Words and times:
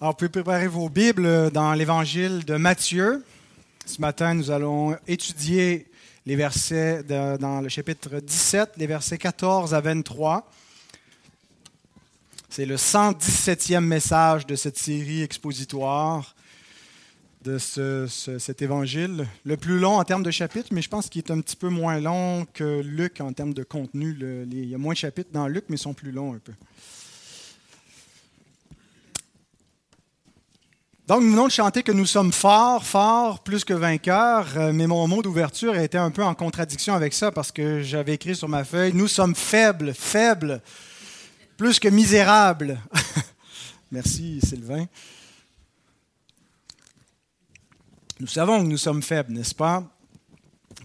Alors, 0.00 0.12
vous 0.12 0.16
pouvez 0.16 0.28
préparer 0.30 0.66
vos 0.66 0.88
Bibles 0.88 1.50
dans 1.50 1.72
l'évangile 1.74 2.44
de 2.44 2.56
Matthieu. 2.56 3.24
Ce 3.86 4.00
matin, 4.00 4.34
nous 4.34 4.50
allons 4.50 4.96
étudier 5.06 5.86
les 6.26 6.36
versets 6.36 7.02
dans 7.02 7.60
le 7.60 7.68
chapitre 7.68 8.20
17, 8.20 8.72
les 8.76 8.86
versets 8.86 9.18
14 9.18 9.74
à 9.74 9.80
23. 9.80 10.50
C'est 12.48 12.66
le 12.66 12.76
117e 12.76 13.80
message 13.84 14.46
de 14.46 14.54
cette 14.56 14.78
série 14.78 15.22
expositoire 15.22 16.34
de 17.44 17.56
ce- 17.58 18.06
ce- 18.06 18.38
cet 18.38 18.60
évangile. 18.60 19.26
Le 19.44 19.56
plus 19.56 19.78
long 19.78 19.98
en 19.98 20.04
termes 20.04 20.22
de 20.22 20.30
chapitres, 20.30 20.68
mais 20.72 20.82
je 20.82 20.88
pense 20.90 21.08
qu'il 21.08 21.22
est 21.22 21.30
un 21.30 21.40
petit 21.40 21.56
peu 21.56 21.68
moins 21.68 21.98
long 22.00 22.46
que 22.52 22.80
Luc 22.82 23.20
en 23.20 23.32
termes 23.32 23.54
de 23.54 23.62
contenu. 23.62 24.16
Il 24.50 24.64
y 24.68 24.74
a 24.74 24.78
moins 24.78 24.92
de 24.92 24.98
chapitres 24.98 25.30
dans 25.32 25.46
Luc, 25.46 25.64
mais 25.68 25.76
ils 25.76 25.78
sont 25.80 25.94
plus 25.94 26.10
longs 26.12 26.34
un 26.34 26.38
peu. 26.38 26.52
Donc, 31.10 31.24
nous 31.24 31.32
venons 31.32 31.48
de 31.48 31.50
chanter 31.50 31.82
que 31.82 31.90
nous 31.90 32.06
sommes 32.06 32.32
forts, 32.32 32.86
forts, 32.86 33.40
plus 33.42 33.64
que 33.64 33.74
vainqueurs, 33.74 34.46
euh, 34.56 34.72
mais 34.72 34.86
mon 34.86 35.08
mot 35.08 35.22
d'ouverture 35.22 35.72
a 35.72 35.82
été 35.82 35.98
un 35.98 36.12
peu 36.12 36.22
en 36.22 36.36
contradiction 36.36 36.94
avec 36.94 37.14
ça 37.14 37.32
parce 37.32 37.50
que 37.50 37.82
j'avais 37.82 38.14
écrit 38.14 38.36
sur 38.36 38.48
ma 38.48 38.62
feuille 38.62 38.92
Nous 38.94 39.08
sommes 39.08 39.34
faibles, 39.34 39.92
faibles, 39.92 40.62
plus 41.56 41.80
que 41.80 41.88
misérables. 41.88 42.78
Merci, 43.90 44.38
Sylvain. 44.40 44.86
Nous 48.20 48.28
savons 48.28 48.62
que 48.62 48.68
nous 48.68 48.78
sommes 48.78 49.02
faibles, 49.02 49.32
n'est-ce 49.32 49.56
pas? 49.56 49.82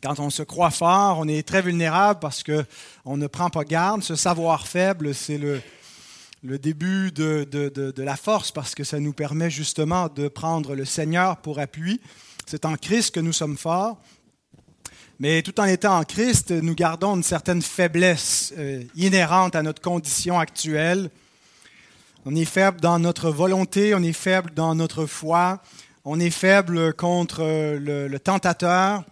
Quand 0.01 0.19
on 0.19 0.31
se 0.31 0.41
croit 0.41 0.71
fort, 0.71 1.19
on 1.19 1.27
est 1.27 1.47
très 1.47 1.61
vulnérable 1.61 2.19
parce 2.19 2.41
qu'on 2.41 3.15
ne 3.17 3.27
prend 3.27 3.51
pas 3.51 3.63
garde. 3.63 4.01
Ce 4.01 4.15
savoir 4.15 4.65
faible, 4.65 5.13
c'est 5.13 5.37
le, 5.37 5.61
le 6.45 6.59
début 6.59 7.11
de, 7.11 7.47
de- 7.49 7.69
de- 7.69 8.03
la 8.03 8.15
force 8.15 8.51
parce 8.51 8.75
que 8.75 8.83
ça 8.83 8.99
nous 8.99 9.13
permet 9.13 9.49
justement 9.49 10.07
de 10.09 10.27
prendre 10.27 10.75
le 10.75 10.85
Seigneur 10.85 11.37
pour 11.37 11.59
appui. 11.59 11.99
C'est 12.45 12.65
en 12.65 12.75
Christ 12.75 13.15
que 13.15 13.19
nous 13.19 13.33
sommes 13.33 13.57
forts. 13.57 13.99
Mais 15.19 15.41
tout 15.41 15.59
en 15.59 15.65
étant 15.65 15.97
en 15.97 16.03
Christ, 16.03 16.51
nous 16.51 16.75
gardons 16.75 17.15
une 17.15 17.23
certaine 17.23 17.61
faiblesse 17.61 18.53
euh, 18.57 18.83
inhérente 18.95 19.55
à 19.55 19.63
notre 19.63 19.81
condition 19.81 20.37
actuelle. 20.37 21.09
On 22.25 22.35
est 22.35 22.45
faible 22.45 22.79
dans 22.81 22.99
notre 22.99 23.31
volonté, 23.31 23.95
on 23.95 24.03
est 24.03 24.13
faible 24.13 24.51
dans 24.53 24.75
notre 24.75 25.05
foi, 25.05 25.61
on 26.03 26.19
est 26.19 26.29
faible 26.31 26.93
contre 26.93 27.41
euh, 27.43 27.79
le, 27.79 28.07
le 28.07 28.19
tentateur. 28.19 29.03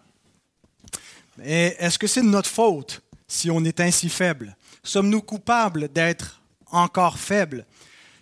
Est-ce 1.41 1.97
que 1.97 2.05
c'est 2.07 2.21
de 2.21 2.27
notre 2.27 2.49
faute 2.49 3.01
si 3.27 3.49
on 3.49 3.63
est 3.63 3.79
ainsi 3.79 4.09
faible? 4.09 4.55
Sommes-nous 4.83 5.21
coupables 5.21 5.87
d'être 5.91 6.41
encore 6.73 7.17
faibles? 7.17 7.65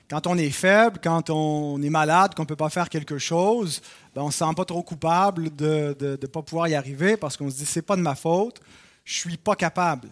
Quand 0.10 0.28
on 0.28 0.38
est 0.38 0.52
faible, 0.52 1.00
quand 1.02 1.30
on 1.30 1.82
est 1.82 1.90
malade, 1.90 2.36
qu'on 2.36 2.44
ne 2.44 2.48
peut 2.48 2.56
pas 2.56 2.70
faire 2.70 2.90
quelque 2.90 3.18
chose, 3.18 3.82
ben 4.14 4.22
on 4.22 4.28
ne 4.28 4.32
se 4.32 4.40
sent 4.40 4.54
pas 4.56 4.66
trop 4.66 4.84
coupable 4.84 5.56
de 5.56 5.96
ne 6.00 6.28
pas 6.28 6.42
pouvoir 6.42 6.68
y 6.68 6.76
arriver 6.76 7.18
parce 7.18 7.38
qu'on 7.38 7.50
se 7.50 7.56
dit 7.56 7.66
c'est 7.66 7.82
pas 7.82 7.96
de 7.96 8.02
ma 8.02 8.16
faute, 8.16 8.62
je 9.06 9.14
suis 9.14 9.38
pas 9.38 9.56
capable. 9.56 10.10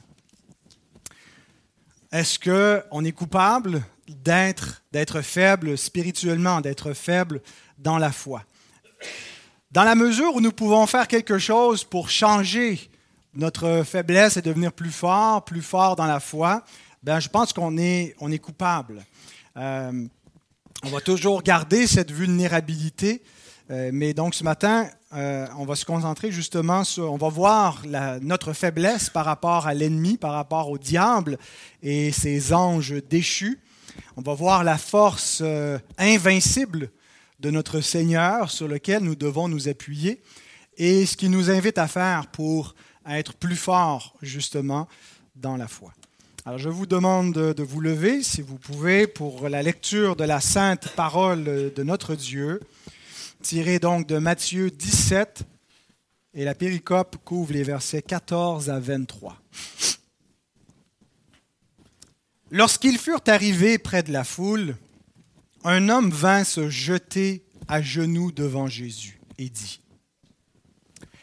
Est-ce 2.12 2.40
qu'on 2.40 3.06
est 3.06 3.12
coupable 3.12 3.84
d'être, 4.08 4.82
d'être 4.92 5.22
faible 5.22 5.78
spirituellement, 5.78 6.62
d'être 6.62 6.94
faible 6.94 7.42
dans 7.78 7.98
la 7.98 8.12
foi? 8.12 8.44
Dans 9.72 9.84
la 9.84 9.94
mesure 9.94 10.34
où 10.34 10.42
nous 10.42 10.52
pouvons 10.52 10.88
faire 10.88 11.08
quelque 11.08 11.38
chose 11.38 11.84
pour 11.84 12.10
changer 12.10 12.90
notre 13.36 13.84
faiblesse 13.84 14.38
et 14.38 14.42
devenir 14.42 14.74
plus 14.74 14.92
fort, 14.92 15.46
plus 15.46 15.62
fort 15.62 15.96
dans 15.96 16.08
la 16.08 16.20
foi, 16.20 16.64
ben, 17.02 17.20
je 17.20 17.30
pense 17.30 17.54
qu'on 17.54 17.78
est, 17.78 18.16
on 18.20 18.32
est 18.32 18.40
coupable. 18.40 19.06
Euh, 19.58 20.06
on 20.84 20.90
va 20.90 21.02
toujours 21.02 21.44
garder 21.44 21.88
cette 21.88 22.12
vulnérabilité, 22.12 23.24
euh, 23.72 23.90
mais 23.94 24.14
donc 24.14 24.36
ce 24.36 24.44
matin, 24.44 24.90
euh, 25.14 25.48
on 25.58 25.66
va 25.66 25.76
se 25.76 25.86
concentrer 25.86 26.32
justement 26.32 26.84
sur, 26.84 27.12
on 27.12 27.18
va 27.18 27.30
voir 27.30 27.84
notre 28.22 28.54
faiblesse 28.54 29.10
par 29.10 29.26
rapport 29.26 29.66
à 29.66 29.74
l'ennemi, 29.74 30.18
par 30.18 30.34
rapport 30.34 30.70
au 30.70 30.78
diable 30.78 31.38
et 31.82 32.12
ses 32.12 32.54
anges 32.54 32.96
déchus. 33.10 33.60
On 34.18 34.22
va 34.22 34.34
voir 34.34 34.64
la 34.64 34.78
force 34.78 35.42
invincible 35.98 36.92
de 37.40 37.50
notre 37.50 37.82
Seigneur 37.82 38.52
sur 38.52 38.68
lequel 38.68 39.04
nous 39.04 39.16
devons 39.16 39.48
nous 39.48 39.68
appuyer 39.68 40.22
et 40.78 41.06
ce 41.06 41.18
qui 41.18 41.30
nous 41.30 41.50
invite 41.50 41.78
à 41.78 41.88
faire 41.88 42.28
pour 42.28 42.76
être 43.08 43.34
plus 43.34 43.56
forts 43.56 44.16
justement 44.22 44.88
dans 45.36 45.58
la 45.58 45.68
foi. 45.68 45.94
Je 46.58 46.70
vous 46.70 46.86
demande 46.86 47.34
de, 47.34 47.54
de 47.54 47.64
vous 47.64 47.82
lever, 47.82 48.24
si 48.24 48.42
vous 48.42 48.58
pouvez, 48.58 49.08
pour 49.08 49.50
la 49.50 49.62
lecture 49.62 50.16
de 50.16 50.24
la 50.24 50.40
sainte 50.40 50.90
parole 50.90 51.44
de 51.44 51.84
notre 51.84 52.16
Dieu, 52.16 52.62
tirée 53.42 53.80
donc 53.80 54.08
de 54.08 54.18
Matthieu 54.18 54.72
17, 54.72 55.44
et 56.34 56.46
la 56.46 56.56
péricope 56.56 57.18
couvre 57.24 57.54
les 57.54 57.64
versets 57.64 58.02
14 58.02 58.70
à 58.70 58.80
23. 58.80 59.38
Lorsqu'ils 62.52 62.98
furent 62.98 63.24
arrivés 63.28 63.78
près 63.78 64.02
de 64.02 64.12
la 64.12 64.24
foule, 64.24 64.76
un 65.64 65.90
homme 65.90 66.10
vint 66.10 66.44
se 66.44 66.70
jeter 66.70 67.44
à 67.68 67.82
genoux 67.82 68.32
devant 68.32 68.68
Jésus 68.68 69.20
et 69.38 69.50
dit, 69.50 69.82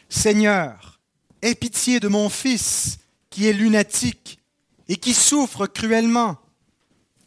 Seigneur, 0.09 1.01
aie 1.41 1.55
pitié 1.55 1.99
de 1.99 2.07
mon 2.07 2.29
fils 2.29 2.99
qui 3.29 3.47
est 3.47 3.53
lunatique 3.53 4.36
et 4.87 4.97
qui 4.97 5.13
souffre 5.13 5.67
cruellement. 5.67 6.37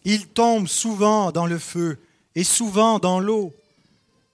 Il 0.05 0.27
tombe 0.27 0.67
souvent 0.67 1.33
dans 1.33 1.47
le 1.47 1.59
feu 1.59 1.99
et 2.35 2.45
souvent 2.45 2.99
dans 2.99 3.21
l'eau. 3.21 3.53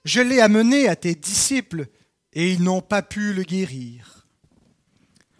Je 0.05 0.21
l'ai 0.21 0.39
amené 0.39 0.87
à 0.87 0.95
tes 0.95 1.15
disciples 1.15 1.87
et 2.33 2.51
ils 2.51 2.63
n'ont 2.63 2.81
pas 2.81 3.01
pu 3.01 3.33
le 3.33 3.43
guérir. 3.43 4.25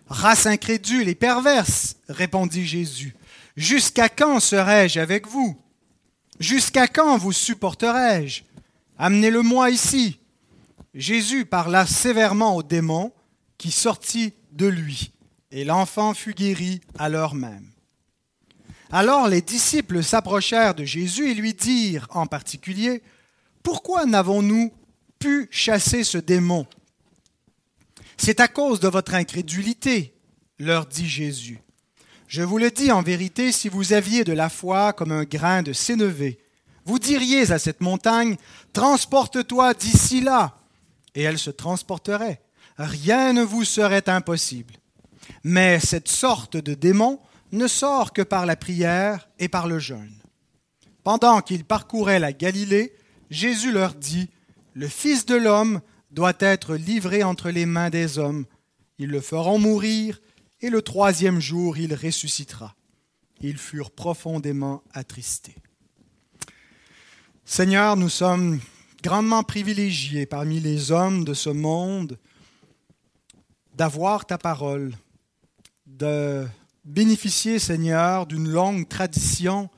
Race 0.08 0.46
incrédule 0.46 1.10
et 1.10 1.16
perverse, 1.16 1.98
répondit 2.08 2.66
Jésus, 2.66 3.16
jusqu'à 3.56 4.10
quand 4.10 4.40
serai-je 4.40 5.00
avec 5.00 5.28
vous? 5.28 5.62
Jusqu'à 6.40 6.88
quand 6.88 7.18
vous 7.18 7.34
supporterai-je? 7.34 8.44
Amenez-le-moi 8.98 9.70
ici. 9.70 10.20
Jésus 10.94 11.46
parla 11.46 11.86
sévèrement 11.86 12.56
au 12.56 12.64
démon 12.64 13.12
qui 13.58 13.72
sortit 13.72 14.34
de 14.52 14.68
lui, 14.68 15.12
et 15.52 15.64
l'enfant 15.64 16.14
fut 16.14 16.34
guéri 16.34 16.82
à 16.98 17.10
l'heure 17.10 17.36
même. 17.36 17.70
Alors 18.92 19.28
les 19.28 19.42
disciples 19.42 20.04
s'approchèrent 20.04 20.76
de 20.76 20.86
Jésus 20.86 21.30
et 21.30 21.34
lui 21.34 21.54
dirent 21.54 22.08
en 22.12 22.26
particulier, 22.26 23.04
Pourquoi 23.64 24.06
n'avons-nous 24.06 24.72
pu 25.20 25.48
chasser 25.52 26.04
ce 26.04 26.18
démon 26.18 26.66
C'est 28.18 28.40
à 28.40 28.48
cause 28.48 28.80
de 28.80 28.88
votre 28.88 29.14
incrédulité, 29.14 30.14
leur 30.58 30.86
dit 30.86 31.10
Jésus. 31.10 31.60
Je 32.28 32.44
vous 32.44 32.58
le 32.58 32.72
dis 32.72 32.92
en 32.92 33.02
vérité, 33.02 33.52
si 33.52 33.70
vous 33.70 33.94
aviez 33.94 34.24
de 34.24 34.34
la 34.34 34.50
foi 34.50 34.94
comme 34.94 35.12
un 35.12 35.24
grain 35.24 35.64
de 35.64 35.74
sénévé, 35.74 36.40
vous 36.86 37.00
diriez 37.00 37.52
à 37.52 37.60
cette 37.60 37.82
montagne, 37.82 38.38
Transporte-toi 38.72 39.74
d'ici 39.74 40.22
là, 40.22 40.58
et 41.16 41.24
elle 41.24 41.40
se 41.40 41.50
transporterait. 41.50 42.42
Rien 42.78 43.34
ne 43.34 43.44
vous 43.44 43.66
serait 43.66 44.08
impossible. 44.08 44.76
Mais 45.44 45.80
cette 45.80 46.08
sorte 46.08 46.56
de 46.58 46.74
démon 46.74 47.20
ne 47.52 47.68
sort 47.68 48.14
que 48.14 48.22
par 48.22 48.46
la 48.46 48.56
prière 48.56 49.30
et 49.40 49.48
par 49.48 49.68
le 49.68 49.80
jeûne. 49.80 50.18
Pendant 51.04 51.42
qu'ils 51.42 51.64
parcouraient 51.64 52.20
la 52.20 52.34
Galilée, 52.34 52.94
Jésus 53.30 53.72
leur 53.72 53.94
dit, 53.94 54.30
Le 54.74 54.88
Fils 54.88 55.26
de 55.26 55.36
l'homme 55.36 55.82
doit 56.12 56.34
être 56.40 56.76
livré 56.76 57.24
entre 57.24 57.50
les 57.50 57.66
mains 57.66 57.90
des 57.90 58.18
hommes. 58.18 58.46
Ils 58.98 59.10
le 59.10 59.22
feront 59.22 59.60
mourir, 59.60 60.20
et 60.62 60.70
le 60.70 60.82
troisième 60.82 61.40
jour 61.40 61.78
il 61.78 61.94
ressuscitera. 61.94 62.76
Ils 63.42 63.58
furent 63.58 63.92
profondément 63.92 64.84
attristés. 64.94 65.56
Seigneur, 67.46 67.96
nous 67.96 68.10
sommes 68.10 68.60
grandement 69.04 69.44
privilégiés 69.44 70.26
parmi 70.26 70.60
les 70.60 70.92
hommes 70.92 71.24
de 71.24 71.34
ce 71.34 71.50
monde 71.50 72.18
d'avoir 73.76 74.26
ta 74.26 74.38
parole, 74.38 74.94
de 75.86 76.48
bénéficier, 76.88 77.60
Seigneur, 77.60 78.26
d'une 78.26 78.48
longue 78.48 78.88
tradition 78.88 79.70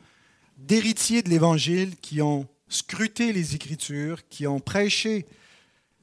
d'héritiers 0.57 1.23
de 1.23 1.29
l'Évangile 1.29 1.95
qui 1.97 2.21
ont 2.21 2.47
scruté 2.67 3.33
les 3.33 3.55
Écritures, 3.55 4.27
qui 4.29 4.45
ont 4.45 4.59
prêché 4.59 5.25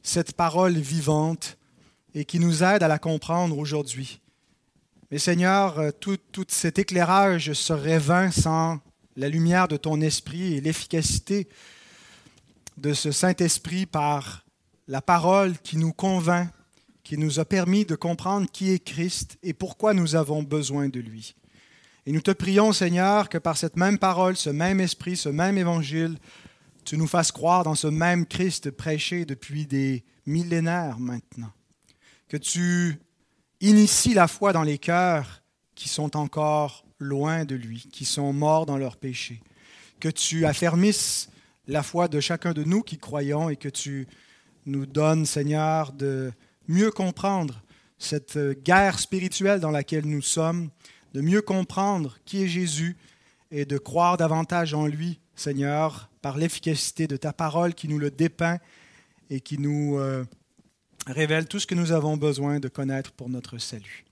cette 0.03 0.33
parole 0.33 0.75
vivante 0.75 1.59
et 2.15 2.25
qui 2.25 2.41
nous 2.41 2.63
aident 2.65 2.83
à 2.83 2.89
la 2.89 2.99
comprendre 2.99 3.57
aujourd'hui. 3.57 4.21
Mais 5.11 5.19
Seigneur, 5.19 5.93
tout, 6.01 6.17
tout 6.33 6.47
cet 6.49 6.81
éclairage 6.81 7.53
serait 7.53 8.01
vain 8.01 8.33
sans 8.33 8.81
la 9.17 9.29
lumière 9.29 9.69
de 9.69 9.77
ton 9.77 10.01
esprit 10.01 10.55
et 10.55 10.61
l'efficacité 10.61 11.49
de 12.77 12.93
ce 12.93 13.13
Saint-Esprit 13.13 13.87
par 13.87 14.45
la 14.89 15.01
parole 15.01 15.57
qui 15.59 15.77
nous 15.77 15.93
convainc, 15.93 16.51
qui 17.07 17.17
nous 17.17 17.39
a 17.39 17.45
permis 17.45 17.85
de 17.85 17.95
comprendre 17.95 18.51
qui 18.51 18.73
est 18.73 18.81
Christ 18.81 19.39
et 19.45 19.53
pourquoi 19.53 19.95
nous 19.95 20.17
avons 20.17 20.43
besoin 20.43 20.89
de 20.89 20.99
lui. 20.99 21.37
Et 22.05 22.11
nous 22.11 22.21
te 22.21 22.33
prions, 22.33 22.73
Seigneur, 22.73 23.29
que 23.29 23.39
par 23.39 23.57
cette 23.57 23.77
même 23.77 23.97
parole, 23.97 24.37
ce 24.37 24.51
même 24.51 24.81
esprit, 24.81 25.17
ce 25.17 25.29
même 25.29 25.57
évangile, 25.57 26.19
tu 26.85 26.99
nous 26.99 27.07
fasses 27.07 27.31
croire 27.31 27.63
dans 27.63 27.77
ce 27.77 27.87
même 27.87 28.27
Christ 28.27 28.73
prêché 28.73 29.25
depuis 29.25 29.67
des 29.67 30.05
millénaires 30.27 30.99
maintenant. 30.99 31.53
Que 32.27 32.37
tu 32.37 32.99
inities 33.61 34.15
la 34.15 34.27
foi 34.27 34.53
dans 34.53 34.65
les 34.65 34.79
cœurs 34.79 35.45
qui 35.77 35.89
sont 35.89 36.17
encore 36.17 36.85
loin 36.99 37.45
de 37.45 37.55
lui, 37.55 37.87
qui 37.93 38.05
sont 38.05 38.33
morts 38.33 38.67
dans 38.67 38.79
leur 38.79 38.97
péché. 38.97 39.41
Que 40.01 40.09
tu 40.09 40.45
affermisses 40.45 41.29
la 41.69 41.85
foi 41.85 42.09
de 42.09 42.19
chacun 42.19 42.53
de 42.53 42.65
nous 42.65 42.83
qui 42.83 42.99
croyons 42.99 43.49
et 43.49 43.55
que 43.55 43.69
tu 43.69 44.09
nous 44.65 44.87
donnes, 44.87 45.25
Seigneur, 45.25 45.93
de 45.93 46.33
mieux 46.69 46.91
comprendre 46.91 47.63
cette 47.99 48.39
guerre 48.63 48.99
spirituelle 48.99 49.61
dans 49.61 49.71
laquelle 49.71 50.07
nous 50.07 50.23
sommes, 50.23 50.71
de 51.15 51.21
mieux 51.21 51.43
comprendre 51.43 52.19
qui 52.25 52.43
est 52.43 52.49
Jésus 52.49 52.97
et 53.51 53.65
de 53.65 53.79
croire 53.79 54.17
davantage 54.17 54.75
en 54.75 54.87
lui, 54.87 55.19
Seigneur, 55.35 56.11
par 56.21 56.37
l'efficacité 56.37 57.07
de 57.07 57.17
ta 57.17 57.33
parole 57.33 57.75
qui 57.75 57.89
nous 57.89 57.99
le 57.99 58.11
dépeint 58.11 58.59
et 59.31 59.41
qui 59.41 59.59
nous 59.59 59.99
euh, 59.99 60.25
révèle 61.07 61.47
tout 61.47 61.59
ce 61.59 61.67
que 61.67 61.75
nous 61.75 61.93
avons 61.93 62.17
besoin 62.17 62.61
de 62.61 62.69
connaître 62.69 63.13
pour 63.13 63.29
notre 63.29 63.59
salut. 63.59 64.05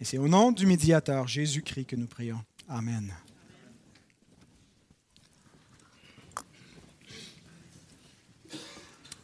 Et 0.00 0.04
c'est 0.04 0.18
au 0.18 0.28
nom 0.28 0.52
du 0.52 0.66
médiateur 0.66 1.28
Jésus-Christ 1.28 1.86
que 1.86 1.96
nous 1.96 2.06
prions. 2.06 2.42
Amen. 2.68 3.14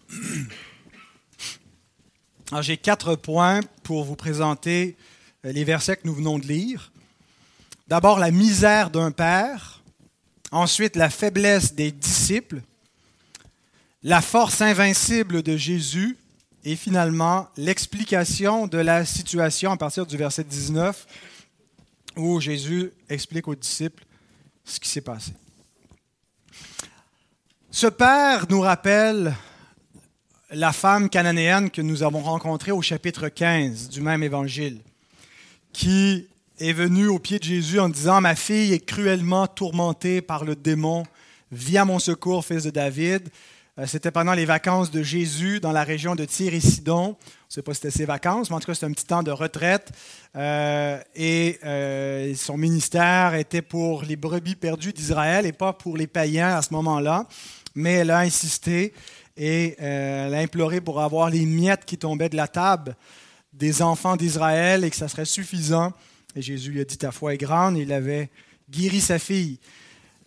J'ai 2.61 2.79
quatre 2.79 3.15
points 3.15 3.61
pour 3.83 4.05
vous 4.05 4.17
présenter 4.17 4.97
euh, 5.45 5.53
les 5.53 5.65
versets 5.65 5.97
que 5.97 6.07
nous 6.07 6.15
venons 6.15 6.39
de 6.39 6.47
lire. 6.47 6.93
D'abord, 7.89 8.19
la 8.19 8.31
misère 8.31 8.91
d'un 8.91 9.11
père. 9.11 9.83
Ensuite, 10.51 10.97
la 10.97 11.11
faiblesse 11.11 11.75
des 11.75 11.93
disciples. 11.93 12.63
La 14.03 14.23
force 14.23 14.63
invincible 14.63 15.43
de 15.43 15.57
Jésus. 15.59 16.17
Et 16.65 16.75
finalement, 16.75 17.49
l'explication 17.57 18.67
de 18.67 18.79
la 18.79 19.05
situation 19.05 19.73
à 19.73 19.77
partir 19.77 20.07
du 20.07 20.17
verset 20.17 20.45
19, 20.45 21.07
où 22.17 22.41
Jésus 22.41 22.91
explique 23.09 23.47
aux 23.47 23.55
disciples 23.55 24.05
ce 24.65 24.81
qui 24.81 24.89
s'est 24.89 25.03
passé. 25.03 25.33
Ce 27.71 27.87
père 27.87 28.47
nous 28.49 28.61
rappelle 28.61 29.35
la 30.51 30.73
femme 30.73 31.11
cananéenne 31.11 31.71
que 31.71 31.83
nous 31.83 32.03
avons 32.03 32.21
rencontrée 32.21 32.73
au 32.73 32.81
chapitre 32.81 33.29
15 33.29 33.89
du 33.91 34.01
même 34.01 34.23
évangile, 34.23 34.81
qui 35.73 36.27
est 36.59 36.73
venue 36.73 37.09
au 37.09 37.19
pied 37.19 37.39
de 37.39 37.45
Jésus 37.45 37.79
en 37.79 37.89
disant, 37.89 38.21
Ma 38.21 38.35
fille 38.35 38.73
est 38.73 38.85
cruellement 38.85 39.47
tourmentée 39.47 40.23
par 40.23 40.45
le 40.45 40.57
démon, 40.57 41.05
viens 41.53 41.83
à 41.83 41.85
mon 41.85 41.99
secours, 41.99 42.45
fils 42.45 42.65
de 42.65 42.71
David. 42.71 43.29
Euh, 43.79 43.87
c'était 43.87 44.11
pendant 44.11 44.33
les 44.33 44.47
vacances 44.47 44.91
de 44.91 45.03
Jésus 45.03 45.61
dans 45.61 45.71
la 45.71 45.85
région 45.85 46.15
de 46.17 46.25
Tyr 46.25 46.55
et 46.55 46.61
Sidon. 46.61 47.05
On 47.05 47.11
ne 47.11 47.15
sait 47.49 47.63
pas 47.63 47.75
si 47.75 47.83
c'était 47.83 47.97
ses 47.97 48.07
vacances, 48.07 48.51
mais 48.51 48.57
en 48.57 48.61
tout 48.61 48.67
cas, 48.67 48.75
c'était 48.75 48.87
un 48.87 48.93
petit 48.93 49.07
temps 49.07 49.23
de 49.23 49.31
retraite. 49.31 49.93
Euh, 50.35 50.99
et 51.15 51.59
euh, 51.65 52.35
son 52.35 52.57
ministère 52.57 53.35
était 53.35 53.63
pour 53.63 54.03
les 54.03 54.17
brebis 54.17 54.57
perdues 54.57 54.93
d'Israël 54.93 55.47
et 55.47 55.53
pas 55.53 55.75
pour 55.75 55.97
les 55.97 56.07
païens 56.07 56.57
à 56.57 56.63
ce 56.63 56.73
moment-là. 56.73 57.27
Mais 57.75 57.93
elle 57.93 58.11
a 58.11 58.19
insisté 58.21 58.95
et 59.39 59.77
elle 59.79 60.35
a 60.35 60.39
imploré 60.39 60.81
pour 60.81 61.01
avoir 61.01 61.31
les 61.31 61.47
miettes 61.47 61.85
qui 61.87 61.97
tombaient 61.97 62.29
de 62.29 62.37
la 62.37 62.49
table 62.49 62.97
des 63.53 63.83
enfants 63.83 64.17
d'Israël 64.17 64.85
et 64.85 64.91
que 64.91 64.97
ça 64.97 65.09
serait 65.09 65.25
suffisant. 65.25 65.93
Et 66.35 66.43
Jésus 66.43 66.73
lui 66.73 66.81
a 66.81 66.85
dit 66.85 66.99
Ta 66.99 67.13
foi 67.13 67.35
est 67.35 67.39
grande 67.39 67.77
et 67.77 67.83
il 67.83 67.93
avait 67.93 68.31
guéri 68.69 69.01
sa 69.01 69.19
fille. 69.19 69.59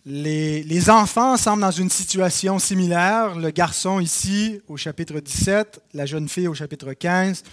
Les, 0.04 0.90
enfants 0.90 1.36
semblent 1.36 1.62
dans 1.62 1.70
une 1.70 1.90
situation 1.90 2.58
similaire. 2.58 3.36
Le 3.36 3.50
garçon 3.50 4.00
ici 4.00 4.60
au 4.66 4.76
chapitre 4.76 5.20
17, 5.20 5.80
la 5.94 6.06
jeune 6.06 6.28
fille 6.28 6.48
au 6.48 6.54
chapitre 6.54 6.92
15, 6.92 7.44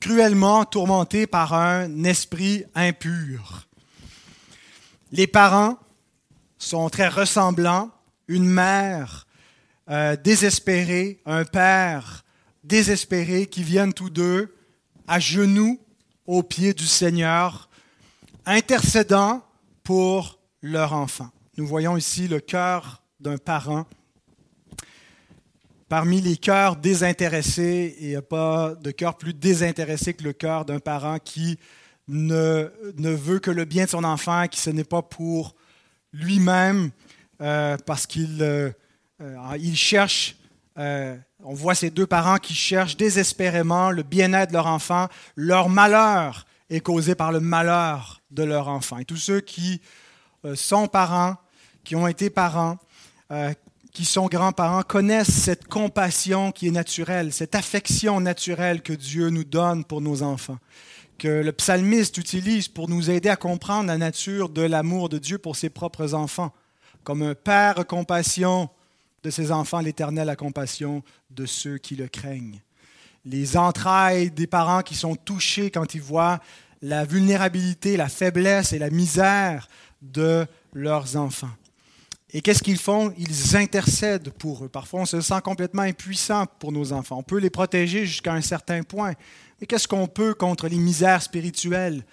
cruellement 0.00 0.64
tourmentés 0.66 1.26
par 1.26 1.54
un 1.54 2.04
esprit 2.04 2.64
impur. 2.74 3.66
Les 5.12 5.26
parents 5.26 5.78
sont 6.58 6.90
très 6.90 7.08
ressemblants. 7.08 7.90
Une 8.28 8.44
mère 8.44 9.25
euh, 9.88 10.16
désespérée, 10.16 11.20
un 11.26 11.44
père 11.44 12.24
désespéré 12.64 13.46
qui 13.46 13.62
viennent 13.62 13.92
tous 13.92 14.10
deux 14.10 14.54
à 15.06 15.20
genoux 15.20 15.78
aux 16.26 16.42
pieds 16.42 16.74
du 16.74 16.86
Seigneur, 16.86 17.68
intercédant 18.44 19.44
pour 19.84 20.40
leur 20.62 20.92
enfant. 20.92 21.30
Nous 21.56 21.66
voyons 21.66 21.96
ici 21.96 22.26
le 22.26 22.40
cœur 22.40 23.02
d'un 23.20 23.38
parent. 23.38 23.86
Parmi 25.88 26.20
les 26.20 26.36
cœurs 26.36 26.74
désintéressés, 26.74 27.96
il 28.00 28.08
n'y 28.08 28.16
a 28.16 28.22
pas 28.22 28.74
de 28.74 28.90
cœur 28.90 29.16
plus 29.16 29.34
désintéressé 29.34 30.14
que 30.14 30.24
le 30.24 30.32
cœur 30.32 30.64
d'un 30.64 30.80
parent 30.80 31.18
qui 31.20 31.58
ne, 32.08 32.72
ne, 32.98 33.10
veut 33.10 33.38
que 33.38 33.52
le 33.52 33.64
bien 33.64 33.84
de 33.84 33.90
son 33.90 34.02
enfant, 34.02 34.48
qui 34.48 34.58
ce 34.58 34.70
n'est 34.70 34.84
pas 34.84 35.02
pour 35.02 35.54
lui-même, 36.12 36.90
euh, 37.40 37.76
parce 37.86 38.06
qu'il 38.06 38.38
euh, 38.42 38.70
euh, 39.20 39.56
il 39.58 39.76
cherche, 39.76 40.36
on 40.76 41.54
voit 41.54 41.74
ces 41.74 41.90
deux 41.90 42.06
parents 42.06 42.36
qui 42.36 42.54
cherchent 42.54 42.96
désespérément 42.96 43.90
le 43.90 44.02
bien-être 44.02 44.50
de 44.50 44.54
leur 44.54 44.66
enfant. 44.66 45.08
Leur 45.36 45.68
malheur 45.68 46.46
est 46.70 46.80
causé 46.80 47.14
par 47.14 47.32
le 47.32 47.40
malheur 47.40 48.20
de 48.30 48.42
leur 48.42 48.68
enfant. 48.68 48.98
Et 48.98 49.04
tous 49.04 49.16
ceux 49.16 49.40
qui 49.40 49.80
euh, 50.44 50.54
sont 50.54 50.88
parents, 50.88 51.36
qui 51.84 51.94
ont 51.96 52.06
été 52.06 52.30
parents, 52.30 52.78
euh, 53.30 53.52
qui 53.92 54.04
sont 54.04 54.26
grands-parents, 54.26 54.82
connaissent 54.82 55.32
cette 55.32 55.68
compassion 55.68 56.52
qui 56.52 56.68
est 56.68 56.72
naturelle, 56.72 57.32
cette 57.32 57.54
affection 57.54 58.20
naturelle 58.20 58.82
que 58.82 58.92
Dieu 58.92 59.30
nous 59.30 59.44
donne 59.44 59.84
pour 59.84 60.00
nos 60.00 60.22
enfants, 60.22 60.58
que 61.18 61.28
le 61.28 61.52
psalmiste 61.52 62.18
utilise 62.18 62.68
pour 62.68 62.88
nous 62.88 63.10
aider 63.10 63.28
à 63.28 63.36
comprendre 63.36 63.86
la 63.86 63.96
nature 63.96 64.48
de 64.48 64.62
l'amour 64.62 65.08
de 65.08 65.18
Dieu 65.18 65.38
pour 65.38 65.56
ses 65.56 65.70
propres 65.70 66.14
enfants. 66.14 66.52
Comme 67.04 67.22
un 67.22 67.34
père 67.34 67.86
compassion 67.86 68.68
de 69.26 69.30
ses 69.32 69.50
enfants, 69.50 69.80
l'Éternel 69.80 70.28
a 70.28 70.36
compassion 70.36 71.02
de 71.30 71.46
ceux 71.46 71.78
qui 71.78 71.96
le 71.96 72.06
craignent. 72.06 72.62
Les 73.24 73.56
entrailles 73.56 74.30
des 74.30 74.46
parents 74.46 74.82
qui 74.82 74.94
sont 74.94 75.16
touchés 75.16 75.72
quand 75.72 75.96
ils 75.96 76.00
voient 76.00 76.38
la 76.80 77.04
vulnérabilité, 77.04 77.96
la 77.96 78.08
faiblesse 78.08 78.72
et 78.72 78.78
la 78.78 78.88
misère 78.88 79.68
de 80.00 80.46
leurs 80.72 81.16
enfants. 81.16 81.50
Et 82.32 82.40
qu'est-ce 82.40 82.62
qu'ils 82.62 82.78
font? 82.78 83.12
Ils 83.18 83.56
intercèdent 83.56 84.30
pour 84.30 84.64
eux. 84.64 84.68
Parfois, 84.68 85.00
on 85.00 85.06
se 85.06 85.20
sent 85.20 85.40
complètement 85.42 85.82
impuissant 85.82 86.46
pour 86.60 86.70
nos 86.70 86.92
enfants. 86.92 87.18
On 87.18 87.24
peut 87.24 87.38
les 87.38 87.50
protéger 87.50 88.06
jusqu'à 88.06 88.32
un 88.32 88.40
certain 88.40 88.84
point. 88.84 89.14
Mais 89.60 89.66
qu'est-ce 89.66 89.88
qu'on 89.88 90.06
peut 90.06 90.34
contre 90.34 90.68
les 90.68 90.78
misères 90.78 91.22
spirituelles 91.22 92.04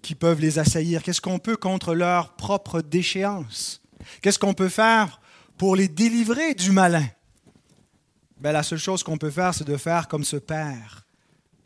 qui 0.00 0.14
peuvent 0.14 0.40
les 0.40 0.58
assaillir? 0.58 1.02
Qu'est-ce 1.02 1.20
qu'on 1.20 1.38
peut 1.38 1.56
contre 1.56 1.94
leur 1.94 2.36
propre 2.36 2.80
déchéance 2.80 3.82
Qu'est-ce 4.22 4.38
qu'on 4.38 4.54
peut 4.54 4.70
faire 4.70 5.20
pour 5.56 5.76
les 5.76 5.88
délivrer 5.88 6.54
du 6.54 6.72
malin 6.72 7.06
ben, 8.40 8.52
La 8.52 8.62
seule 8.62 8.78
chose 8.78 9.02
qu'on 9.02 9.18
peut 9.18 9.30
faire, 9.30 9.54
c'est 9.54 9.66
de 9.66 9.76
faire 9.76 10.08
comme 10.08 10.24
ce 10.24 10.36
Père, 10.36 11.06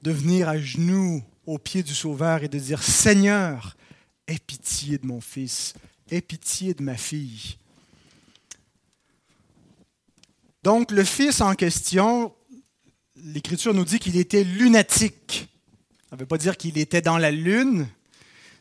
de 0.03 0.11
venir 0.11 0.49
à 0.49 0.59
genoux 0.59 1.23
au 1.47 1.59
pied 1.59 1.83
du 1.83 1.95
Sauveur 1.95 2.43
et 2.43 2.49
de 2.49 2.59
dire 2.59 2.83
Seigneur, 2.83 3.77
Aie 4.27 4.39
pitié 4.39 4.99
de 4.99 5.07
mon 5.07 5.23
fils, 5.23 5.73
aie 6.11 6.21
pitié 6.21 6.75
de 6.75 6.83
ma 6.83 6.99
fille. 6.99 7.57
Donc 10.63 10.91
le 10.91 11.03
fils 11.03 11.41
en 11.41 11.55
question, 11.55 12.35
l'Écriture 13.17 13.73
nous 13.73 13.87
dit 13.87 13.99
qu'il 13.99 14.19
était 14.19 14.45
lunatique. 14.45 15.49
Ça 16.11 16.17
ne 16.17 16.21
veut 16.21 16.27
pas 16.27 16.37
dire 16.37 16.59
qu'il 16.59 16.77
était 16.77 17.01
dans 17.01 17.17
la 17.17 17.31
lune. 17.31 17.89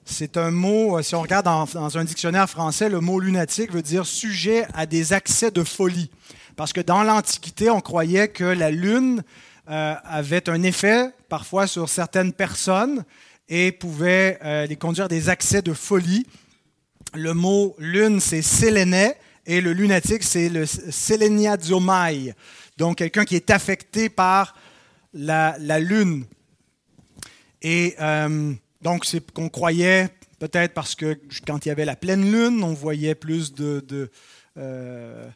C'est 0.09 0.37
un 0.37 0.51
mot, 0.51 1.01
si 1.01 1.15
on 1.15 1.21
regarde 1.21 1.45
dans, 1.45 1.97
un 1.97 2.03
dictionnaire 2.05 2.49
français, 2.49 2.87
le 2.87 3.01
mot 3.01 3.19
lunatique 3.19 3.73
veut 3.73 3.81
dire 3.81 4.05
sujet 4.05 4.65
à 4.73 4.85
des 4.85 5.11
accès 5.11 5.51
de 5.51 5.65
folie. 5.65 6.09
Parce 6.55 6.71
que 6.71 6.79
dans 6.79 7.03
l'Antiquité, 7.03 7.69
on 7.69 7.81
croyait 7.81 8.29
que 8.29 8.45
la 8.45 8.71
lune 8.71 9.21
euh, 9.69 9.95
avait 10.05 10.49
un 10.49 10.63
effet 10.63 11.09
parfois 11.27 11.67
sur 11.67 11.89
certaines 11.89 12.31
personnes 12.31 13.03
et 13.49 13.73
pouvait 13.73 14.39
euh, 14.45 14.65
les 14.65 14.77
conduire 14.77 15.09
des 15.09 15.27
accès 15.27 15.61
de 15.61 15.73
folie. 15.73 16.25
Le 17.13 17.33
mot 17.33 17.75
lune, 17.77 18.21
c'est 18.21 18.41
séléné, 18.41 19.13
et 19.45 19.59
le 19.59 19.73
lunatique, 19.73 20.23
c'est 20.23 20.47
le 20.47 20.65
séléniazomai, 20.65 22.33
donc 22.77 22.99
quelqu'un 22.99 23.25
qui 23.25 23.35
est 23.35 23.51
affecté 23.51 24.07
par 24.07 24.55
la, 25.13 25.57
lune. 25.79 26.23
Et 27.61 27.95
euh, 27.99 28.53
donc, 28.81 29.05
c'est 29.05 29.31
qu'on 29.31 29.49
croyait, 29.49 30.09
peut-être 30.39 30.73
parce 30.73 30.95
que 30.95 31.19
quand 31.45 31.65
il 31.65 31.69
y 31.69 31.71
avait 31.71 31.85
la 31.85 31.95
pleine 31.95 32.31
lune, 32.31 32.63
on 32.63 32.73
voyait 32.73 33.15
plus 33.15 33.53
de, 33.53 34.09
euh, 34.57 35.29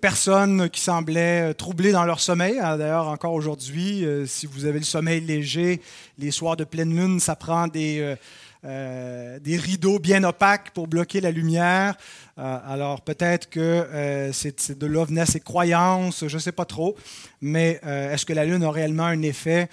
personnes 0.00 0.68
qui 0.70 0.80
semblaient 0.80 1.54
troublées 1.54 1.92
dans 1.92 2.04
leur 2.04 2.18
sommeil. 2.18 2.58
Ah, 2.60 2.76
d'ailleurs, 2.76 3.08
encore 3.08 3.34
aujourd'hui, 3.34 4.04
euh, 4.04 4.26
si 4.26 4.46
vous 4.46 4.64
avez 4.64 4.78
le 4.78 4.84
sommeil 4.84 5.20
léger, 5.20 5.80
les 6.18 6.30
soirs 6.30 6.56
de 6.56 6.64
pleine 6.64 6.94
lune, 6.94 7.20
ça 7.20 7.36
prend 7.36 7.68
des, 7.68 8.16
euh, 8.64 9.38
des 9.38 9.56
rideaux 9.56 10.00
bien 10.00 10.24
opaques 10.24 10.70
pour 10.70 10.88
bloquer 10.88 11.20
la 11.20 11.30
lumière. 11.30 11.96
alors 12.36 13.00
peut-être 13.00 13.48
que 13.48 14.30
c'est 14.32 14.76
de 14.76 14.86
là 14.86 15.04
venaient 15.04 15.24
ces 15.24 15.40
croyances, 15.40 16.26
je 16.26 16.34
ne 16.34 16.40
sais 16.40 16.52
pas 16.52 16.64
trop, 16.66 16.96
mais 17.40 17.80
est-ce 17.82 18.26
que 18.26 18.34
la 18.34 18.44
Lune 18.44 18.62
a 18.62 18.70
réellement 18.70 19.04
un 19.04 19.22
effet 19.22 19.70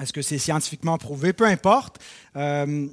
est-ce 0.00 0.12
que 0.12 0.22
c'est 0.22 0.38
scientifiquement 0.38 0.96
prouvé? 0.96 1.32
Peu 1.32 1.44
importe. 1.44 1.98
Euh, 2.36 2.86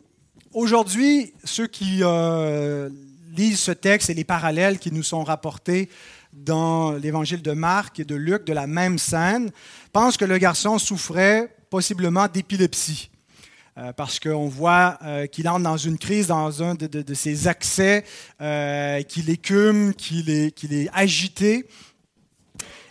aujourd'hui, 0.54 1.34
ceux 1.44 1.68
qui 1.68 2.00
euh, 2.02 2.90
lisent 3.36 3.60
ce 3.60 3.72
texte 3.72 4.10
et 4.10 4.14
les 4.14 4.26
parallèles 4.26 4.80
qui 4.80 4.92
nous 4.92 5.04
sont 5.04 5.24
rapportés 5.24 5.90
dans 6.34 6.92
l'évangile 6.92 7.42
de 7.42 7.54
Marc 7.54 8.00
et 8.00 8.06
de 8.06 8.16
Luc 8.16 8.46
de 8.46 8.54
la 8.54 8.68
même 8.68 8.98
scène 8.98 9.52
pensent 9.94 10.18
que 10.18 10.26
le 10.26 10.38
garçon 10.38 10.78
souffrait 10.78 11.56
possiblement 11.70 12.28
d'épilepsie. 12.28 13.10
Euh, 13.78 13.94
parce 13.94 14.20
qu'on 14.20 14.50
voit 14.50 15.00
qu'il 15.32 15.48
entre 15.48 15.62
dans 15.62 15.78
une 15.78 15.98
crise, 15.98 16.28
dans 16.28 16.62
un 16.62 16.76
de, 16.76 17.14
ses 17.14 17.48
accès, 17.48 18.04
qu'il 19.08 19.30
écume, 19.30 19.94
qu'il 19.94 20.30
est, 20.30 20.90
agité. 20.94 21.66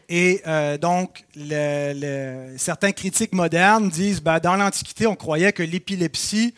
Et 0.09 0.41
euh, 0.47 0.79
donc, 0.79 1.25
certains 2.57 2.93
critiques 2.93 3.35
modernes 3.35 3.91
disent, 3.91 4.23
ben, 4.23 4.39
dans 4.39 4.57
l'Antiquité, 4.57 5.07
on 5.07 5.17
croyait 5.17 5.53
que 5.53 5.63
l'épilepsie 5.63 6.55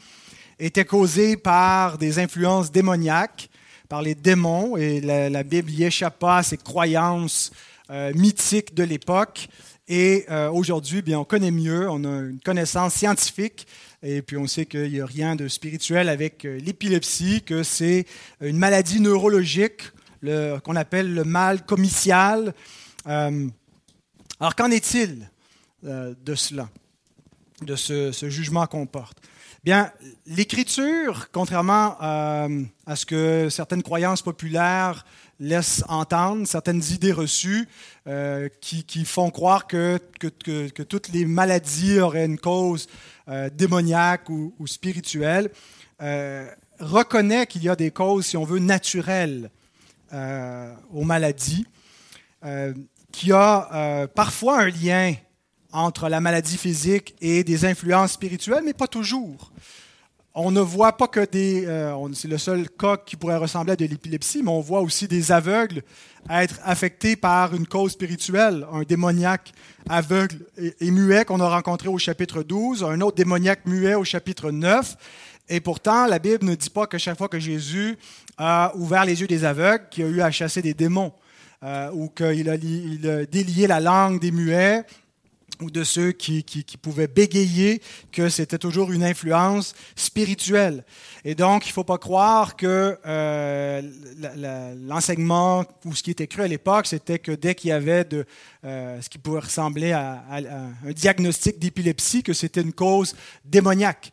était 0.61 0.85
causée 0.85 1.37
par 1.37 1.99
des 1.99 2.21
influences 2.21 2.71
démoniaques, 2.71 3.51
par 3.89 4.03
les 4.03 4.15
démons, 4.15 4.77
et 4.77 5.01
la, 5.01 5.43
Bible 5.43 5.71
n'y 5.73 5.83
échappe 5.83 6.21
pas 6.21 6.39
à 6.39 6.43
ces 6.45 6.59
croyances 6.59 7.51
euh, 7.91 8.13
mythiques 8.15 8.73
de 8.75 8.85
l'époque. 8.85 9.49
Et 9.89 10.27
euh, 10.31 10.49
aujourd'hui, 10.49 11.03
bien, 11.03 11.19
on 11.19 11.25
connaît 11.25 11.51
mieux, 11.51 11.91
on 11.91 12.05
a 12.05 12.21
une 12.21 12.39
connaissance 12.45 12.95
scientifique, 12.95 13.67
et 14.05 14.23
puis 14.23 14.37
on 14.37 14.47
sait 14.47 14.65
qu'il 14.65 14.93
n'y 14.93 15.01
a 15.01 15.07
rien 15.07 15.35
de 15.35 15.49
spirituel 15.49 16.09
avec 16.09 16.45
l'épilepsie, 16.45 17.43
que 17.43 17.65
c'est 17.65 18.07
une 18.41 18.59
maladie 18.59 19.01
neurologique 19.01 19.83
qu'on 20.23 20.77
appelle 20.77 21.13
le 21.13 21.25
mal 21.25 21.65
comitial, 21.65 22.55
euh, 23.07 23.49
alors, 24.39 24.55
qu'en 24.55 24.71
est-il 24.71 25.29
euh, 25.85 26.15
de 26.25 26.35
cela, 26.35 26.69
de 27.63 27.77
ce, 27.77 28.29
jugement 28.29 28.67
qu'on 28.67 28.87
porte? 28.87 29.19
Bien, 29.63 29.93
l'Écriture, 30.27 31.29
contrairement 31.33 31.97
euh, 32.03 32.65
à 32.87 32.97
ce 32.97 33.05
que 33.05 33.49
certaines 33.51 33.83
croyances 33.83 34.23
populaires 34.23 35.05
laissent 35.39 35.85
entendre, 35.89 36.47
certaines 36.47 36.83
idées 36.91 37.13
reçues 37.13 37.69
qui, 38.61 39.05
font 39.05 39.31
croire 39.31 39.67
que, 39.67 39.99
toutes 40.83 41.09
les 41.09 41.25
maladies 41.25 41.99
auraient 41.99 42.27
une 42.27 42.39
cause 42.39 42.89
démoniaque 43.53 44.29
ou 44.29 44.67
spirituelle, 44.67 45.51
reconnaît 46.79 47.47
qu'il 47.47 47.63
y 47.63 47.71
a 47.71 47.77
des 47.77 47.91
causes, 47.91 48.27
si 48.27 48.37
on 48.37 48.45
veut, 48.45 48.59
naturelles 48.59 49.51
aux 50.13 51.05
maladies 51.05 51.67
euh, 52.45 52.73
qui 53.13 53.33
a 53.33 53.69
euh, 53.75 54.07
parfois 54.07 54.61
un 54.63 54.69
lien 54.69 55.15
entre 55.73 56.09
la 56.09 56.21
maladie 56.21 56.57
physique 56.57 57.15
et 57.21 57.45
des 57.45 57.65
influences 57.65 58.13
spirituelles, 58.13 58.63
mais 58.65 58.73
pas 58.73 58.87
toujours. 58.87 59.53
On 60.35 60.51
ne 60.51 60.61
voit 60.61 60.97
pas 60.97 61.09
que 61.09 61.27
des... 61.27 61.67
Euh, 61.67 61.95
c'est 62.15 62.29
le 62.29 62.39
seul 62.39 62.71
cas 62.71 62.97
qui 62.97 63.17
pourrait 63.17 63.37
ressembler 63.37 63.73
à 63.73 63.77
de 63.77 63.85
l'épilepsie, 63.85 64.43
mais 64.43 64.51
on 64.51 64.61
voit 64.61 64.81
aussi 64.81 65.09
des 65.09 65.33
aveugles 65.33 65.83
être 66.29 66.61
affectés 66.65 67.17
par 67.17 67.55
une 67.55 67.67
cause 67.67 67.93
spirituelle, 67.93 68.67
un 68.73 68.83
démoniaque 68.83 69.53
aveugle 69.89 70.39
et, 70.57 70.91
muet 70.91 71.25
qu'on 71.25 71.41
a 71.41 71.49
rencontré 71.49 71.89
au 71.89 71.99
chapitre 71.99 72.43
12, 72.43 72.85
un 72.85 73.01
autre 73.01 73.17
démoniaque 73.17 73.67
muet 73.67 73.95
au 73.95 74.05
chapitre 74.05 74.51
9. 74.51 74.97
Et 75.49 75.61
pourtant, 75.61 76.07
la 76.07 76.19
Bible 76.21 76.45
ne 76.45 76.55
dit 76.55 76.71
pas 76.71 76.87
que 76.87 76.97
chaque 76.97 77.19
fois 77.19 77.29
que 77.29 77.41
Jésus 77.41 77.99
a 78.39 78.73
ouvert 78.77 79.05
les 79.05 79.21
yeux 79.21 79.27
des 79.27 79.45
aveugles, 79.45 79.89
qu'il 79.91 80.05
a 80.05 80.09
eu 80.09 80.21
à 80.21 80.31
chasser 80.31 80.63
des 80.63 80.75
démons. 80.75 81.13
Euh, 81.63 81.91
ou 81.93 82.09
qu'il 82.09 82.49
a, 82.49 82.57
délié 82.57 83.67
la 83.67 83.81
langue 83.81 84.19
des 84.19 84.31
muets 84.31 84.83
ou 85.61 85.71
de 85.71 85.85
ceux 85.85 86.11
qui, 86.13 86.43
pouvaient 86.81 87.07
bégayer, 87.07 87.83
que 88.13 88.31
c'était 88.31 88.57
toujours 88.57 88.93
une 88.93 89.05
influence 89.05 89.75
spirituelle. 89.95 90.87
Et 91.23 91.35
donc, 91.35 91.67
il 91.67 91.69
ne 91.69 91.73
faut 91.75 91.85
pas 91.85 91.99
croire 91.99 92.57
que 92.57 92.97
euh, 93.05 93.83
l'enseignement 94.89 95.67
ou 95.85 95.95
ce 95.95 96.03
qui 96.03 96.13
était 96.13 96.27
cru 96.27 96.41
à 96.41 96.49
l'époque, 96.49 96.87
c'était 96.87 97.19
que 97.19 97.33
dès 97.33 97.55
qu'il 97.55 97.69
y 97.69 97.73
avait 97.73 98.09
euh, 98.65 99.03
ce 99.03 99.11
qui 99.11 99.19
pouvait 99.19 99.41
ressembler 99.41 99.93
à, 99.93 100.25
un 100.31 100.93
diagnostic 100.93 101.59
d'épilepsie, 101.59 102.23
que 102.23 102.33
c'était 102.33 102.63
une 102.63 102.73
cause 102.73 103.15
démoniaque. 103.45 104.13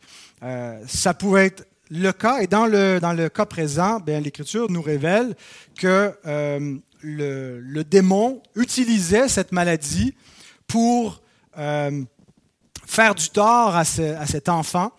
ça 0.86 1.14
pouvait 1.14 1.46
être 1.46 1.66
le 1.88 2.12
cas, 2.12 2.42
et 2.42 2.46
dans 2.46 2.66
le, 2.66 2.98
dans 3.00 3.14
le 3.14 3.30
cas 3.30 3.46
présent, 3.46 4.02
l'Écriture 4.06 4.70
nous 4.70 4.82
révèle 4.82 5.34
que 5.78 6.12
le, 7.02 7.82
démon 7.82 8.42
utilisait 8.54 9.28
cette 9.28 9.52
maladie 9.52 10.14
pour 10.66 11.22
euh, 11.56 12.04
faire 12.86 13.14
du 13.14 13.28
tort 13.30 13.76
à, 13.76 13.84
cet 13.84 14.48
enfant, 14.48 14.92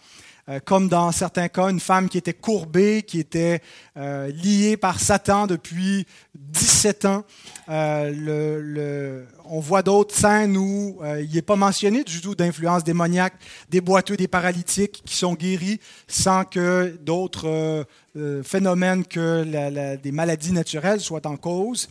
euh, 0.50 0.60
comme 0.64 0.90
dans 0.90 1.12
certains 1.12 1.48
cas, 1.48 1.70
une 1.70 1.80
femme 1.80 2.10
qui 2.10 2.18
était 2.18 2.34
courbée, 2.34 3.04
qui 3.04 3.20
était 3.20 3.62
euh, 3.98 4.32
liée 4.32 4.78
par 4.78 5.00
Satan 5.00 5.48
depuis 5.48 6.06
17 6.36 7.06
ans. 7.06 7.24
on 7.68 9.60
voit 9.60 9.84
d'autres 9.84 10.16
scènes 10.16 10.58
où 10.58 11.00
il 11.20 11.32
n'est 11.32 11.42
pas 11.42 11.56
mentionné 11.56 12.04
du 12.04 12.22
tout 12.22 12.36
d'influence 12.36 12.84
démoniaque, 12.84 13.34
des 13.70 13.82
boiteux, 13.82 14.18
des 14.18 14.28
paralytiques 14.28 15.02
qui 15.06 15.16
sont 15.16 15.34
guéris 15.34 15.80
sans 16.08 16.44
que 16.46 16.98
d'autres 17.02 17.86
phénomènes 18.44 19.06
que 19.06 19.96
des 19.98 20.12
maladies 20.12 20.52
naturelles 20.52 21.02
soient 21.02 21.28
en 21.28 21.38
cause. 21.38 21.90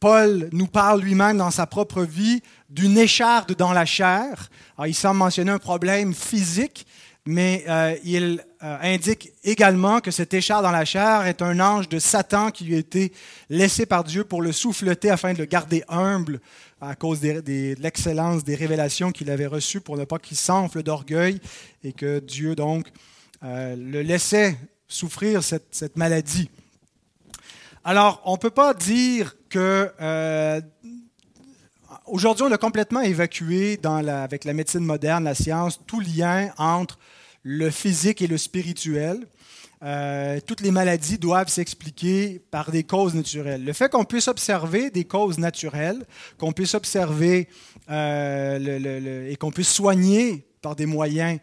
Paul 0.00 0.48
nous 0.52 0.66
parle 0.66 1.02
lui-même 1.02 1.36
dans 1.36 1.50
sa 1.50 1.66
propre 1.66 2.02
vie 2.02 2.42
d'une 2.70 2.96
écharde 2.96 3.54
dans 3.54 3.74
la 3.74 3.84
chair. 3.84 4.48
il 4.86 4.94
semble 4.94 5.18
mentionner 5.18 5.50
un 5.50 5.58
problème 5.58 6.14
physique, 6.14 6.86
mais 7.26 7.64
euh, 7.68 7.96
il 8.04 8.42
euh, 8.62 8.76
indique 8.80 9.32
également 9.44 10.00
que 10.00 10.10
cette 10.10 10.32
écharde 10.32 10.64
dans 10.64 10.70
la 10.70 10.84
chair 10.84 11.26
est 11.26 11.42
un 11.42 11.60
ange 11.60 11.88
de 11.88 11.98
Satan 11.98 12.50
qui 12.50 12.64
lui 12.64 12.76
a 12.76 12.78
été 12.78 13.12
laissé 13.48 13.86
par 13.86 14.04
Dieu 14.04 14.24
pour 14.24 14.42
le 14.42 14.52
souffleter 14.52 15.10
afin 15.10 15.32
de 15.32 15.38
le 15.38 15.44
garder 15.44 15.84
humble 15.88 16.40
à 16.80 16.94
cause 16.94 17.20
de 17.20 17.74
l'excellence 17.78 18.42
des 18.42 18.54
révélations 18.54 19.12
qu'il 19.12 19.30
avait 19.30 19.46
reçues 19.46 19.80
pour 19.80 19.98
ne 19.98 20.04
pas 20.04 20.18
qu'il 20.18 20.36
s'enfle 20.36 20.82
d'orgueil 20.82 21.40
et 21.84 21.92
que 21.92 22.20
Dieu 22.20 22.54
donc 22.54 22.86
euh, 23.44 23.76
le 23.76 24.00
laissait 24.00 24.56
souffrir 24.88 25.42
cette 25.42 25.96
maladie. 25.96 26.50
Alors, 27.84 28.22
on 28.24 28.32
ne 28.32 28.38
peut 28.38 28.50
pas 28.50 28.74
dire 28.74 29.36
que... 29.48 29.92
Euh, 32.10 32.14
aujourd'hui, 32.14 32.44
on 32.48 32.52
a 32.52 32.58
complètement 32.58 33.00
évacué 33.00 33.78
avec 33.84 34.44
la 34.44 34.52
médecine 34.52 34.84
moderne, 34.84 35.24
la 35.24 35.34
science, 35.34 35.80
tout 35.86 36.00
lien 36.00 36.50
entre 36.58 36.98
le 37.42 37.70
physique 37.70 38.22
et 38.22 38.26
le 38.26 38.38
spirituel. 38.38 39.26
Euh, 39.82 40.40
toutes 40.46 40.60
les 40.60 40.70
maladies 40.70 41.16
doivent 41.16 41.48
s'expliquer 41.48 42.42
par 42.50 42.70
des 42.70 42.84
causes 42.84 43.14
naturelles. 43.14 43.64
Le 43.64 43.72
fait 43.72 43.90
qu'on 43.90 44.04
puisse 44.04 44.28
observer 44.28 44.90
des 44.90 45.04
causes 45.04 45.38
naturelles, 45.38 46.04
qu'on 46.36 46.52
puisse 46.52 46.74
observer 46.74 47.48
euh, 47.88 49.30
et 49.30 49.36
qu'on 49.36 49.50
puisse 49.50 49.72
soigner 49.72 50.44
par 50.60 50.76
des 50.76 50.84
moyens, 50.84 51.38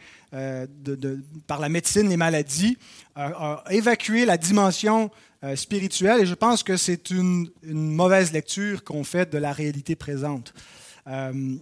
par 1.47 1.59
la 1.59 1.69
médecine, 1.69 2.07
les 2.07 2.17
maladies, 2.17 2.77
a 3.15 3.63
évacué 3.71 4.25
la 4.25 4.37
dimension 4.37 5.09
euh, 5.43 5.55
et 5.55 6.25
je 6.25 6.33
pense 6.33 6.63
que 6.63 6.77
c'est 6.77 7.11
une, 7.11 7.49
mauvaise 7.63 8.31
lecture 8.31 8.83
qu'on 8.83 9.03
fait 9.03 9.31
de 9.31 9.37
la 9.37 9.51
réalité 9.51 9.95
présente. 9.95 10.53
Euh, 11.07 11.55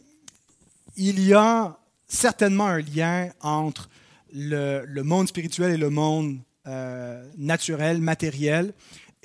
il 0.95 1.19
y 1.19 1.33
a 1.33 1.77
certainement 2.07 2.67
un 2.67 2.79
lien 2.79 3.29
entre 3.41 3.89
le, 4.33 5.01
monde 5.01 5.27
spirituel 5.27 5.73
et 5.73 5.77
le 5.77 5.89
monde 5.89 6.37
euh, 6.67 7.23
naturel, 7.37 7.99
matériel. 7.99 8.73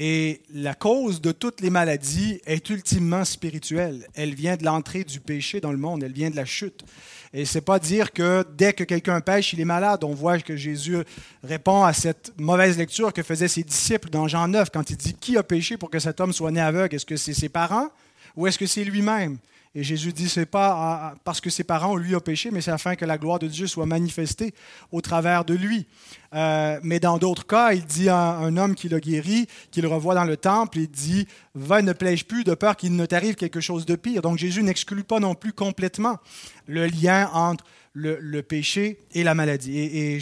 Et 0.02 0.40
la 0.54 0.72
cause 0.72 1.20
de 1.20 1.30
toutes 1.30 1.60
les 1.60 1.68
maladies 1.68 2.40
est 2.46 2.70
ultimement 2.70 3.22
spirituelle. 3.26 4.06
Elle 4.14 4.34
vient 4.34 4.56
de 4.56 4.64
l'entrée 4.64 5.04
du 5.04 5.20
péché 5.20 5.60
dans 5.60 5.72
le 5.72 5.76
monde, 5.76 6.02
elle 6.02 6.14
vient 6.14 6.30
de 6.30 6.36
la 6.36 6.46
chute. 6.46 6.86
Et 7.34 7.44
c'est 7.44 7.60
pas 7.60 7.78
dire 7.78 8.10
que 8.10 8.42
dès 8.56 8.72
que 8.72 8.82
quelqu'un 8.82 9.20
pêche, 9.20 9.52
il 9.52 9.60
est 9.60 9.66
malade. 9.66 10.02
On 10.02 10.14
voit 10.14 10.38
que 10.38 10.56
Jésus 10.56 10.96
répond 11.44 11.84
à 11.84 11.92
cette 11.92 12.32
mauvaise 12.38 12.78
lecture 12.78 13.12
que 13.12 13.22
faisaient 13.22 13.46
ses 13.46 13.62
disciples 13.62 14.08
dans 14.08 14.26
Jean 14.26 14.48
9 14.48 14.70
quand 14.72 14.88
il 14.88 14.96
dit 14.96 15.12
Qui 15.12 15.36
a 15.36 15.42
péché 15.42 15.76
pour 15.76 15.90
que 15.90 15.98
cet 15.98 16.18
homme 16.18 16.32
soit 16.32 16.50
né 16.50 16.62
aveugle? 16.62 16.96
Est-ce 16.96 17.04
que 17.04 17.16
c'est 17.16 17.34
ses 17.34 17.50
parents 17.50 17.90
ou 18.36 18.46
est-ce 18.46 18.58
que 18.58 18.66
c'est 18.66 18.84
lui-même 18.84 19.36
Et 19.74 19.84
Jésus 19.84 20.12
dit, 20.12 20.28
c'est 20.28 20.46
pas 20.46 21.14
parce 21.22 21.40
que 21.40 21.48
ses 21.48 21.62
parents, 21.62 21.94
lui, 21.94 22.16
ont 22.16 22.20
péché, 22.20 22.50
mais 22.50 22.60
c'est 22.60 22.72
afin 22.72 22.96
que 22.96 23.04
la 23.04 23.18
gloire 23.18 23.38
de 23.38 23.46
Dieu 23.46 23.68
soit 23.68 23.86
manifestée 23.86 24.52
au 24.90 25.00
travers 25.00 25.44
de 25.44 25.54
lui. 25.54 25.86
Euh, 26.34 26.80
mais 26.82 26.98
dans 26.98 27.18
d'autres 27.18 27.46
cas, 27.46 27.72
il 27.72 27.84
dit 27.84 28.08
à 28.08 28.36
un 28.36 28.56
homme 28.56 28.74
qui 28.74 28.88
l'a 28.88 28.98
guéri, 28.98 29.46
qu'il 29.70 29.86
revoit 29.86 30.16
dans 30.16 30.24
le 30.24 30.36
temple, 30.36 30.78
il 30.78 30.90
dit, 30.90 31.28
va, 31.54 31.82
ne 31.82 31.92
plaise 31.92 32.24
plus 32.24 32.42
de 32.42 32.54
peur 32.54 32.76
qu'il 32.76 32.96
ne 32.96 33.06
t'arrive 33.06 33.36
quelque 33.36 33.60
chose 33.60 33.86
de 33.86 33.94
pire. 33.94 34.22
Donc 34.22 34.38
Jésus 34.38 34.64
n'exclut 34.64 35.04
pas 35.04 35.20
non 35.20 35.36
plus 35.36 35.52
complètement 35.52 36.18
le 36.66 36.86
lien 36.86 37.30
entre 37.32 37.64
le, 37.92 38.40
péché 38.40 38.98
et 39.12 39.22
la 39.22 39.34
maladie. 39.34 39.78
Et, 39.78 40.18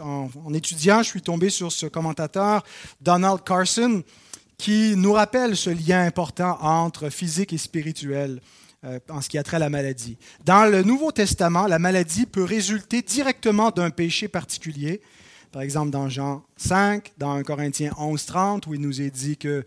en, 0.00 0.54
étudiant, 0.54 1.02
je 1.02 1.08
suis 1.08 1.22
tombé 1.22 1.50
sur 1.50 1.72
ce 1.72 1.86
commentateur, 1.86 2.64
Donald 3.00 3.42
Carson, 3.44 4.02
qui 4.58 4.94
nous 4.96 5.12
rappelle 5.12 5.56
ce 5.56 5.70
lien 5.70 6.02
important 6.02 6.58
entre 6.62 7.10
physique 7.10 7.52
et 7.52 7.58
spirituel. 7.58 8.40
Euh, 8.86 9.00
en 9.08 9.20
ce 9.20 9.28
qui 9.28 9.36
a 9.36 9.42
trait 9.42 9.56
à 9.56 9.60
la 9.60 9.70
maladie. 9.70 10.16
Dans 10.44 10.70
le 10.70 10.84
Nouveau 10.84 11.10
Testament, 11.10 11.66
la 11.66 11.80
maladie 11.80 12.24
peut 12.24 12.44
résulter 12.44 13.02
directement 13.02 13.70
d'un 13.70 13.90
péché 13.90 14.28
particulier. 14.28 15.00
Par 15.50 15.62
exemple, 15.62 15.90
dans 15.90 16.08
Jean 16.08 16.44
5, 16.56 17.12
dans 17.18 17.32
1 17.32 17.42
Corinthiens 17.42 17.92
11, 17.98 18.26
30, 18.26 18.66
où 18.68 18.74
il 18.74 18.80
nous 18.80 19.02
est 19.02 19.10
dit 19.10 19.36
que 19.36 19.64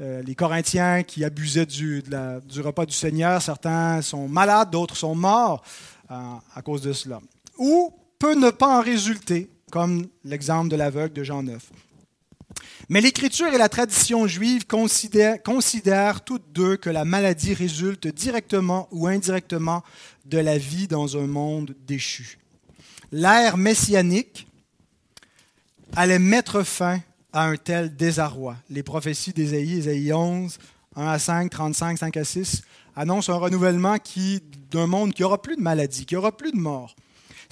euh, 0.00 0.22
les 0.22 0.34
Corinthiens 0.34 1.02
qui 1.02 1.22
abusaient 1.22 1.66
du, 1.66 2.02
repas 2.62 2.86
du 2.86 2.94
Seigneur, 2.94 3.42
certains 3.42 4.00
sont 4.00 4.26
malades, 4.26 4.70
d'autres 4.70 4.96
sont 4.96 5.14
morts 5.14 5.62
euh, 6.10 6.14
à 6.54 6.62
cause 6.62 6.80
de 6.80 6.94
cela. 6.94 7.20
Ou 7.58 7.92
peut 8.18 8.34
ne 8.34 8.50
pas 8.50 8.78
en 8.78 8.80
résulter, 8.80 9.50
comme 9.70 10.06
l'exemple 10.24 10.68
de 10.70 10.76
l'aveugle 10.76 11.12
de 11.12 11.24
Jean 11.24 11.42
9. 11.42 11.62
Mais 12.92 13.00
l'Écriture 13.00 13.46
et 13.54 13.56
la 13.56 13.70
tradition 13.70 14.26
juive 14.26 14.66
considèrent, 14.66 16.20
toutes 16.20 16.52
deux 16.52 16.76
que 16.76 16.90
la 16.90 17.06
maladie 17.06 17.54
résulte 17.54 18.06
directement 18.06 18.86
ou 18.90 19.06
indirectement 19.06 19.82
de 20.26 20.36
la 20.36 20.58
vie 20.58 20.88
dans 20.88 21.16
un 21.16 21.26
monde 21.26 21.74
déchu. 21.86 22.38
L'ère 23.10 23.56
messianique 23.56 24.46
allait 25.96 26.18
mettre 26.18 26.64
fin 26.64 27.00
à 27.32 27.46
un 27.46 27.56
tel 27.56 27.96
désarroi. 27.96 28.56
Les 28.68 28.82
prophéties 28.82 29.32
d'Ésaïe, 29.32 29.78
Ésaïe 29.78 30.12
11, 30.12 30.58
1 30.94 31.06
à 31.06 31.18
5, 31.18 31.50
35, 31.50 31.96
5 31.96 32.16
à 32.18 32.24
6, 32.24 32.60
annoncent 32.94 33.32
un 33.32 33.36
renouvellement 33.36 33.96
d'un 34.70 34.86
monde 34.86 35.14
qui 35.14 35.22
n'aura 35.22 35.40
plus 35.40 35.56
de 35.56 35.62
maladie, 35.62 36.04
qui 36.04 36.14
n'aura 36.14 36.36
plus 36.36 36.52
de 36.52 36.58
mort. 36.58 36.94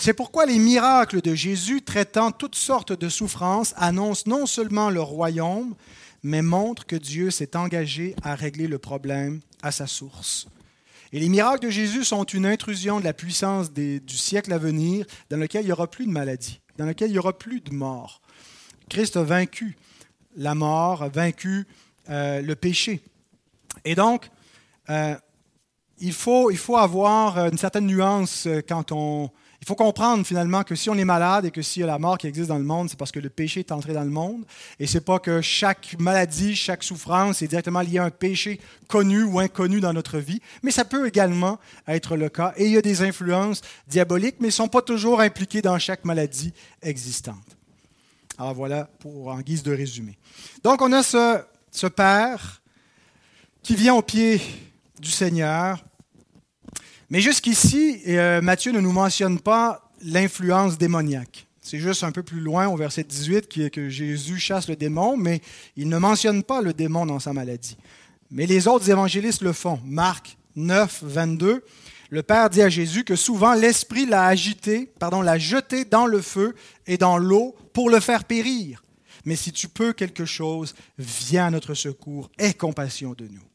C'est 0.02 0.14
pourquoi 0.14 0.46
les 0.46 0.58
miracles 0.58 1.20
de 1.20 1.34
Jésus 1.34 1.82
traitant 1.82 2.32
toutes 2.32 2.54
sortes 2.54 2.98
de 2.98 3.10
souffrances 3.10 3.74
annoncent 3.76 4.22
non 4.24 4.46
seulement 4.46 4.88
le 4.88 5.02
royaume, 5.02 5.74
mais 6.22 6.40
montrent 6.40 6.86
que 6.86 6.96
Dieu 6.96 7.30
s'est 7.30 7.54
engagé 7.54 8.16
à 8.22 8.34
régler 8.34 8.66
le 8.66 8.78
problème 8.78 9.40
à 9.62 9.70
sa 9.70 9.86
source. 9.86 10.46
Et 11.12 11.20
les 11.20 11.28
miracles 11.28 11.66
de 11.66 11.70
Jésus 11.70 12.04
sont 12.04 12.24
une 12.24 12.46
intrusion 12.46 12.98
de 12.98 13.04
la 13.04 13.12
puissance 13.12 13.74
du 13.74 14.00
siècle 14.08 14.54
à 14.54 14.56
venir 14.56 15.04
dans 15.28 15.36
lequel 15.36 15.64
il 15.64 15.66
n'y 15.66 15.72
aura 15.72 15.90
plus 15.90 16.06
de 16.06 16.12
maladie, 16.12 16.62
dans 16.78 16.86
lequel 16.86 17.10
il 17.10 17.12
n'y 17.12 17.18
aura 17.18 17.36
plus 17.36 17.60
de 17.60 17.74
mort. 17.74 18.22
Christ 18.88 19.18
a 19.18 19.22
vaincu 19.22 19.76
la 20.34 20.54
mort, 20.54 21.02
a 21.02 21.10
vaincu 21.10 21.66
euh, 22.08 22.40
le 22.40 22.56
péché. 22.56 23.02
Et 23.84 23.94
donc, 23.94 24.30
euh, 24.88 25.14
il, 25.98 26.14
faut, 26.14 26.50
il 26.50 26.56
faut 26.56 26.78
avoir 26.78 27.36
une 27.48 27.58
certaine 27.58 27.86
nuance 27.86 28.46
euh, 28.46 28.62
quand 28.66 28.92
on, 28.92 29.30
il 29.60 29.66
faut 29.66 29.74
comprendre 29.74 30.24
finalement 30.24 30.64
que 30.64 30.74
si 30.74 30.88
on 30.88 30.94
est 30.94 31.04
malade 31.04 31.44
et 31.44 31.50
que 31.50 31.60
s'il 31.60 31.80
y 31.80 31.82
a 31.82 31.86
la 31.86 31.98
mort 31.98 32.16
qui 32.16 32.26
existe 32.26 32.48
dans 32.48 32.56
le 32.56 32.64
monde, 32.64 32.88
c'est 32.88 32.98
parce 32.98 33.12
que 33.12 33.18
le 33.18 33.28
péché 33.28 33.60
est 33.60 33.72
entré 33.72 33.92
dans 33.92 34.04
le 34.04 34.10
monde. 34.10 34.46
Et 34.78 34.86
c'est 34.86 35.02
pas 35.02 35.18
que 35.18 35.42
chaque 35.42 35.96
maladie, 35.98 36.56
chaque 36.56 36.82
souffrance 36.82 37.42
est 37.42 37.48
directement 37.48 37.82
liée 37.82 37.98
à 37.98 38.04
un 38.04 38.10
péché 38.10 38.58
connu 38.88 39.22
ou 39.22 39.38
inconnu 39.38 39.80
dans 39.80 39.92
notre 39.92 40.18
vie. 40.18 40.40
Mais 40.62 40.70
ça 40.70 40.86
peut 40.86 41.06
également 41.06 41.58
être 41.86 42.16
le 42.16 42.30
cas. 42.30 42.54
Et 42.56 42.66
il 42.66 42.72
y 42.72 42.78
a 42.78 42.82
des 42.82 43.02
influences 43.02 43.60
diaboliques, 43.86 44.36
mais 44.40 44.46
ne 44.46 44.52
sont 44.52 44.68
pas 44.68 44.80
toujours 44.80 45.20
impliquées 45.20 45.60
dans 45.60 45.78
chaque 45.78 46.06
maladie 46.06 46.54
existante. 46.80 47.56
Alors 48.38 48.54
voilà 48.54 48.88
pour 49.00 49.28
en 49.28 49.40
guise 49.40 49.62
de 49.62 49.74
résumé. 49.74 50.16
Donc 50.64 50.80
on 50.80 50.90
a 50.94 51.02
ce, 51.02 51.86
Père 51.88 52.62
qui 53.62 53.74
vient 53.74 53.94
au 53.94 54.00
pied 54.00 54.40
du 54.98 55.10
Seigneur 55.10 55.84
mais 57.10 57.20
jusqu'ici, 57.20 58.00
euh, 58.06 58.40
Matthieu 58.40 58.70
ne 58.72 58.80
nous 58.80 58.92
mentionne 58.92 59.40
pas 59.40 59.90
l'influence 60.02 60.78
démoniaque. 60.78 61.48
C'est 61.60 61.78
juste 61.78 62.04
un 62.04 62.12
peu 62.12 62.22
plus 62.22 62.40
loin 62.40 62.68
au 62.68 62.76
verset 62.76 63.04
18 63.04 63.48
qui 63.48 63.62
est 63.62 63.70
que 63.70 63.88
Jésus 63.88 64.38
chasse 64.38 64.68
le 64.68 64.76
démon, 64.76 65.16
mais 65.16 65.40
il 65.76 65.88
ne 65.88 65.98
mentionne 65.98 66.42
pas 66.42 66.62
le 66.62 66.72
démon 66.72 67.06
dans 67.06 67.18
sa 67.18 67.32
maladie. 67.32 67.76
Mais 68.30 68.46
les 68.46 68.68
autres 68.68 68.88
évangélistes 68.90 69.42
le 69.42 69.52
font. 69.52 69.80
Marc 69.84 70.38
9, 70.56 71.02
22, 71.02 71.64
le 72.10 72.22
Père 72.22 72.48
dit 72.48 72.62
à 72.62 72.68
Jésus 72.68 73.04
que 73.04 73.16
souvent 73.16 73.54
l'Esprit 73.54 74.06
l'a 74.06 74.26
agité, 74.26 74.90
pardon, 74.98 75.20
l'a 75.20 75.38
jeté 75.38 75.84
dans 75.84 76.06
le 76.06 76.20
feu 76.20 76.54
et 76.86 76.96
dans 76.96 77.18
l'eau 77.18 77.56
pour 77.72 77.90
le 77.90 78.00
faire 78.00 78.24
périr. 78.24 78.82
Mais 79.24 79.36
si 79.36 79.52
tu 79.52 79.68
peux 79.68 79.92
quelque 79.92 80.24
chose, 80.24 80.74
viens 80.98 81.46
à 81.46 81.50
notre 81.50 81.74
secours, 81.74 82.30
aie 82.38 82.54
compassion 82.54 83.14
de 83.14 83.26
nous. 83.26 83.49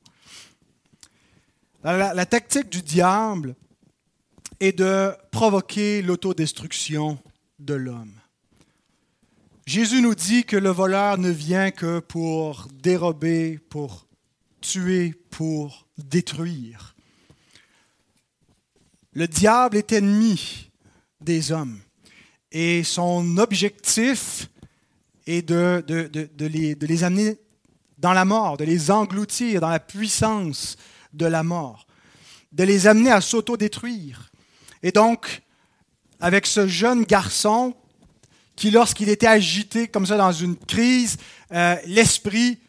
La, 1.86 2.26
tactique 2.26 2.72
du 2.72 2.82
diable 2.82 3.56
est 4.60 4.76
de 4.76 5.12
provoquer 5.30 6.02
l'autodestruction 6.02 7.20
de 7.60 7.76
l'homme. 7.76 8.20
Jésus 9.68 10.02
nous 10.02 10.16
dit 10.16 10.46
que 10.46 10.58
le 10.58 10.72
voleur 10.72 11.20
ne 11.20 11.30
vient 11.30 11.70
que 11.70 12.00
pour 12.00 12.68
dérober, 12.74 13.60
pour 13.70 14.08
tuer, 14.62 15.14
pour 15.30 15.86
détruire. 16.00 16.96
Le 19.14 19.28
diable 19.28 19.78
est 19.78 19.92
ennemi 19.92 20.72
des 21.22 21.52
hommes 21.52 21.80
et 22.52 22.84
son 22.84 23.38
objectif 23.38 24.50
est 25.28 25.48
de, 25.48 25.86
les, 26.40 27.04
amener 27.04 27.38
dans 28.00 28.14
la 28.14 28.26
mort, 28.26 28.58
de 28.58 28.64
les 28.64 28.90
engloutir 28.90 29.62
dans 29.62 29.70
la 29.70 29.80
puissance 29.80 30.78
de 31.16 31.26
la 31.26 31.44
mort, 31.44 31.88
de 32.52 32.64
les 32.64 32.88
amener 32.88 33.12
à 33.12 33.22
s'autodétruire. 33.22 34.32
Et 34.84 34.92
donc, 34.92 35.42
avec 36.20 36.46
ce 36.46 36.68
jeune 36.68 37.04
garçon 37.04 37.76
qui, 38.56 38.72
lorsqu'il 38.72 39.10
était 39.10 39.28
agité 39.28 39.88
comme 39.88 40.06
ça 40.06 40.18
dans 40.18 40.32
une 40.32 40.56
crise, 40.56 41.18
euh, 41.52 41.76
l'esprit 41.86 42.60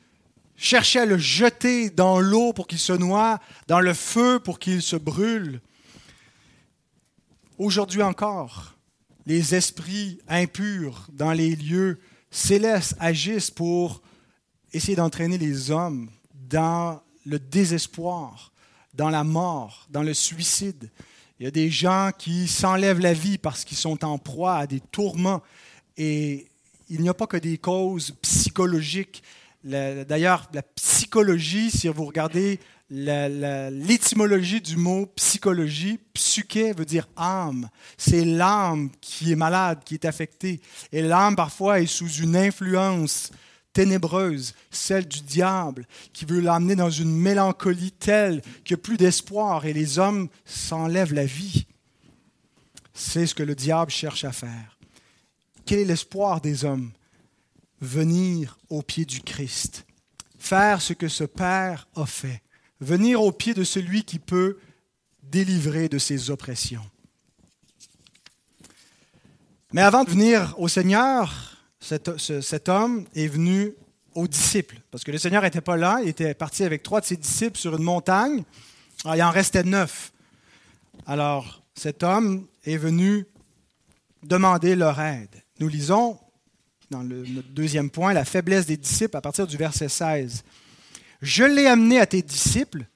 cherchait 0.56 1.00
à 1.00 1.06
le 1.06 1.18
jeter 1.18 1.90
dans 1.90 2.18
l'eau 2.18 2.52
pour 2.52 2.66
qu'il 2.66 2.78
se 2.78 2.92
noie, 2.92 3.38
dans 3.68 3.80
le 3.80 3.94
feu 3.94 4.40
pour 4.40 4.58
qu'il 4.58 4.82
se 4.82 4.96
brûle. 4.96 5.60
Aujourd'hui 7.58 8.02
encore, 8.02 8.74
les 9.26 9.54
esprits 9.54 10.18
impurs 10.28 11.06
dans 11.12 11.32
les 11.32 11.54
lieux 11.56 11.98
célestes 12.30 12.94
agissent 12.98 13.50
pour 13.50 14.02
essayer 14.72 14.96
d'entraîner 14.96 15.38
les 15.38 15.70
hommes 15.70 16.10
dans 16.34 17.00
le 17.26 17.38
désespoir, 17.38 18.52
dans 18.94 19.10
la 19.10 19.24
mort, 19.24 19.86
dans 19.90 20.02
le 20.02 20.14
suicide. 20.14 20.90
Il 21.38 21.44
y 21.44 21.46
a 21.46 21.50
des 21.50 21.70
gens 21.70 22.10
qui 22.16 22.48
s'enlèvent 22.48 23.00
la 23.00 23.12
vie 23.12 23.36
parce 23.36 23.64
qu'ils 23.64 23.76
sont 23.76 24.02
en 24.04 24.16
proie 24.16 24.56
à 24.56 24.66
des 24.66 24.80
tourments. 24.80 25.42
Et 25.98 26.46
il 26.88 27.02
n'y 27.02 27.08
a 27.08 27.14
pas 27.14 27.26
que 27.26 27.36
des 27.36 27.58
causes 27.58 28.14
psychologiques. 28.22 29.22
D'ailleurs, 29.62 30.48
la 30.54 30.62
psychologie, 30.62 31.70
si 31.70 31.88
vous 31.88 32.06
regardez 32.06 32.58
l'étymologie 32.88 34.60
du 34.60 34.76
mot 34.76 35.06
psychologie, 35.16 35.98
psyché 36.14 36.72
veut 36.72 36.84
dire 36.84 37.08
âme. 37.16 37.68
C'est 37.98 38.24
l'âme 38.24 38.90
qui 39.00 39.32
est 39.32 39.36
malade, 39.36 39.80
qui 39.84 39.94
est 39.94 40.04
affectée. 40.04 40.60
Et 40.92 41.02
l'âme, 41.02 41.36
parfois, 41.36 41.80
est 41.80 41.86
sous 41.86 42.08
une 42.08 42.36
influence 42.36 43.32
ténébreuse, 43.76 44.54
celle 44.70 45.06
du 45.06 45.20
diable, 45.20 45.86
qui 46.14 46.24
veut 46.24 46.40
l'amener 46.40 46.76
dans 46.76 46.88
une 46.88 47.14
mélancolie 47.14 47.92
telle 47.92 48.40
qu'il 48.64 48.74
n'y 48.74 48.80
a 48.80 48.82
plus 48.82 48.96
d'espoir 48.96 49.66
et 49.66 49.74
les 49.74 49.98
hommes 49.98 50.30
s'enlèvent 50.46 51.12
la 51.12 51.26
vie. 51.26 51.66
C'est 52.94 53.26
ce 53.26 53.34
que 53.34 53.42
le 53.42 53.54
diable 53.54 53.90
cherche 53.90 54.24
à 54.24 54.32
faire. 54.32 54.78
Quel 55.66 55.80
est 55.80 55.84
l'espoir 55.84 56.40
des 56.40 56.64
hommes? 56.64 56.90
Venir 57.82 58.56
au 58.70 58.80
pied 58.80 59.04
du 59.04 59.20
Christ, 59.20 59.84
faire 60.38 60.80
ce 60.80 60.94
que 60.94 61.08
ce 61.08 61.24
Père 61.24 61.86
a 61.96 62.06
fait, 62.06 62.40
venir 62.80 63.20
au 63.20 63.30
pied 63.30 63.52
de 63.52 63.64
celui 63.64 64.04
qui 64.04 64.18
peut 64.18 64.56
délivrer 65.22 65.90
de 65.90 65.98
ses 65.98 66.30
oppressions. 66.30 66.88
Mais 69.74 69.82
avant 69.82 70.04
de 70.04 70.10
venir 70.10 70.54
au 70.56 70.68
Seigneur, 70.68 71.55
cet, 71.86 72.68
homme 72.68 73.06
est 73.14 73.28
venu 73.28 73.72
aux 74.14 74.26
disciples, 74.26 74.80
parce 74.90 75.04
que 75.04 75.12
le 75.12 75.18
Seigneur 75.18 75.42
n'était 75.42 75.60
pas 75.60 75.76
là, 75.76 76.00
il 76.02 76.08
était 76.08 76.34
parti 76.34 76.64
avec 76.64 76.82
trois 76.82 77.00
de 77.00 77.06
ses 77.06 77.16
disciples 77.16 77.58
sur 77.58 77.76
une 77.76 77.82
montagne, 77.82 78.42
il 79.04 79.22
en 79.22 79.30
restait 79.30 79.62
neuf. 79.62 80.12
Alors, 81.06 81.62
cet 81.74 82.02
homme 82.02 82.46
est 82.64 82.76
venu 82.76 83.26
demander 84.22 84.74
leur 84.74 85.00
aide. 85.00 85.42
Nous 85.60 85.68
lisons 85.68 86.18
dans 86.90 87.02
le, 87.02 87.24
deuxième 87.50 87.90
point 87.90 88.12
la 88.12 88.24
faiblesse 88.24 88.66
des 88.66 88.76
disciples 88.76 89.16
à 89.16 89.20
partir 89.20 89.46
du 89.46 89.56
verset 89.56 89.88
16. 89.88 90.42
Je 91.22 91.44
l'ai 91.44 91.66
amené 91.66 92.00
à 92.00 92.06
tes 92.06 92.22
disciples 92.22 92.86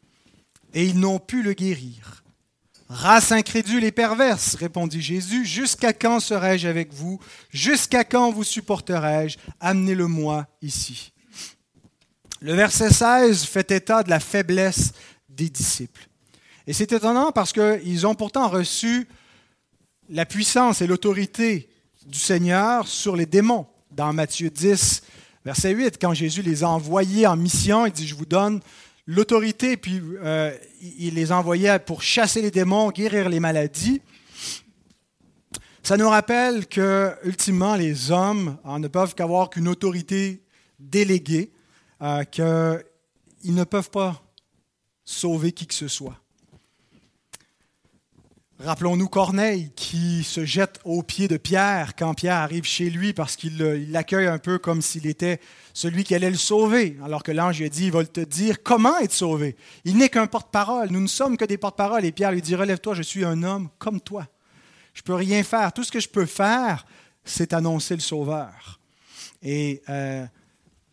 et 0.74 0.84
ils 0.84 0.98
n'ont 0.98 1.18
pu 1.18 1.42
le 1.42 1.52
guérir. 1.52 2.19
Race 2.90 3.30
incrédule 3.30 3.84
et 3.84 3.92
perverse, 3.92 4.56
répondit 4.56 5.00
Jésus, 5.00 5.44
jusqu'à 5.46 5.92
quand 5.92 6.18
serai-je 6.18 6.66
avec 6.66 6.92
vous? 6.92 7.20
Jusqu'à 7.50 8.02
quand 8.02 8.32
vous 8.32 8.42
supporterai-je? 8.42 9.38
Amenez-le-moi 9.60 10.48
ici. 10.60 11.12
Le 12.40 12.52
verset 12.52 12.90
16 12.90 13.44
fait 13.44 13.70
état 13.70 14.02
de 14.02 14.10
la 14.10 14.18
faiblesse 14.18 14.92
des 15.28 15.48
disciples. 15.48 16.08
Et 16.66 16.72
c'est 16.72 16.90
étonnant 16.90 17.30
parce 17.30 17.52
qu'ils 17.52 18.08
ont 18.08 18.16
pourtant 18.16 18.48
reçu 18.48 19.06
la 20.08 20.26
puissance 20.26 20.82
et 20.82 20.88
l'autorité 20.88 21.68
du 22.06 22.18
Seigneur 22.18 22.88
sur 22.88 23.14
les 23.14 23.26
démons. 23.26 23.68
Dans 23.92 24.12
Matthieu 24.12 24.50
10, 24.50 25.02
verset 25.44 25.70
8, 25.70 25.98
quand 26.00 26.12
Jésus 26.12 26.42
les 26.42 26.64
a 26.64 26.68
envoyés 26.68 27.28
en 27.28 27.36
mission, 27.36 27.86
il 27.86 27.92
dit, 27.92 28.08
je 28.08 28.16
vous 28.16 28.26
donne 28.26 28.60
l'autorité, 29.10 29.76
puis 29.76 30.00
euh, 30.22 30.56
il 30.80 31.14
les 31.14 31.32
envoyait 31.32 31.80
pour 31.80 32.00
chasser 32.00 32.40
les 32.42 32.52
démons, 32.52 32.90
guérir 32.90 33.28
les 33.28 33.40
maladies. 33.40 34.00
Ça 35.82 35.96
nous 35.96 36.08
rappelle 36.08 36.68
que, 36.68 37.12
ultimement, 37.24 37.74
les 37.74 38.12
hommes 38.12 38.56
hein, 38.64 38.78
ne 38.78 38.86
peuvent 38.86 39.16
qu'avoir 39.16 39.50
qu'une 39.50 39.66
autorité 39.66 40.44
déléguée, 40.78 41.50
euh, 42.02 42.22
qu'ils 42.22 43.54
ne 43.54 43.64
peuvent 43.64 43.90
pas 43.90 44.22
sauver 45.04 45.50
qui 45.50 45.66
que 45.66 45.74
ce 45.74 45.88
soit. 45.88 46.16
Rappelons-nous 48.62 49.08
Corneille 49.08 49.70
qui 49.74 50.22
se 50.22 50.44
jette 50.44 50.80
aux 50.84 51.02
pieds 51.02 51.28
de 51.28 51.38
Pierre 51.38 51.96
quand 51.96 52.12
Pierre 52.12 52.36
arrive 52.36 52.64
chez 52.64 52.90
lui 52.90 53.14
parce 53.14 53.34
qu'il 53.34 53.56
l'accueille 53.90 54.26
un 54.26 54.36
peu 54.36 54.58
comme 54.58 54.82
s'il 54.82 55.06
était 55.06 55.40
celui 55.72 56.04
qui 56.04 56.14
allait 56.14 56.28
le 56.28 56.36
sauver, 56.36 56.98
alors 57.02 57.22
que 57.22 57.32
l'ange 57.32 57.58
lui 57.58 57.64
a 57.64 57.68
dit, 57.70 57.86
il 57.86 57.92
va 57.92 58.04
te 58.04 58.20
dire 58.20 58.62
comment 58.62 58.98
être 58.98 59.14
sauvé. 59.14 59.56
Il 59.86 59.96
n'est 59.96 60.10
qu'un 60.10 60.26
porte-parole, 60.26 60.90
nous 60.90 61.00
ne 61.00 61.06
sommes 61.06 61.38
que 61.38 61.46
des 61.46 61.56
porte-paroles. 61.56 62.04
Et 62.04 62.12
Pierre 62.12 62.32
lui 62.32 62.42
dit, 62.42 62.54
relève-toi, 62.54 62.92
je 62.92 63.00
suis 63.00 63.24
un 63.24 63.42
homme 63.44 63.70
comme 63.78 63.98
toi. 63.98 64.26
Je 64.92 65.00
ne 65.00 65.04
peux 65.04 65.14
rien 65.14 65.42
faire. 65.42 65.72
Tout 65.72 65.82
ce 65.82 65.90
que 65.90 66.00
je 66.00 66.08
peux 66.10 66.26
faire, 66.26 66.84
c'est 67.24 67.54
annoncer 67.54 67.94
le 67.94 68.00
Sauveur. 68.00 68.78
Et 69.42 69.80
euh, 69.88 70.26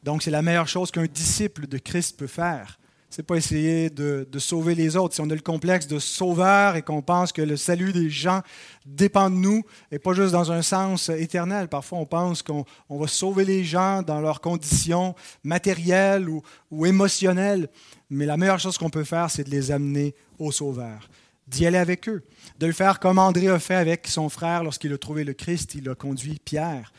donc 0.03 0.23
c'est 0.23 0.31
la 0.31 0.41
meilleure 0.41 0.69
chose 0.69 0.89
qu'un 0.89 1.05
disciple 1.05 1.67
de 1.67 1.77
Christ 1.79 2.17
peut 2.17 2.27
faire 2.27 2.79
c'est 3.09 3.23
pas 3.23 3.35
essayer 3.35 3.89
de, 3.89 4.27
sauver 4.37 4.75
les 4.75 4.97
autres. 4.97 5.15
Si 5.15 5.21
on 5.21 5.29
a 5.29 5.35
le 5.35 5.41
complexe 5.41 5.87
de 5.87 5.97
sauveur 5.97 6.75
et 6.75 6.81
qu'on 6.81 7.01
pense 7.01 7.31
que 7.31 7.41
le 7.41 7.55
salut 7.55 7.93
des 7.93 8.09
gens 8.09 8.41
dépend 8.85 9.29
de 9.29 9.35
nous, 9.35 9.63
et 9.91 9.99
pas 9.99 10.13
juste 10.13 10.33
dans 10.33 10.51
un 10.51 10.61
sens 10.61 11.09
éternel. 11.09 11.67
Parfois, 11.67 11.99
on 11.99 12.05
pense 12.05 12.43
qu'on 12.43 12.65
va 12.89 13.07
sauver 13.07 13.45
les 13.45 13.63
gens 13.63 14.01
dans 14.01 14.19
leurs 14.19 14.41
conditions 14.41 15.15
matérielles 15.43 16.29
ou, 16.29 16.41
ou 16.69 16.85
émotionnelles. 16.85 17.69
Mais 18.09 18.25
la 18.25 18.37
meilleure 18.37 18.59
chose 18.59 18.77
qu'on 18.77 18.89
peut 18.89 19.03
faire, 19.03 19.31
c'est 19.31 19.43
de 19.43 19.49
les 19.49 19.71
amener 19.71 20.13
au 20.37 20.51
sauveur, 20.51 21.09
d'y 21.47 21.65
aller 21.65 21.77
avec 21.77 22.07
eux, 22.09 22.23
de 22.59 22.67
le 22.67 22.73
faire 22.73 22.99
comme 22.99 23.19
André 23.19 23.47
a 23.47 23.59
fait 23.59 23.75
avec 23.75 24.07
son 24.07 24.29
frère 24.29 24.63
lorsqu'il 24.63 24.93
a 24.93 24.97
trouvé 24.97 25.23
le 25.23 25.33
Christ. 25.33 25.75
Il 25.75 25.89
a 25.89 25.95
conduit 25.95 26.39
Pierre 26.43 26.91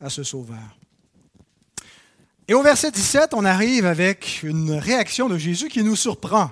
à 0.00 0.08
ce 0.08 0.22
sauveur. 0.22 0.78
Et 2.52 2.54
au 2.54 2.62
verset 2.62 2.90
17, 2.90 3.32
on 3.32 3.46
arrive 3.46 3.86
avec 3.86 4.42
une 4.42 4.72
réaction 4.72 5.26
de 5.26 5.38
Jésus 5.38 5.70
qui 5.70 5.82
nous 5.82 5.96
surprend. 5.96 6.50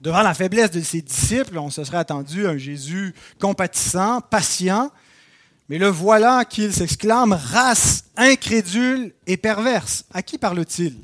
Devant 0.00 0.22
la 0.22 0.32
faiblesse 0.32 0.70
de 0.70 0.80
ses 0.80 1.02
disciples, 1.02 1.58
on 1.58 1.70
se 1.70 1.82
serait 1.82 1.98
attendu 1.98 2.46
à 2.46 2.50
un 2.50 2.56
Jésus 2.56 3.12
compatissant, 3.40 4.20
patient, 4.20 4.92
mais 5.68 5.78
le 5.78 5.88
voilà 5.88 6.44
qu'il 6.44 6.72
s'exclame 6.72 7.32
race 7.32 8.04
incrédule 8.16 9.12
et 9.26 9.36
perverse. 9.36 10.04
À 10.14 10.22
qui 10.22 10.38
parle-t-il? 10.38 10.94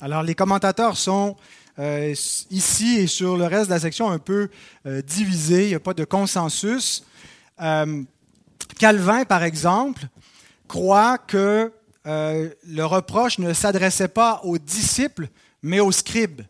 Alors 0.00 0.22
les 0.22 0.36
commentateurs 0.36 0.96
sont 0.96 1.34
euh, 1.80 2.14
ici 2.52 3.00
et 3.00 3.08
sur 3.08 3.36
le 3.36 3.46
reste 3.46 3.66
de 3.66 3.74
la 3.74 3.80
section 3.80 4.12
un 4.12 4.20
peu 4.20 4.48
euh, 4.86 5.02
divisés, 5.02 5.64
il 5.64 5.68
n'y 5.70 5.74
a 5.74 5.80
pas 5.80 5.94
de 5.94 6.04
consensus. 6.04 7.02
Euh, 7.60 8.00
Calvin, 8.78 9.24
par 9.24 9.42
exemple, 9.42 10.06
croit 10.68 11.18
que 11.18 11.72
euh, 12.06 12.50
le 12.66 12.84
reproche 12.84 13.38
ne 13.38 13.52
s'adressait 13.52 14.08
pas 14.08 14.40
aux 14.44 14.58
disciples, 14.58 15.28
mais 15.62 15.80
aux 15.80 15.92
scribes. 15.92 16.42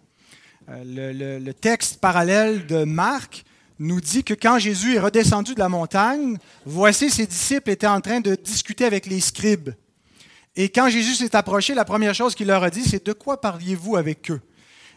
Euh, 0.69 1.41
le, 1.41 1.53
texte 1.53 2.01
parallèle 2.01 2.67
de 2.67 2.85
Marc 2.85 3.45
nous 3.79 4.01
dit 4.01 4.25
que 4.25 4.35
quand 4.35 4.59
Jésus 4.59 4.97
est 4.97 5.01
redescendu 5.01 5.55
de 5.55 5.61
la 5.61 5.69
montagne, 5.69 6.39
voici 6.65 7.11
ses 7.11 7.27
disciples 7.27 7.71
étaient 7.71 7.87
en 7.87 8.01
train 8.01 8.21
de 8.21 8.35
discuter 8.35 8.85
avec 8.85 9.07
les 9.07 9.21
scribes. 9.21 9.71
Et 10.57 10.69
quand 10.69 10.89
Jésus 10.89 11.15
s'est 11.15 11.37
approché, 11.37 11.75
la 11.75 11.85
première 11.85 12.15
chose 12.15 12.35
qu'il 12.35 12.47
leur 12.47 12.63
a 12.63 12.71
dit, 12.71 12.83
c'est 12.83 13.05
de 13.05 13.13
quoi 13.13 13.41
parliez-vous 13.41 13.97
avec 13.97 14.31
eux? 14.31 14.41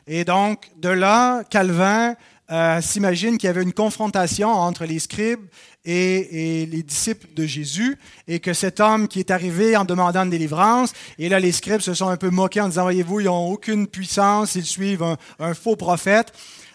Et 0.06 0.24
donc, 0.24 0.72
de 0.78 0.90
là, 0.90 1.44
Calvin 1.50 2.16
euh, 2.50 2.80
s'imagine 2.82 3.38
qu'il 3.38 3.48
y 3.48 3.50
avait 3.50 3.64
une 3.64 3.74
confrontation 3.74 4.50
entre 4.50 4.86
les 4.86 5.00
scribes 5.00 5.46
et, 5.88 6.66
les 6.66 6.84
disciples 6.84 7.28
de 7.36 7.46
Jésus, 7.46 7.98
et 8.28 8.40
que 8.40 8.54
cet 8.54 8.80
homme 8.80 9.08
qui 9.08 9.20
est 9.20 9.32
arrivé 9.32 9.78
en 9.78 9.86
demandant 9.86 10.24
une 10.24 10.30
délivrance, 10.30 10.94
et 11.18 11.30
là 11.30 11.40
les 11.40 11.52
scribes 11.52 11.82
se 11.82 11.94
sont 11.94 12.10
un 12.10 12.18
peu 12.18 12.30
moqués 12.30 12.62
en 12.62 12.68
disant, 12.68 12.84
voyez-vous, 12.84 13.22
ils 13.22 13.26
n'ont 13.26 13.48
aucune 13.50 13.88
puissance, 13.88 14.56
ils 14.56 14.66
suivent 14.66 15.16
un, 15.40 15.54
faux 15.54 15.76
prophète. 15.76 16.34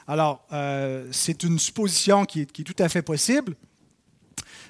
Alors, 0.09 0.45
euh, 0.53 1.07
c'est 1.13 1.43
une 1.43 1.59
supposition 1.59 2.25
qui 2.25 2.41
est 2.41 2.65
tout 2.65 2.83
à 2.83 2.89
fait 2.89 3.03
possible. 3.03 3.55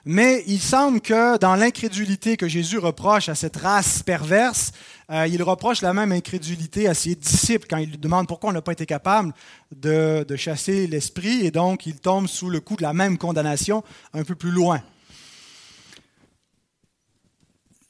Mais 0.05 0.43
il 0.49 0.61
semble 0.61 1.01
que 1.01 1.39
dans 1.39 1.55
l'incrédulité 1.55 2.37
que 2.37 2.49
Jésus 2.49 2.79
reproche 2.79 3.29
à 3.29 3.37
cette 3.37 3.57
race 3.57 4.03
perverse, 4.03 4.73
euh, 5.11 5.27
il 5.27 5.43
reproche 5.43 5.83
la 5.83 5.93
même 5.93 6.13
incrédulité 6.13 6.89
à 6.89 6.95
ses 6.95 7.15
disciples 7.15 7.67
quand 7.69 7.77
il 7.77 7.91
lui 7.91 7.99
demande 7.99 8.29
pourquoi 8.29 8.51
on 8.51 8.53
n'a 8.53 8.63
pas 8.63 8.73
été 8.73 8.87
capable 8.87 9.33
de, 9.75 10.25
chasser 10.37 10.87
l'esprit, 10.87 11.45
et 11.45 11.51
donc 11.51 11.87
il 11.87 12.01
tombe 12.01 12.27
sous 12.27 12.49
le 12.49 12.61
coup 12.61 12.77
de 12.77 12.83
la 12.83 12.93
même 12.93 13.19
condamnation 13.19 13.83
un 14.13 14.25
peu 14.25 14.35
plus 14.35 14.51
loin. 14.51 14.83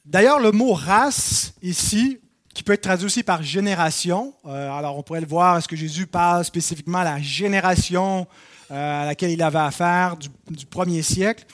D'ailleurs, 0.05 0.39
le 0.39 0.51
mot 0.51 0.73
race 0.73 1.53
ici, 1.61 2.19
qui 2.53 2.63
peut 2.63 2.73
être 2.73 2.81
traduit 2.81 3.05
aussi 3.05 3.23
par 3.23 3.41
génération, 3.41 4.33
euh, 4.45 4.71
alors 4.71 4.97
on 4.97 5.03
pourrait 5.03 5.21
le 5.21 5.27
voir, 5.27 5.57
est-ce 5.57 5.67
que 5.67 5.75
Jésus 5.75 6.07
parle 6.07 6.43
spécifiquement 6.43 6.99
à 6.99 7.03
la 7.03 7.21
génération 7.21 8.27
euh, 8.69 9.03
à 9.03 9.05
laquelle 9.05 9.31
il 9.31 9.41
avait 9.41 9.59
affaire 9.59 10.17
du 10.17 10.65
premier 10.65 11.01
siècle? 11.01 11.45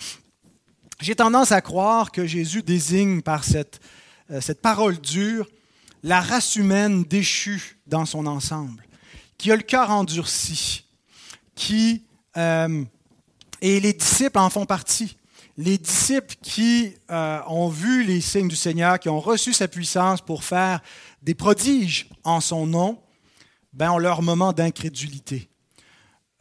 J'ai 1.01 1.15
tendance 1.15 1.53
à 1.53 1.61
croire 1.61 2.11
que 2.11 2.25
Jésus 2.25 2.61
désigne 2.61 3.21
par 3.21 3.45
cette, 3.45 3.79
cette 4.41 4.61
parole 4.61 4.99
dure 4.99 5.47
la 6.03 6.21
race 6.21 6.55
humaine 6.55 7.03
déchue 7.03 7.77
dans 7.87 8.05
son 8.05 8.25
ensemble, 8.25 8.83
qui 9.37 9.51
a 9.51 9.55
le 9.55 9.63
cœur 9.63 9.89
endurci, 9.89 10.85
qui, 11.55 12.03
euh, 12.37 12.83
et 13.61 13.79
les 13.79 13.93
disciples 13.93 14.39
en 14.39 14.49
font 14.49 14.65
partie. 14.65 15.17
Les 15.57 15.77
disciples 15.77 16.35
qui 16.41 16.93
euh, 17.11 17.39
ont 17.47 17.67
vu 17.67 18.03
les 18.03 18.21
signes 18.21 18.47
du 18.47 18.55
Seigneur, 18.55 18.97
qui 18.97 19.09
ont 19.09 19.19
reçu 19.19 19.51
sa 19.51 19.67
puissance 19.67 20.21
pour 20.21 20.45
faire 20.45 20.79
des 21.21 21.33
prodiges 21.33 22.07
en 22.23 22.39
son 22.39 22.65
nom, 22.65 22.97
ben, 23.73 23.91
ont 23.91 23.97
leur 23.97 24.21
moment 24.21 24.53
d'incrédulité. 24.53 25.49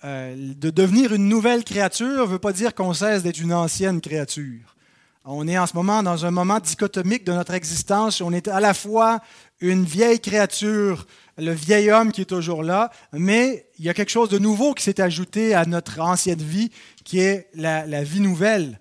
Euh, 0.04 0.54
de 0.54 0.70
devenir 0.70 1.12
une 1.12 1.28
nouvelle 1.28 1.64
créature 1.64 2.26
ne 2.26 2.32
veut 2.32 2.38
pas 2.38 2.52
dire 2.52 2.72
qu'on 2.72 2.94
cesse 2.94 3.24
d'être 3.24 3.40
une 3.40 3.52
ancienne 3.52 4.00
créature. 4.00 4.76
On 5.30 5.46
est 5.46 5.58
en 5.58 5.66
ce 5.66 5.76
moment 5.76 6.02
dans 6.02 6.24
un 6.24 6.30
moment 6.30 6.58
dichotomique 6.58 7.22
de 7.24 7.34
notre 7.34 7.52
existence. 7.52 8.22
On 8.22 8.32
est 8.32 8.48
à 8.48 8.60
la 8.60 8.72
fois 8.72 9.20
une 9.60 9.84
vieille 9.84 10.20
créature, 10.20 11.06
le 11.36 11.52
vieil 11.52 11.90
homme 11.90 12.12
qui 12.12 12.22
est 12.22 12.24
toujours 12.24 12.62
là, 12.62 12.90
mais 13.12 13.66
il 13.78 13.84
y 13.84 13.90
a 13.90 13.94
quelque 13.94 14.08
chose 14.08 14.30
de 14.30 14.38
nouveau 14.38 14.72
qui 14.72 14.84
s'est 14.84 15.02
ajouté 15.02 15.52
à 15.52 15.66
notre 15.66 16.00
ancienne 16.00 16.40
vie, 16.40 16.70
qui 17.04 17.18
est 17.18 17.50
la, 17.52 18.02
vie 18.04 18.20
nouvelle. 18.20 18.80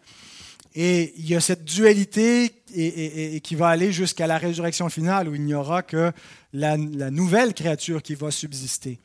Et 0.73 1.13
il 1.17 1.27
y 1.27 1.35
a 1.35 1.41
cette 1.41 1.65
dualité 1.65 2.63
et, 2.73 3.41
qui 3.41 3.55
va 3.55 3.67
aller 3.67 3.91
jusqu'à 3.91 4.25
la 4.25 4.37
résurrection 4.37 4.87
finale, 4.87 5.27
où 5.27 5.35
il 5.35 5.43
n'y 5.43 5.53
aura 5.53 5.83
que 5.83 6.13
la 6.53 6.77
nouvelle 6.77 7.53
créature 7.53 8.01
qui 8.01 8.15
va 8.15 8.31
subsister. 8.31 9.01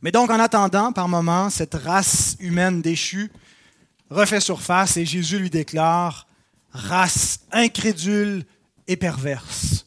Mais 0.00 0.12
donc, 0.12 0.30
en 0.30 0.38
attendant, 0.38 0.92
par 0.92 1.08
moments, 1.08 1.50
cette 1.50 1.74
race 1.74 2.36
humaine 2.38 2.82
déchue 2.82 3.32
refait 4.10 4.38
surface 4.38 4.96
et 4.96 5.04
Jésus 5.04 5.40
lui 5.40 5.50
déclare 5.50 6.28
race 6.76 7.40
incrédule 7.50 8.44
et 8.86 8.96
perverse. 8.96 9.86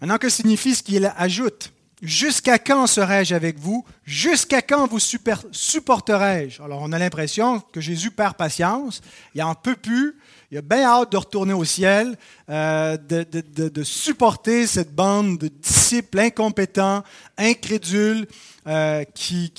Maintenant, 0.00 0.18
que 0.18 0.28
signifie 0.28 0.74
ce 0.74 0.82
qu'il 0.82 1.12
ajoute? 1.16 1.72
Jusqu'à 2.02 2.58
quand 2.58 2.88
serai-je 2.88 3.32
avec 3.32 3.60
vous? 3.60 3.84
Jusqu'à 4.04 4.60
quand 4.60 4.88
vous 4.88 4.98
supporterai-je? 4.98 6.60
Alors, 6.60 6.80
on 6.82 6.90
a 6.90 6.98
l'impression 6.98 7.60
que 7.60 7.80
Jésus 7.80 8.10
perd 8.10 8.34
patience, 8.34 9.00
il 9.36 9.42
en 9.44 9.54
peut 9.54 9.76
plus, 9.76 10.16
il 10.50 10.58
a 10.58 10.62
bien 10.62 10.82
hâte 10.82 11.12
de 11.12 11.16
retourner 11.16 11.52
au 11.52 11.64
ciel, 11.64 12.18
euh, 12.50 12.96
de, 12.96 13.82
supporter 13.84 14.66
cette 14.66 14.92
bande 14.92 15.38
de 15.38 15.46
disciples 15.46 16.18
incompétents, 16.18 17.04
incrédules, 17.38 18.26
euh, 18.66 19.04
qui, 19.14 19.52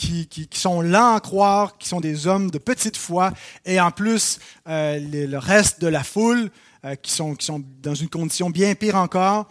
sont 0.53 0.81
lents 0.81 1.15
à 1.15 1.19
croire, 1.19 1.77
qui 1.77 1.87
sont 1.87 1.99
des 1.99 2.27
hommes 2.27 2.51
de 2.51 2.57
petite 2.57 2.97
foi, 2.97 3.31
et 3.65 3.79
en 3.79 3.91
plus 3.91 4.39
euh, 4.67 4.99
le 4.99 5.37
reste 5.37 5.81
de 5.81 5.87
la 5.87 6.03
foule 6.03 6.49
qui, 7.01 7.11
sont, 7.11 7.33
qui 7.33 7.45
sont 7.45 7.63
dans 7.81 7.95
une 7.95 8.09
condition 8.09 8.49
bien 8.49 8.75
pire 8.75 8.95
encore. 8.95 9.47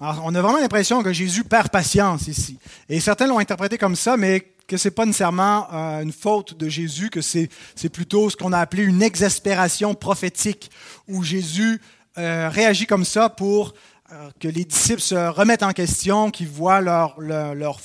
On 0.00 0.34
a 0.34 0.42
vraiment 0.42 0.58
l'impression 0.58 1.02
que 1.02 1.12
Jésus 1.12 1.42
perd 1.42 1.70
patience 1.70 2.28
ici. 2.28 2.58
Et 2.90 3.00
certains 3.00 3.26
l'ont 3.26 3.38
interprété 3.38 3.78
comme 3.78 3.96
ça, 3.96 4.18
mais 4.18 4.52
que 4.66 4.76
ce 4.76 4.88
n'est 4.88 4.94
pas 4.94 5.06
nécessairement 5.06 5.68
euh, 5.72 6.02
une 6.02 6.12
faute 6.12 6.56
de 6.56 6.68
Jésus, 6.68 7.10
que 7.10 7.20
c'est 7.20 7.48
plutôt 7.92 8.30
ce 8.30 8.36
qu'on 8.36 8.52
a 8.52 8.58
appelé 8.58 8.82
une 8.82 9.02
exaspération 9.02 9.94
prophétique, 9.94 10.70
où 11.08 11.22
Jésus 11.22 11.80
euh, 12.18 12.48
réagit 12.52 12.86
comme 12.86 13.04
ça 13.04 13.28
pour 13.28 13.74
euh, 14.12 14.30
que 14.40 14.48
les 14.48 14.64
disciples 14.64 15.00
se 15.00 15.14
remettent 15.14 15.62
en 15.62 15.72
question, 15.72 16.30
qu'ils 16.30 16.48
voient 16.48 16.80
leur, 16.80 17.18
leur, 17.20 17.80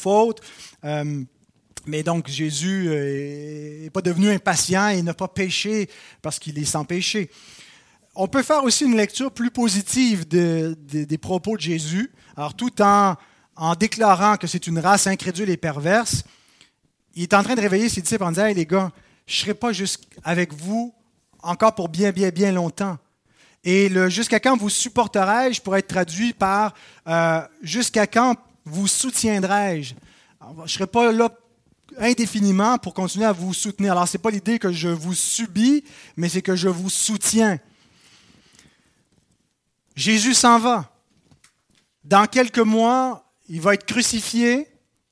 faute. 0.82 1.28
mais 1.86 2.04
donc 2.04 2.28
Jésus 2.28 2.90
n'est 2.90 3.90
pas 3.90 4.02
devenu 4.02 4.30
impatient 4.30 4.90
et 4.90 5.02
n'a 5.02 5.14
pas 5.14 5.28
péché 5.28 5.90
parce 6.22 6.40
qu'il 6.40 6.58
est 6.60 6.66
sans 6.66 6.86
péché. 6.86 7.30
On 8.14 8.28
peut 8.28 8.44
faire 8.44 8.64
aussi 8.64 8.84
une 8.84 8.98
lecture 8.98 9.32
plus 9.32 9.52
positive 9.52 10.28
des 10.28 11.18
propos 11.18 11.56
de 11.56 11.62
Jésus, 11.62 12.12
alors 12.36 12.54
tout 12.54 12.82
en, 12.82 13.16
déclarant 13.80 14.38
que 14.38 14.48
c'est 14.48 14.68
une 14.68 14.80
race 14.80 15.08
incrédule 15.08 15.50
et 15.50 15.58
perverse, 15.58 16.24
il 17.16 17.24
est 17.24 17.34
en 17.34 17.44
train 17.44 17.56
de 17.56 17.62
réveiller 17.62 17.90
ses 17.90 18.02
disciples 18.02 18.24
en 18.24 18.32
disant 18.32 18.46
Hey 18.46 18.56
les 18.56 18.66
gars, 18.66 18.92
je 19.28 19.36
ne 19.36 19.40
serai 19.42 19.54
pas 19.54 19.72
avec 20.24 20.54
vous 20.54 20.94
encore 21.42 21.74
pour 21.74 21.90
bien, 21.90 22.12
bien, 22.12 22.30
bien 22.30 22.52
longtemps. 22.52 22.98
Et 23.64 23.90
le 23.90 24.10
jusqu'à 24.10 24.40
quand 24.40 24.58
vous 24.58 24.70
supporterai-je 24.70 25.62
pourrait 25.62 25.80
être 25.80 25.88
traduit 25.88 26.34
par 26.34 26.74
euh, 27.08 27.42
jusqu'à 27.62 28.08
quand 28.08 28.36
vous 28.66 28.88
soutiendrai-je? 28.88 29.94
Je 30.42 30.62
ne 30.62 30.68
serai 30.68 30.88
pas 30.88 31.12
là 31.12 31.30
indéfiniment 31.98 32.78
pour 32.78 32.94
continuer 32.94 33.26
à 33.26 33.32
vous 33.32 33.54
soutenir. 33.54 33.92
Alors, 33.92 34.08
ce 34.08 34.18
n'est 34.18 34.22
pas 34.22 34.32
l'idée 34.32 34.60
que 34.60 34.72
je 34.72 34.90
vous 34.90 35.14
subis, 35.14 35.84
mais 36.16 36.30
c'est 36.30 36.42
que 36.42 36.56
je 36.56 36.70
vous 36.70 36.90
soutiens. 36.90 37.60
Jésus 39.96 40.34
s'en 40.34 40.58
va. 40.58 40.90
Dans 42.04 42.26
quelques 42.26 42.60
mois, 42.60 43.26
il 43.50 43.62
va 43.62 43.74
être 43.74 43.86
crucifié. 43.86 44.68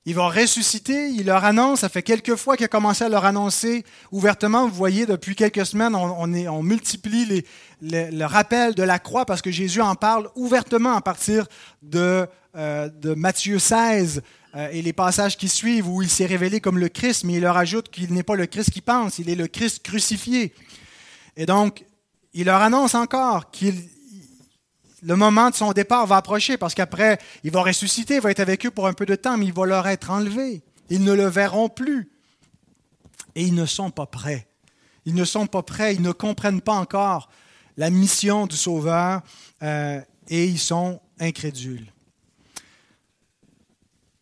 Il 0.06 0.16
va 0.16 0.30
ressusciter, 0.30 1.10
il 1.10 1.26
leur 1.28 1.44
annonce, 1.46 1.82
ça 1.82 1.90
fait 1.90 2.02
quelques 2.02 2.36
fois 2.36 2.58
qu'il 2.58 2.66
a 2.66 2.70
commencé 2.70 3.04
à 3.04 3.10
leur 3.10 3.26
annoncer 3.26 3.84
ouvertement. 4.12 4.68
Vous 4.68 4.74
voyez, 4.74 5.06
depuis 5.06 5.36
quelques 5.36 5.66
semaines, 5.68 5.94
on, 5.94 6.64
multiplie 6.64 7.44
le 7.82 8.26
rappel 8.26 8.74
de 8.74 8.82
la 8.82 8.98
croix 8.98 9.26
parce 9.26 9.44
que 9.44 9.52
Jésus 9.52 9.82
en 9.82 9.94
parle 9.94 10.30
ouvertement 10.36 10.96
à 10.96 11.02
partir 11.02 11.46
de, 11.84 12.26
euh, 12.56 12.90
Matthieu 13.18 13.60
16 13.60 14.18
euh, 14.18 14.22
et 14.56 14.82
les 14.82 14.94
passages 14.94 15.38
qui 15.38 15.48
suivent 15.48 15.88
où 15.88 16.02
il 16.02 16.10
s'est 16.10 16.26
révélé 16.26 16.60
comme 16.60 16.80
le 16.80 16.90
Christ, 16.90 17.24
mais 17.24 17.34
il 17.34 17.42
leur 17.42 17.58
ajoute 17.58 17.90
qu'il 17.90 18.14
n'est 18.14 18.24
pas 18.24 18.36
le 18.36 18.48
Christ 18.48 18.72
qui 18.72 18.82
pense, 18.82 19.20
il 19.20 19.30
est 19.30 19.36
le 19.36 19.48
Christ 19.48 19.84
crucifié. 19.84 20.54
Et 21.38 21.46
donc, 21.46 21.86
il 22.34 22.46
leur 22.46 22.62
annonce 22.62 22.96
encore 22.96 23.52
qu'il 23.52 23.76
le 25.02 25.16
moment 25.16 25.50
de 25.50 25.56
son 25.56 25.72
départ 25.72 26.06
va 26.08 26.18
approcher 26.18 26.58
parce 26.58 26.76
qu'après, 26.76 27.20
il 27.44 27.52
va 27.52 27.62
ressusciter, 27.62 28.16
il 28.16 28.22
va 28.22 28.32
être 28.32 28.40
avec 28.40 28.66
eux 28.66 28.72
pour 28.72 28.88
un 28.88 28.94
peu 28.94 29.06
de 29.06 29.16
temps, 29.16 29.38
mais 29.38 29.46
il 29.46 29.54
va 29.54 29.66
leur 29.66 29.88
être 29.88 30.12
enlevé. 30.12 30.62
Ils 30.90 31.04
ne 31.04 31.14
le 31.14 31.28
verront 31.28 31.70
plus. 31.70 32.12
Et 33.36 33.44
ils 33.44 33.54
ne 33.54 33.66
sont 33.66 33.92
pas 33.92 34.06
prêts. 34.06 34.48
Ils 35.06 35.16
ne 35.16 35.24
sont 35.24 35.48
pas 35.48 35.64
prêts, 35.64 35.96
ils 35.96 36.02
ne 36.02 36.12
comprennent 36.12 36.62
pas 36.62 36.74
encore 36.74 37.30
la 37.78 37.90
mission 37.90 38.48
du 38.48 38.58
Sauveur 38.58 39.22
euh, 39.64 40.02
et 40.28 40.46
ils 40.46 40.60
sont 40.60 41.00
incrédules. 41.20 41.92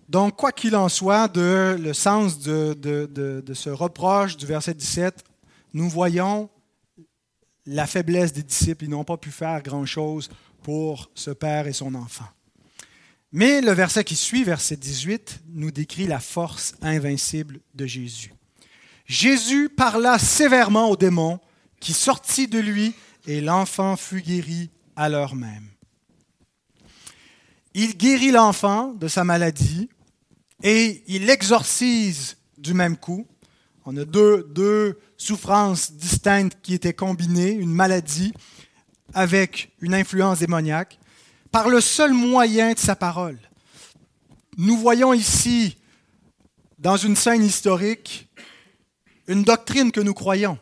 Donc, 0.10 0.38
quoi 0.38 0.52
qu'il 0.52 0.76
en 0.76 0.90
soit, 0.90 1.28
de, 1.28 1.78
le 1.80 1.94
sens 1.94 2.40
de, 2.40 2.74
de 2.74 3.54
ce 3.54 3.70
reproche 3.70 4.38
du 4.38 4.46
verset 4.46 4.74
17, 4.74 5.24
nous 5.74 5.90
voyons 5.90 6.50
la 7.66 7.86
faiblesse 7.86 8.34
des 8.34 8.44
disciples. 8.44 8.86
Ils 8.86 8.90
n'ont 8.90 9.04
pas 9.04 9.18
pu 9.18 9.32
faire 9.32 9.62
grand-chose 9.62 10.30
pour 10.64 11.12
ce 11.14 11.32
père 11.32 11.68
et 11.68 11.74
son 11.74 11.94
enfant. 11.96 12.28
Mais 13.32 13.62
le 13.62 13.72
verset 13.72 14.04
qui 14.04 14.16
suit, 14.16 14.44
verset 14.44 14.78
18, 14.78 15.42
nous 15.50 15.72
décrit 15.72 16.08
la 16.08 16.20
force 16.20 16.76
invincible 16.82 17.60
de 17.76 17.86
Jésus. 17.86 18.34
Jésus 19.06 19.70
parla 19.70 20.18
sévèrement 20.18 20.90
au 20.90 20.98
démon 20.98 21.40
qui 21.80 21.94
sortit 21.94 22.48
de 22.48 22.60
lui 22.60 22.94
et 23.26 23.42
l'enfant 23.42 23.96
fut 23.98 24.22
guéri 24.22 24.70
à 24.96 25.10
l'heure 25.10 25.36
même. 25.36 25.68
Il 27.74 27.96
guérit 27.96 28.32
l'enfant 28.32 28.94
de 28.94 29.08
sa 29.08 29.24
maladie 29.24 29.90
et 30.64 31.04
il 31.08 31.26
l'exorcise 31.26 32.38
du 32.58 32.74
même 32.74 32.98
coup. 32.98 33.28
On 33.86 33.96
a 33.98 34.06
deux 34.06 35.00
souffrances 35.18 35.94
distinctes 35.94 36.58
qui 36.62 36.74
étaient 36.74 36.94
combinées, 36.94 37.52
une 37.52 37.74
maladie 37.74 38.34
avec 39.14 39.72
une 39.80 39.94
influence 39.94 40.40
démoniaque 40.40 41.00
par 41.52 41.70
le 41.70 41.80
seul 41.82 42.14
moyen 42.14 42.74
de 42.74 42.80
sa 42.80 42.96
parole. 42.96 43.40
Nous 44.58 44.78
voyons 44.78 45.14
ici, 45.14 45.78
dans 46.80 46.98
une 46.98 47.16
scène 47.16 47.44
historique, 47.44 48.28
une 49.28 49.44
doctrine 49.44 49.92
que 49.92 50.02
nous 50.02 50.14
croyons, 50.14 50.58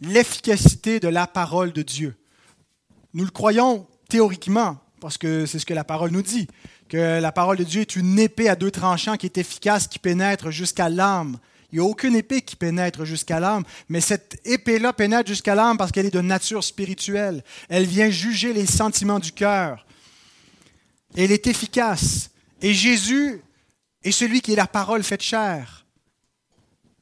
l'efficacité 0.00 1.00
de 1.00 1.08
la 1.08 1.26
parole 1.26 1.72
de 1.72 1.82
Dieu. 1.82 2.16
Nous 3.14 3.24
le 3.24 3.30
croyons 3.30 3.86
théoriquement, 4.08 4.78
parce 5.00 5.16
que 5.16 5.46
c'est 5.46 5.58
ce 5.58 5.66
que 5.66 5.74
la 5.74 5.84
parole 5.84 6.10
nous 6.10 6.22
dit, 6.22 6.48
que 6.90 7.20
la 7.20 7.32
parole 7.32 7.56
de 7.56 7.64
Dieu 7.64 7.80
est 7.80 7.96
une 7.96 8.18
épée 8.18 8.50
à 8.50 8.56
deux 8.56 8.70
tranchants 8.70 9.16
qui 9.16 9.24
est 9.24 9.38
efficace, 9.38 9.86
qui 9.88 9.98
pénètre 9.98 10.50
jusqu'à 10.50 10.90
l'âme 10.90 11.38
il 11.72 11.78
n'y 11.78 11.84
a 11.84 11.88
aucune 11.88 12.16
épée 12.16 12.42
qui 12.42 12.56
pénètre 12.56 13.04
jusqu'à 13.04 13.38
l'âme, 13.38 13.62
mais 13.88 14.00
cette 14.00 14.40
épée-là 14.44 14.92
pénètre 14.92 15.28
jusqu'à 15.28 15.54
l'âme 15.54 15.78
parce 15.78 15.92
qu'elle 15.92 16.06
est 16.06 16.14
de 16.14 16.20
nature 16.20 16.64
spirituelle. 16.64 17.44
Elle 17.68 17.86
vient 17.86 18.10
juger 18.10 18.52
les 18.52 18.66
sentiments 18.66 19.20
du 19.20 19.32
cœur. 19.32 19.86
Elle 21.16 21.30
est 21.30 21.46
efficace. 21.46 22.30
Et 22.60 22.74
Jésus 22.74 23.40
est 24.02 24.10
celui 24.10 24.40
qui 24.40 24.52
est 24.52 24.56
la 24.56 24.66
parole 24.66 25.04
faite 25.04 25.22
chair. 25.22 25.86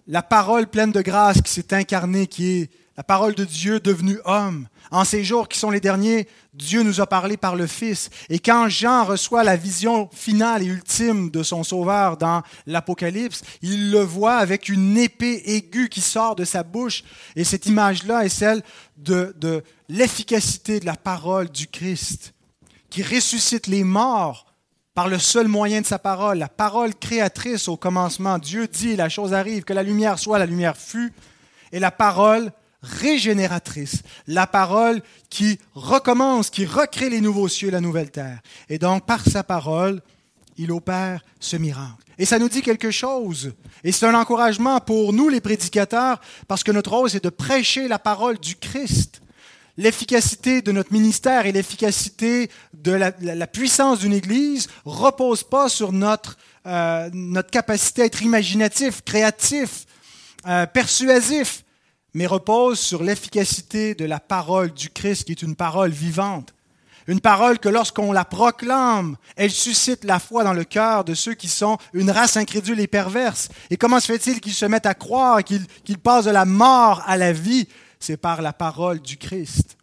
La 0.06 0.22
parole 0.22 0.66
pleine 0.66 0.92
de 0.92 1.00
grâce 1.00 1.40
qui 1.40 1.52
s'est 1.52 1.74
incarnée, 1.74 2.26
qui 2.26 2.48
est 2.48 2.70
la 2.98 3.04
parole 3.04 3.36
de 3.36 3.44
Dieu 3.44 3.78
devenue 3.78 4.18
homme. 4.24 4.66
En 4.90 5.04
ces 5.04 5.22
jours 5.22 5.46
qui 5.46 5.56
sont 5.56 5.70
les 5.70 5.78
derniers, 5.78 6.26
Dieu 6.52 6.82
nous 6.82 7.00
a 7.00 7.06
parlé 7.06 7.36
par 7.36 7.54
le 7.54 7.68
Fils. 7.68 8.10
Et 8.28 8.40
quand 8.40 8.68
Jean 8.68 9.04
reçoit 9.04 9.44
la 9.44 9.54
vision 9.54 10.10
finale 10.12 10.64
et 10.64 10.66
ultime 10.66 11.30
de 11.30 11.44
son 11.44 11.62
Sauveur 11.62 12.16
dans 12.16 12.42
l'Apocalypse, 12.66 13.42
il 13.62 13.92
le 13.92 14.00
voit 14.00 14.38
avec 14.38 14.68
une 14.68 14.98
épée 14.98 15.42
aiguë 15.46 15.88
qui 15.88 16.00
sort 16.00 16.34
de 16.34 16.44
sa 16.44 16.64
bouche. 16.64 17.04
Et 17.36 17.44
cette 17.44 17.66
image-là 17.66 18.24
est 18.24 18.30
celle 18.30 18.64
de, 18.96 19.32
de 19.38 19.62
l'efficacité 19.88 20.80
de 20.80 20.86
la 20.86 20.96
parole 20.96 21.50
du 21.50 21.68
Christ, 21.68 22.34
qui 22.90 23.04
ressuscite 23.04 23.68
les 23.68 23.84
morts 23.84 24.44
par 24.94 25.06
le 25.06 25.20
seul 25.20 25.46
moyen 25.46 25.82
de 25.82 25.86
sa 25.86 26.00
parole, 26.00 26.38
la 26.38 26.48
parole 26.48 26.96
créatrice 26.96 27.68
au 27.68 27.76
commencement. 27.76 28.38
Dieu 28.38 28.66
dit, 28.66 28.96
la 28.96 29.08
chose 29.08 29.34
arrive, 29.34 29.62
que 29.62 29.72
la 29.72 29.84
lumière 29.84 30.18
soit, 30.18 30.40
la 30.40 30.46
lumière 30.46 30.76
fut, 30.76 31.12
et 31.70 31.78
la 31.78 31.92
parole 31.92 32.50
régénératrice, 32.82 34.02
la 34.26 34.46
parole 34.46 35.02
qui 35.30 35.58
recommence, 35.74 36.50
qui 36.50 36.64
recrée 36.64 37.10
les 37.10 37.20
nouveaux 37.20 37.48
cieux, 37.48 37.70
la 37.70 37.80
nouvelle 37.80 38.10
terre. 38.10 38.40
Et 38.68 38.78
donc, 38.78 39.06
par 39.06 39.24
sa 39.24 39.42
parole, 39.42 40.00
il 40.56 40.72
opère 40.72 41.24
ce 41.40 41.56
miracle. 41.56 42.04
Et 42.18 42.24
ça 42.24 42.38
nous 42.38 42.48
dit 42.48 42.62
quelque 42.62 42.90
chose. 42.90 43.52
Et 43.84 43.92
c'est 43.92 44.06
un 44.06 44.14
encouragement 44.14 44.80
pour 44.80 45.12
nous, 45.12 45.28
les 45.28 45.40
prédicateurs, 45.40 46.20
parce 46.48 46.64
que 46.64 46.72
notre 46.72 46.90
rôle, 46.90 47.10
c'est 47.10 47.22
de 47.22 47.30
prêcher 47.30 47.88
la 47.88 47.98
parole 47.98 48.38
du 48.38 48.56
Christ. 48.56 49.22
L'efficacité 49.76 50.60
de 50.60 50.72
notre 50.72 50.92
ministère 50.92 51.46
et 51.46 51.52
l'efficacité 51.52 52.50
de 52.74 52.90
la, 52.90 53.46
puissance 53.46 54.00
d'une 54.00 54.12
Église 54.12 54.66
repose 54.84 55.44
pas 55.44 55.68
sur 55.68 55.92
notre, 55.92 56.36
euh, 56.66 57.08
notre 57.12 57.50
capacité 57.50 58.02
à 58.02 58.04
être 58.06 58.22
imaginatif, 58.22 59.02
créatif, 59.04 59.86
euh, 60.48 60.66
persuasif, 60.66 61.62
mais 62.18 62.26
repose 62.26 62.80
sur 62.80 63.04
l'efficacité 63.04 63.94
de 63.94 64.04
la 64.04 64.18
parole 64.18 64.72
du 64.72 64.90
Christ, 64.90 65.22
qui 65.22 65.30
est 65.30 65.42
une 65.42 65.54
parole 65.54 65.92
vivante. 65.92 66.52
Une 67.06 67.20
parole 67.20 67.60
que 67.60 67.68
lorsqu'on 67.68 68.10
la 68.10 68.24
proclame, 68.24 69.16
elle 69.36 69.52
suscite 69.52 70.02
la 70.02 70.18
foi 70.18 70.42
dans 70.42 70.52
le 70.52 70.64
cœur 70.64 71.04
de 71.04 71.14
ceux 71.14 71.34
qui 71.34 71.46
sont 71.46 71.78
une 71.92 72.10
race 72.10 72.36
incrédule 72.36 72.80
et 72.80 72.88
perverse. 72.88 73.50
Et 73.70 73.76
comment 73.76 74.00
se 74.00 74.06
fait-il 74.06 74.40
qu'ils 74.40 74.52
se 74.52 74.66
mettent 74.66 74.84
à 74.84 74.94
croire, 74.94 75.44
qu'ils 75.44 75.98
passent 76.02 76.24
de 76.24 76.32
la 76.32 76.44
mort 76.44 77.04
à 77.06 77.16
la 77.16 77.32
vie? 77.32 77.68
C'est 78.00 78.16
par 78.16 78.42
la 78.42 78.52
parole 78.52 78.98
du 78.98 79.16
Christ. 79.16 79.77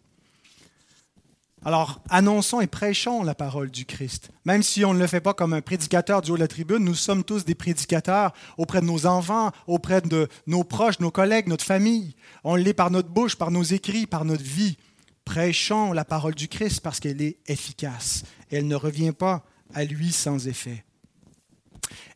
Alors, 1.66 2.00
annonçons 2.10 2.60
et 2.60 2.68
prêchons 2.68 3.24
la 3.24 3.34
parole 3.34 3.72
du 3.72 3.86
Christ. 3.86 4.30
Même 4.44 4.62
si 4.62 4.84
on 4.84 4.94
ne 4.94 5.00
le 5.00 5.08
fait 5.08 5.20
pas 5.20 5.34
comme 5.34 5.52
un 5.52 5.62
prédicateur 5.62 6.22
du 6.22 6.30
haut 6.30 6.36
de 6.36 6.40
la 6.40 6.46
tribune, 6.46 6.84
nous 6.84 6.94
sommes 6.94 7.24
tous 7.24 7.44
des 7.44 7.56
prédicateurs 7.56 8.32
auprès 8.56 8.80
de 8.80 8.86
nos 8.86 9.04
enfants, 9.04 9.50
auprès 9.66 10.00
de 10.00 10.28
nos 10.46 10.62
proches, 10.62 11.00
nos 11.00 11.10
collègues, 11.10 11.48
notre 11.48 11.64
famille. 11.64 12.14
On 12.44 12.54
l'est 12.54 12.72
par 12.72 12.92
notre 12.92 13.08
bouche, 13.08 13.34
par 13.34 13.50
nos 13.50 13.64
écrits, 13.64 14.06
par 14.06 14.24
notre 14.24 14.44
vie. 14.44 14.76
Prêchons 15.24 15.92
la 15.92 16.04
parole 16.04 16.36
du 16.36 16.46
Christ 16.46 16.82
parce 16.82 17.00
qu'elle 17.00 17.20
est 17.20 17.38
efficace. 17.48 18.22
Elle 18.48 18.68
ne 18.68 18.76
revient 18.76 19.10
pas 19.10 19.44
à 19.74 19.82
lui 19.82 20.12
sans 20.12 20.46
effet. 20.46 20.84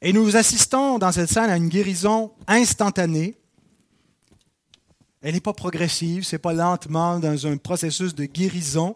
Et 0.00 0.12
nous 0.12 0.36
assistons 0.36 1.00
dans 1.00 1.10
cette 1.10 1.28
scène 1.28 1.50
à 1.50 1.56
une 1.56 1.70
guérison 1.70 2.30
instantanée. 2.46 3.36
Elle 5.22 5.34
n'est 5.34 5.40
pas 5.40 5.54
progressive, 5.54 6.22
ce 6.22 6.36
n'est 6.36 6.40
pas 6.40 6.52
lentement 6.52 7.18
dans 7.18 7.48
un 7.48 7.56
processus 7.56 8.14
de 8.14 8.26
guérison 8.26 8.94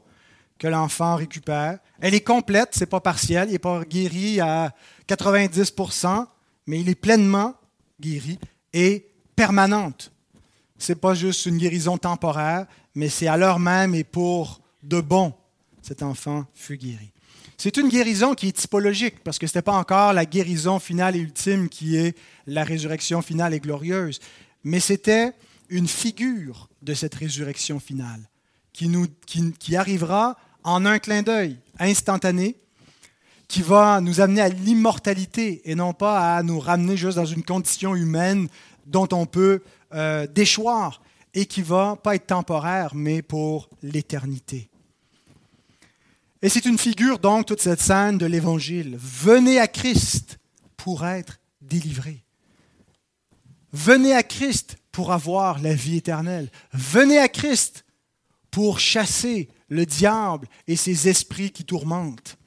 que 0.59 0.69
l'enfant 0.69 1.17
récupère. 1.17 1.79
Elle 2.01 2.15
est 2.15 2.21
complète, 2.21 2.71
c'est 2.73 2.87
pas 2.87 3.01
partiel, 3.01 3.49
il 3.49 3.53
n'est 3.53 3.59
pas 3.59 3.85
guéri 3.85 4.41
à 4.41 4.73
90%, 5.09 6.27
mais 6.67 6.81
il 6.81 6.89
est 6.89 6.95
pleinement 6.95 7.55
guéri 8.01 8.39
et 8.73 9.07
permanente. 9.37 10.13
C'est 10.79 11.01
pas 11.01 11.15
juste 11.15 11.47
une 11.47 11.59
guérison 11.59 11.99
temporaire, 11.99 12.67
mais 12.95 13.09
c'est 13.09 13.27
à 13.27 13.37
l'heure 13.37 13.59
même 13.59 13.95
et 13.95 14.05
pour 14.05 14.61
de 14.83 15.01
bon. 15.01 15.33
Cet 15.83 16.03
enfant 16.03 16.47
fut 16.55 16.77
guéri. 16.77 17.11
C'est 17.57 17.77
une 17.77 17.89
guérison 17.89 18.35
qui 18.35 18.49
est 18.49 18.53
typologique, 18.53 19.23
parce 19.23 19.39
que 19.39 19.47
ce 19.47 19.53
n'était 19.53 19.63
pas 19.63 19.77
encore 19.77 20.13
la 20.13 20.27
guérison 20.27 20.79
finale 20.79 21.17
et 21.17 21.21
ultime 21.21 21.69
qui 21.69 21.97
est 21.97 22.17
la 22.47 22.65
résurrection 22.65 23.23
finale 23.23 23.55
et 23.55 23.61
glorieuse, 23.61 24.21
mais 24.65 24.81
c'était 24.81 25.33
une 25.69 25.89
figure 25.89 26.69
de 26.83 26.95
cette 26.95 27.15
résurrection 27.15 27.81
finale 27.81 28.29
qui, 28.75 28.89
nous, 28.89 29.07
qui, 29.25 29.77
arrivera 29.77 30.37
en 30.65 30.85
un 30.85 30.99
clin 30.99 31.23
d'œil, 31.23 31.57
instantané, 31.79 32.57
qui 33.49 33.63
va 33.63 34.01
nous 34.03 34.21
amener 34.21 34.43
à 34.43 34.49
l'immortalité 34.51 35.63
et 35.65 35.75
non 35.75 35.95
pas 35.95 36.37
à 36.37 36.43
nous 36.43 36.59
ramener 36.59 36.97
juste 36.97 37.17
dans 37.17 37.25
une 37.25 37.45
condition 37.45 37.95
humaine 37.95 38.49
dont 38.87 39.09
on 39.13 39.25
peut 39.25 39.63
euh, 39.95 40.27
déchoir 40.27 41.01
et 41.33 41.47
qui 41.47 41.63
va 41.63 41.97
pas 41.97 42.17
être 42.17 42.27
temporaire, 42.27 42.95
mais 42.95 43.23
pour 43.23 43.71
l'éternité. 43.83 44.69
Et 46.43 46.49
c'est 46.49 46.67
une 46.67 46.79
figure, 46.79 47.19
donc, 47.19 47.47
toute 47.47 47.63
cette 47.63 47.81
scène 47.81 48.19
de 48.19 48.27
l'Évangile. 48.27 48.99
Venez 48.99 49.59
à 49.59 49.69
Christ 49.69 50.39
pour 50.77 51.07
être 51.07 51.41
délivré. 51.63 52.23
Venez 53.73 54.15
à 54.15 54.23
Christ 54.23 54.77
pour 54.93 55.13
avoir 55.13 55.61
la 55.61 55.75
vie 55.75 55.97
éternelle. 55.97 56.51
Venez 56.73 57.19
à 57.19 57.29
Christ 57.29 57.84
pour 58.55 58.79
chasser 58.79 59.49
le 59.69 59.85
diable 59.85 60.47
et 60.69 60.77
ses 60.77 61.09
esprits 61.09 61.51
qui 61.51 61.65
tourmentent. 61.65 62.39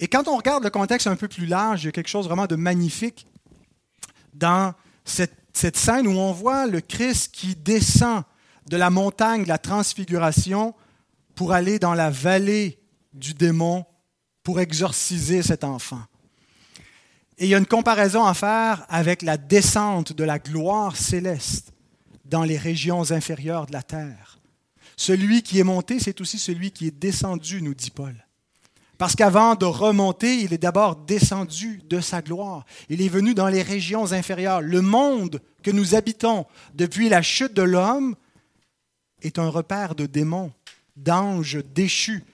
Et 0.00 0.08
quand 0.08 0.26
on 0.26 0.36
regarde 0.36 0.64
le 0.64 0.70
contexte 0.70 1.06
un 1.06 1.14
peu 1.14 1.28
plus 1.28 1.46
large, 1.46 1.84
il 1.84 1.86
y 1.86 1.88
a 1.88 1.92
quelque 1.92 2.08
chose 2.08 2.26
vraiment 2.26 2.48
de 2.48 2.56
magnifique 2.56 3.24
dans 4.34 4.74
cette, 5.04 5.76
scène 5.76 6.08
où 6.08 6.10
on 6.10 6.32
voit 6.32 6.66
le 6.66 6.80
Christ 6.80 7.32
qui 7.32 7.54
descend 7.54 8.24
de 8.68 8.76
la 8.76 8.90
montagne 8.90 9.44
de 9.44 9.48
la 9.48 9.58
transfiguration 9.58 10.74
pour 11.36 11.52
aller 11.52 11.78
dans 11.78 11.94
la 11.94 12.10
vallée 12.10 12.80
du 13.12 13.32
démon 13.32 13.84
pour 14.42 14.58
exorciser 14.58 15.40
cet 15.40 15.62
enfant. 15.62 16.02
Et 17.38 17.44
il 17.44 17.48
y 17.48 17.54
a 17.54 17.58
une 17.58 17.66
comparaison 17.66 18.24
à 18.24 18.34
faire 18.34 18.84
avec 18.88 19.22
la 19.22 19.36
descente 19.36 20.12
de 20.14 20.24
la 20.24 20.40
gloire 20.40 20.96
céleste 20.96 21.72
dans 22.28 22.44
les 22.44 22.58
régions 22.58 23.10
inférieures 23.10 23.66
de 23.66 23.72
la 23.72 23.82
terre. 23.82 24.38
Celui 24.96 25.42
qui 25.42 25.58
est 25.58 25.64
monté, 25.64 26.00
c'est 26.00 26.20
aussi 26.20 26.38
celui 26.38 26.70
qui 26.70 26.86
est 26.86 26.98
descendu, 26.98 27.62
nous 27.62 27.74
dit 27.74 27.90
Paul. 27.90 28.14
Parce 28.98 29.14
qu'avant 29.14 29.54
de 29.54 29.64
remonter, 29.64 30.40
il 30.40 30.52
est 30.52 30.58
d'abord 30.58 30.96
descendu 30.96 31.80
de 31.88 32.00
sa 32.00 32.20
gloire. 32.20 32.66
Il 32.88 33.00
est 33.00 33.08
venu 33.08 33.32
dans 33.32 33.46
les 33.46 33.62
régions 33.62 34.12
inférieures. 34.12 34.60
Le 34.60 34.82
monde 34.82 35.40
que 35.62 35.70
nous 35.70 35.94
habitons 35.94 36.46
depuis 36.74 37.08
la 37.08 37.22
chute 37.22 37.54
de 37.54 37.62
l'homme 37.62 38.16
est 39.22 39.38
un 39.38 39.48
repère 39.48 39.94
de 39.94 40.06
démons 40.06 40.52
d'anges 40.96 41.62
déchus. 41.74 42.24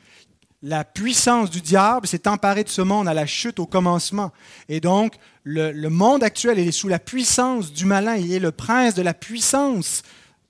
La 0.62 0.85
puissance 0.85 1.50
du 1.50 1.61
diable 1.61 2.07
s'est 2.07 2.26
emparée 2.26 2.64
de 2.64 2.70
ce 2.70 2.80
monde 2.80 3.09
à 3.09 3.14
la 3.14 3.26
chute 3.26 3.59
au 3.59 3.66
commencement. 3.66 4.33
Et 4.70 4.80
donc, 4.80 5.16
le, 5.44 5.88
monde 5.88 6.24
actuel 6.24 6.59
est 6.59 6.72
sous 6.72 6.88
la 6.88 6.98
puissance 6.98 7.72
du 7.72 7.85
malin. 7.85 8.16
Il 8.16 8.33
est 8.33 8.38
le 8.38 8.50
prince 8.50 8.94
de 8.94 9.02
la 9.02 9.14
puissance 9.14 10.02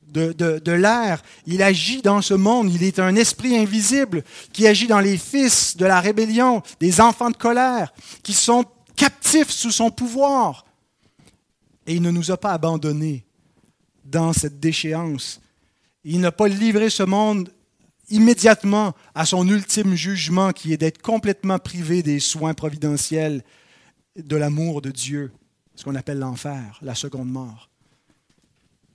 de, 0.06 0.32
de 0.32 0.72
l'air. 0.72 1.22
Il 1.46 1.62
agit 1.62 2.00
dans 2.00 2.22
ce 2.22 2.34
monde. 2.34 2.72
Il 2.72 2.84
est 2.84 3.00
un 3.00 3.16
esprit 3.16 3.56
invisible 3.56 4.22
qui 4.52 4.66
agit 4.66 4.86
dans 4.86 5.00
les 5.00 5.18
fils 5.18 5.76
de 5.76 5.84
la 5.84 6.00
rébellion, 6.00 6.62
des 6.78 7.00
enfants 7.00 7.30
de 7.30 7.36
colère, 7.36 7.92
qui 8.22 8.32
sont 8.32 8.64
captifs 8.94 9.50
sous 9.50 9.72
son 9.72 9.90
pouvoir. 9.90 10.64
Et 11.86 11.94
il 11.94 12.02
ne 12.02 12.12
nous 12.12 12.30
a 12.30 12.36
pas 12.36 12.52
abandonnés 12.52 13.26
dans 14.04 14.32
cette 14.32 14.60
déchéance. 14.60 15.40
Il 16.04 16.20
n'a 16.20 16.32
pas 16.32 16.48
livré 16.48 16.88
ce 16.88 17.02
monde 17.02 17.50
immédiatement 18.10 18.94
à 19.14 19.24
son 19.24 19.48
ultime 19.48 19.94
jugement 19.94 20.52
qui 20.52 20.72
est 20.72 20.76
d'être 20.76 21.02
complètement 21.02 21.58
privé 21.58 22.02
des 22.02 22.20
soins 22.20 22.54
providentiels 22.54 23.42
de 24.16 24.36
l'amour 24.36 24.80
de 24.80 24.90
Dieu, 24.90 25.32
ce 25.74 25.84
qu'on 25.84 25.94
appelle 25.94 26.18
l'enfer, 26.18 26.78
la 26.82 26.94
seconde 26.94 27.30
mort. 27.30 27.68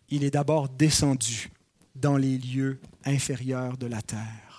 Il 0.10 0.24
est 0.24 0.32
d'abord 0.32 0.70
descendu 0.70 1.52
dans 1.96 2.18
les 2.18 2.38
lieux 2.38 2.80
inférieurs 3.06 3.78
de 3.78 3.88
la 3.88 4.02
terre. 4.02 4.50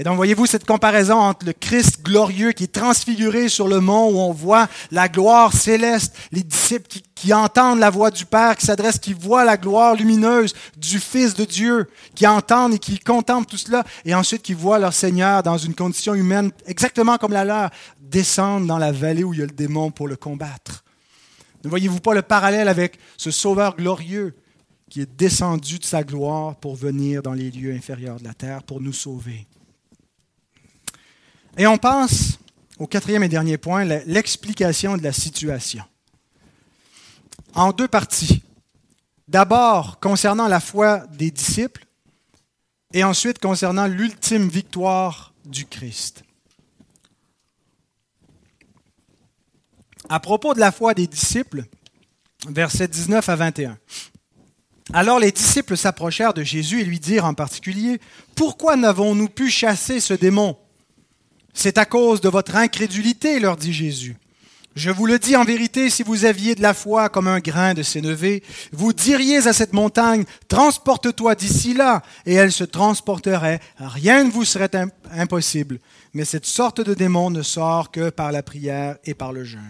Et 0.00 0.02
donc, 0.02 0.16
voyez-vous 0.16 0.46
cette 0.46 0.64
comparaison 0.64 1.18
entre 1.18 1.44
le 1.44 1.52
Christ 1.52 2.00
glorieux 2.02 2.52
qui 2.52 2.64
est 2.64 2.72
transfiguré 2.72 3.50
sur 3.50 3.68
le 3.68 3.80
mont 3.80 4.08
où 4.08 4.16
on 4.18 4.32
voit 4.32 4.66
la 4.90 5.10
gloire 5.10 5.52
céleste, 5.52 6.16
les 6.32 6.42
disciples 6.42 6.88
qui, 7.14 7.34
entendent 7.34 7.80
la 7.80 7.90
voix 7.90 8.10
du 8.10 8.24
Père, 8.24 8.56
qui 8.56 8.64
s'adressent, 8.64 8.98
qui 8.98 9.12
voient 9.12 9.44
la 9.44 9.58
gloire 9.58 9.94
lumineuse 9.94 10.54
du 10.78 10.98
Fils 10.98 11.34
de 11.34 11.44
Dieu, 11.44 11.86
qui 12.14 12.26
entendent 12.26 12.72
et 12.72 12.78
qui 12.78 12.98
contemplent 12.98 13.46
tout 13.46 13.58
cela, 13.58 13.84
et 14.06 14.14
ensuite 14.14 14.40
qui 14.40 14.54
voient 14.54 14.78
leur 14.78 14.94
Seigneur 14.94 15.42
dans 15.42 15.58
une 15.58 15.74
condition 15.74 16.14
humaine 16.14 16.50
exactement 16.64 17.18
comme 17.18 17.34
la 17.34 17.44
leur, 17.44 17.70
descendre 18.10 18.66
dans 18.66 18.78
la 18.78 18.92
vallée 18.92 19.24
où 19.24 19.32
il 19.32 19.40
y 19.40 19.42
a 19.42 19.46
le 19.46 19.52
démon 19.52 19.90
pour 19.90 20.08
le 20.08 20.16
combattre. 20.16 20.84
Ne 21.64 21.68
voyez-vous 21.70 22.00
pas 22.00 22.14
le 22.14 22.22
parallèle 22.22 22.68
avec 22.68 22.98
ce 23.16 23.30
Sauveur 23.30 23.76
glorieux 23.76 24.34
qui 24.88 25.00
est 25.00 25.16
descendu 25.16 25.78
de 25.78 25.84
sa 25.84 26.02
gloire 26.02 26.56
pour 26.56 26.74
venir 26.74 27.22
dans 27.22 27.34
les 27.34 27.50
lieux 27.50 27.72
inférieurs 27.72 28.18
de 28.18 28.24
la 28.24 28.34
terre 28.34 28.62
pour 28.62 28.80
nous 28.80 28.92
sauver? 28.92 29.46
Et 31.56 31.66
on 31.66 31.78
passe 31.78 32.38
au 32.78 32.86
quatrième 32.86 33.22
et 33.22 33.28
dernier 33.28 33.58
point, 33.58 33.84
l'explication 33.84 34.96
de 34.96 35.02
la 35.02 35.12
situation. 35.12 35.84
En 37.54 37.72
deux 37.72 37.88
parties. 37.88 38.42
D'abord, 39.28 40.00
concernant 40.00 40.48
la 40.48 40.60
foi 40.60 41.06
des 41.08 41.30
disciples, 41.30 41.86
et 42.92 43.04
ensuite 43.04 43.38
concernant 43.38 43.86
l'ultime 43.86 44.48
victoire 44.48 45.32
du 45.44 45.66
Christ. 45.66 46.24
À 50.10 50.20
propos 50.20 50.52
de 50.52 50.60
la 50.60 50.72
foi 50.72 50.92
des 50.92 51.06
disciples, 51.06 51.64
versets 52.48 52.88
19 52.88 53.26
à 53.26 53.36
21. 53.36 53.78
Alors 54.92 55.18
les 55.18 55.32
disciples 55.32 55.76
s'approchèrent 55.76 56.34
de 56.34 56.42
Jésus 56.42 56.80
et 56.82 56.84
lui 56.84 57.00
dirent 57.00 57.24
en 57.24 57.34
particulier, 57.34 57.98
Pourquoi 58.34 58.76
n'avons-nous 58.76 59.28
pu 59.28 59.48
chasser 59.48 60.00
ce 60.00 60.12
démon 60.12 60.56
c'est 61.52 61.78
à 61.78 61.84
cause 61.84 62.20
de 62.20 62.28
votre 62.28 62.56
incrédulité, 62.56 63.40
leur 63.40 63.56
dit 63.56 63.72
Jésus. 63.72 64.16
Je 64.76 64.90
vous 64.90 65.06
le 65.06 65.18
dis 65.18 65.34
en 65.34 65.44
vérité, 65.44 65.90
si 65.90 66.04
vous 66.04 66.24
aviez 66.24 66.54
de 66.54 66.62
la 66.62 66.74
foi 66.74 67.08
comme 67.08 67.26
un 67.26 67.40
grain 67.40 67.74
de 67.74 67.82
sénévé, 67.82 68.44
vous 68.72 68.92
diriez 68.92 69.48
à 69.48 69.52
cette 69.52 69.72
montagne, 69.72 70.24
transporte-toi 70.48 71.34
d'ici 71.34 71.74
là, 71.74 72.02
et 72.24 72.34
elle 72.34 72.52
se 72.52 72.62
transporterait. 72.62 73.60
Rien 73.78 74.24
ne 74.24 74.30
vous 74.30 74.44
serait 74.44 74.70
impossible. 75.12 75.80
Mais 76.14 76.24
cette 76.24 76.46
sorte 76.46 76.80
de 76.80 76.94
démon 76.94 77.30
ne 77.30 77.42
sort 77.42 77.90
que 77.90 78.10
par 78.10 78.30
la 78.30 78.44
prière 78.44 78.96
et 79.04 79.14
par 79.14 79.32
le 79.32 79.44
jeûne. 79.44 79.60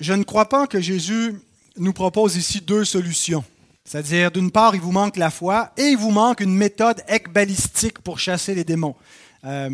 Je 0.00 0.12
ne 0.12 0.24
crois 0.24 0.48
pas 0.48 0.66
que 0.66 0.80
Jésus 0.80 1.34
nous 1.76 1.92
propose 1.92 2.36
ici 2.36 2.60
deux 2.60 2.84
solutions. 2.84 3.44
C'est-à-dire, 3.84 4.30
d'une 4.30 4.50
part, 4.50 4.74
il 4.74 4.80
vous 4.80 4.92
manque 4.92 5.16
la 5.16 5.30
foi 5.30 5.72
et 5.76 5.84
il 5.84 5.96
vous 5.96 6.10
manque 6.10 6.40
une 6.40 6.54
méthode 6.54 7.02
ekbalistique 7.06 8.00
pour 8.00 8.18
chasser 8.18 8.54
les 8.54 8.64
démons. 8.64 8.96
Euh, 9.44 9.70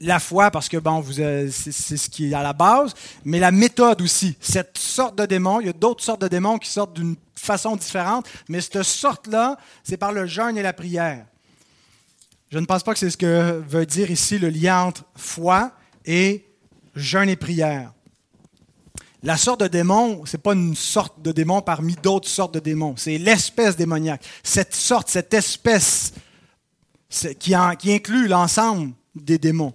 la 0.00 0.18
foi, 0.18 0.50
parce 0.50 0.68
que 0.68 0.78
bon, 0.78 1.04
c'est 1.12 1.70
ce 1.70 2.08
qui 2.08 2.30
est 2.30 2.34
à 2.34 2.42
la 2.42 2.54
base, 2.54 2.94
mais 3.24 3.38
la 3.38 3.50
méthode 3.50 4.00
aussi. 4.00 4.36
Cette 4.40 4.78
sorte 4.78 5.18
de 5.18 5.26
démon, 5.26 5.60
il 5.60 5.66
y 5.66 5.70
a 5.70 5.74
d'autres 5.74 6.02
sortes 6.02 6.22
de 6.22 6.28
démons 6.28 6.58
qui 6.58 6.70
sortent 6.70 6.94
d'une 6.94 7.16
façon 7.34 7.76
différente, 7.76 8.26
mais 8.48 8.62
cette 8.62 8.82
sorte-là, 8.82 9.58
c'est 9.84 9.98
par 9.98 10.12
le 10.12 10.26
jeûne 10.26 10.56
et 10.56 10.62
la 10.62 10.72
prière. 10.72 11.26
Je 12.50 12.58
ne 12.58 12.64
pense 12.64 12.82
pas 12.82 12.94
que 12.94 12.98
c'est 12.98 13.10
ce 13.10 13.18
que 13.18 13.62
veut 13.68 13.86
dire 13.86 14.10
ici 14.10 14.38
le 14.38 14.48
lien 14.48 14.84
entre 14.84 15.04
foi 15.14 15.72
et 16.06 16.46
jeûne 16.96 17.28
et 17.28 17.36
prière. 17.36 17.92
La 19.22 19.36
sorte 19.36 19.60
de 19.60 19.68
démon, 19.68 20.24
ce 20.24 20.36
n'est 20.36 20.42
pas 20.42 20.54
une 20.54 20.74
sorte 20.74 21.20
de 21.20 21.32
démon 21.32 21.60
parmi 21.60 21.94
d'autres 21.96 22.28
sortes 22.28 22.54
de 22.54 22.60
démons. 22.60 22.94
C'est 22.96 23.18
l'espèce 23.18 23.76
démoniaque. 23.76 24.24
Cette 24.42 24.74
sorte, 24.74 25.08
cette 25.08 25.34
espèce 25.34 26.14
qui, 27.38 27.54
qui 27.78 27.92
inclut 27.92 28.28
l'ensemble 28.28 28.92
des 29.14 29.38
démons 29.38 29.74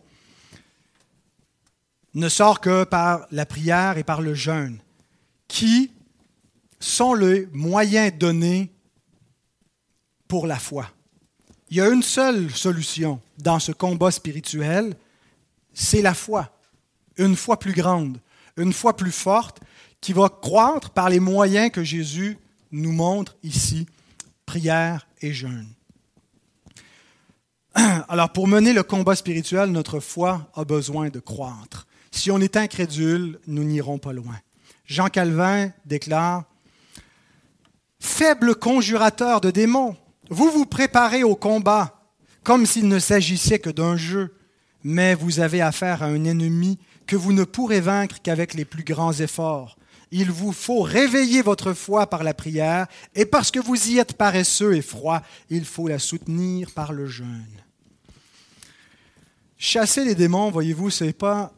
ne 2.16 2.30
sort 2.30 2.62
que 2.62 2.86
par 2.86 3.28
la 3.32 3.46
prière 3.46 3.98
et 3.98 4.04
par 4.04 4.22
le 4.22 4.34
jeûne, 4.34 4.80
qui 5.48 5.92
sont 6.80 7.14
les 7.14 7.48
moyens 7.52 8.14
donnés 8.18 8.72
pour 10.28 10.48
la 10.48 10.58
foi. 10.58 10.90
Il 11.70 11.78
y 11.78 11.82
a 11.82 11.90
une 11.90 12.04
seule 12.04 12.50
solution 12.52 13.20
dans 13.38 13.60
ce 13.60 13.74
combat 13.74 14.12
spirituel, 14.12 14.96
c'est 15.74 16.02
la 16.02 16.14
foi, 16.14 16.58
une 17.18 17.36
foi 17.36 17.60
plus 17.60 17.74
grande 17.74 18.18
une 18.58 18.74
foi 18.74 18.96
plus 18.96 19.12
forte, 19.12 19.60
qui 20.02 20.14
va 20.14 20.30
croître 20.30 20.92
par 20.92 21.10
les 21.10 21.20
moyens 21.20 21.72
que 21.72 21.84
Jésus 21.84 22.38
nous 22.72 22.92
montre 22.92 23.36
ici 23.44 23.88
prière 24.46 25.08
et 25.22 25.34
jeûne. 25.34 25.68
Alors 27.76 28.32
pour 28.32 28.48
mener 28.48 28.74
le 28.74 28.84
combat 28.84 29.16
spirituel, 29.16 29.72
notre 29.72 30.00
foi 30.00 30.50
a 30.54 30.64
besoin 30.64 31.10
de 31.10 31.20
croître. 31.20 31.88
Si 32.12 32.32
on 32.32 32.40
est 32.40 32.56
incrédule, 32.56 33.40
nous 33.48 33.64
n'irons 33.64 33.98
pas 33.98 34.14
loin. 34.14 34.40
Jean 34.86 35.08
Calvin 35.08 35.72
déclare, 35.86 36.44
Faible 38.00 38.56
conjurateur 38.56 39.42
de 39.42 39.50
démons, 39.50 39.98
vous 40.30 40.52
vous 40.52 40.66
préparez 40.66 41.24
au 41.24 41.36
combat 41.36 41.96
comme 42.44 42.68
s'il 42.68 42.88
ne 42.88 43.00
s'agissait 43.00 43.58
que 43.58 43.72
d'un 43.72 43.98
jeu, 43.98 44.36
mais 44.84 45.16
vous 45.16 45.40
avez 45.40 45.62
affaire 45.62 46.04
à 46.04 46.06
un 46.06 46.24
ennemi 46.24 46.78
que 47.08 47.16
vous 47.16 47.34
ne 47.34 47.44
pourrez 47.44 47.82
vaincre 47.82 48.18
qu'avec 48.22 48.54
les 48.54 48.66
plus 48.66 48.84
grands 48.84 49.14
efforts. 49.14 49.78
Il 50.12 50.32
vous 50.32 50.52
faut 50.52 50.82
réveiller 50.82 51.42
votre 51.42 51.74
foi 51.74 52.08
par 52.08 52.24
la 52.24 52.34
prière, 52.34 52.88
et 53.16 53.26
parce 53.26 53.52
que 53.52 53.60
vous 53.60 53.90
y 53.90 53.98
êtes 53.98 54.14
paresseux 54.14 54.76
et 54.76 54.82
froid, 54.82 55.22
il 55.50 55.66
faut 55.66 55.88
la 55.88 56.00
soutenir 56.00 56.72
par 56.72 56.94
le 56.94 57.08
jeûne. 57.08 57.46
Chasser 59.58 60.06
les 60.06 60.16
démons, 60.16 60.52
voyez-vous, 60.52 60.90
ce 60.90 61.06
n'est 61.06 61.14
pas 61.14 61.52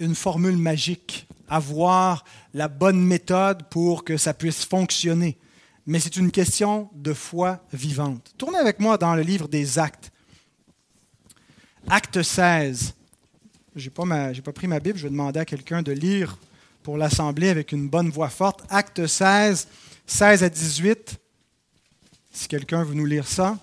une 0.00 0.14
formule 0.14 0.56
magique, 0.56 1.26
avoir 1.48 2.24
la 2.54 2.68
bonne 2.68 3.00
méthode 3.00 3.68
pour 3.68 4.04
que 4.04 4.16
ça 4.16 4.34
puisse 4.34 4.64
fonctionner, 4.64 5.38
mais 5.86 5.98
c'est 5.98 6.16
une 6.16 6.30
question 6.30 6.90
de 6.94 7.12
foi 7.12 7.64
vivante. 7.72 8.34
Tournez 8.36 8.58
avec 8.58 8.78
moi 8.78 8.98
dans 8.98 9.14
le 9.14 9.22
livre 9.22 9.48
des 9.48 9.78
Actes. 9.78 10.12
Acte 11.88 12.22
16. 12.22 12.94
Je 13.78 13.84
n'ai 13.84 13.90
pas, 13.90 14.32
pas, 14.44 14.52
pris 14.52 14.66
ma 14.66 14.80
Bible, 14.80 14.98
je 14.98 15.04
vais 15.04 15.10
demander 15.10 15.38
à 15.38 15.44
quelqu'un 15.44 15.82
de 15.82 15.92
lire 15.92 16.36
pour 16.82 16.98
l'Assemblée 16.98 17.48
avec 17.48 17.70
une 17.70 17.88
bonne 17.88 18.10
voix 18.10 18.28
forte. 18.28 18.64
Acte 18.70 19.06
16, 19.06 19.68
16 20.04 20.42
à 20.42 20.48
18. 20.48 21.16
Si 22.32 22.48
quelqu'un 22.48 22.82
veut 22.82 22.94
nous 22.94 23.06
lire 23.06 23.28
ça. 23.28 23.56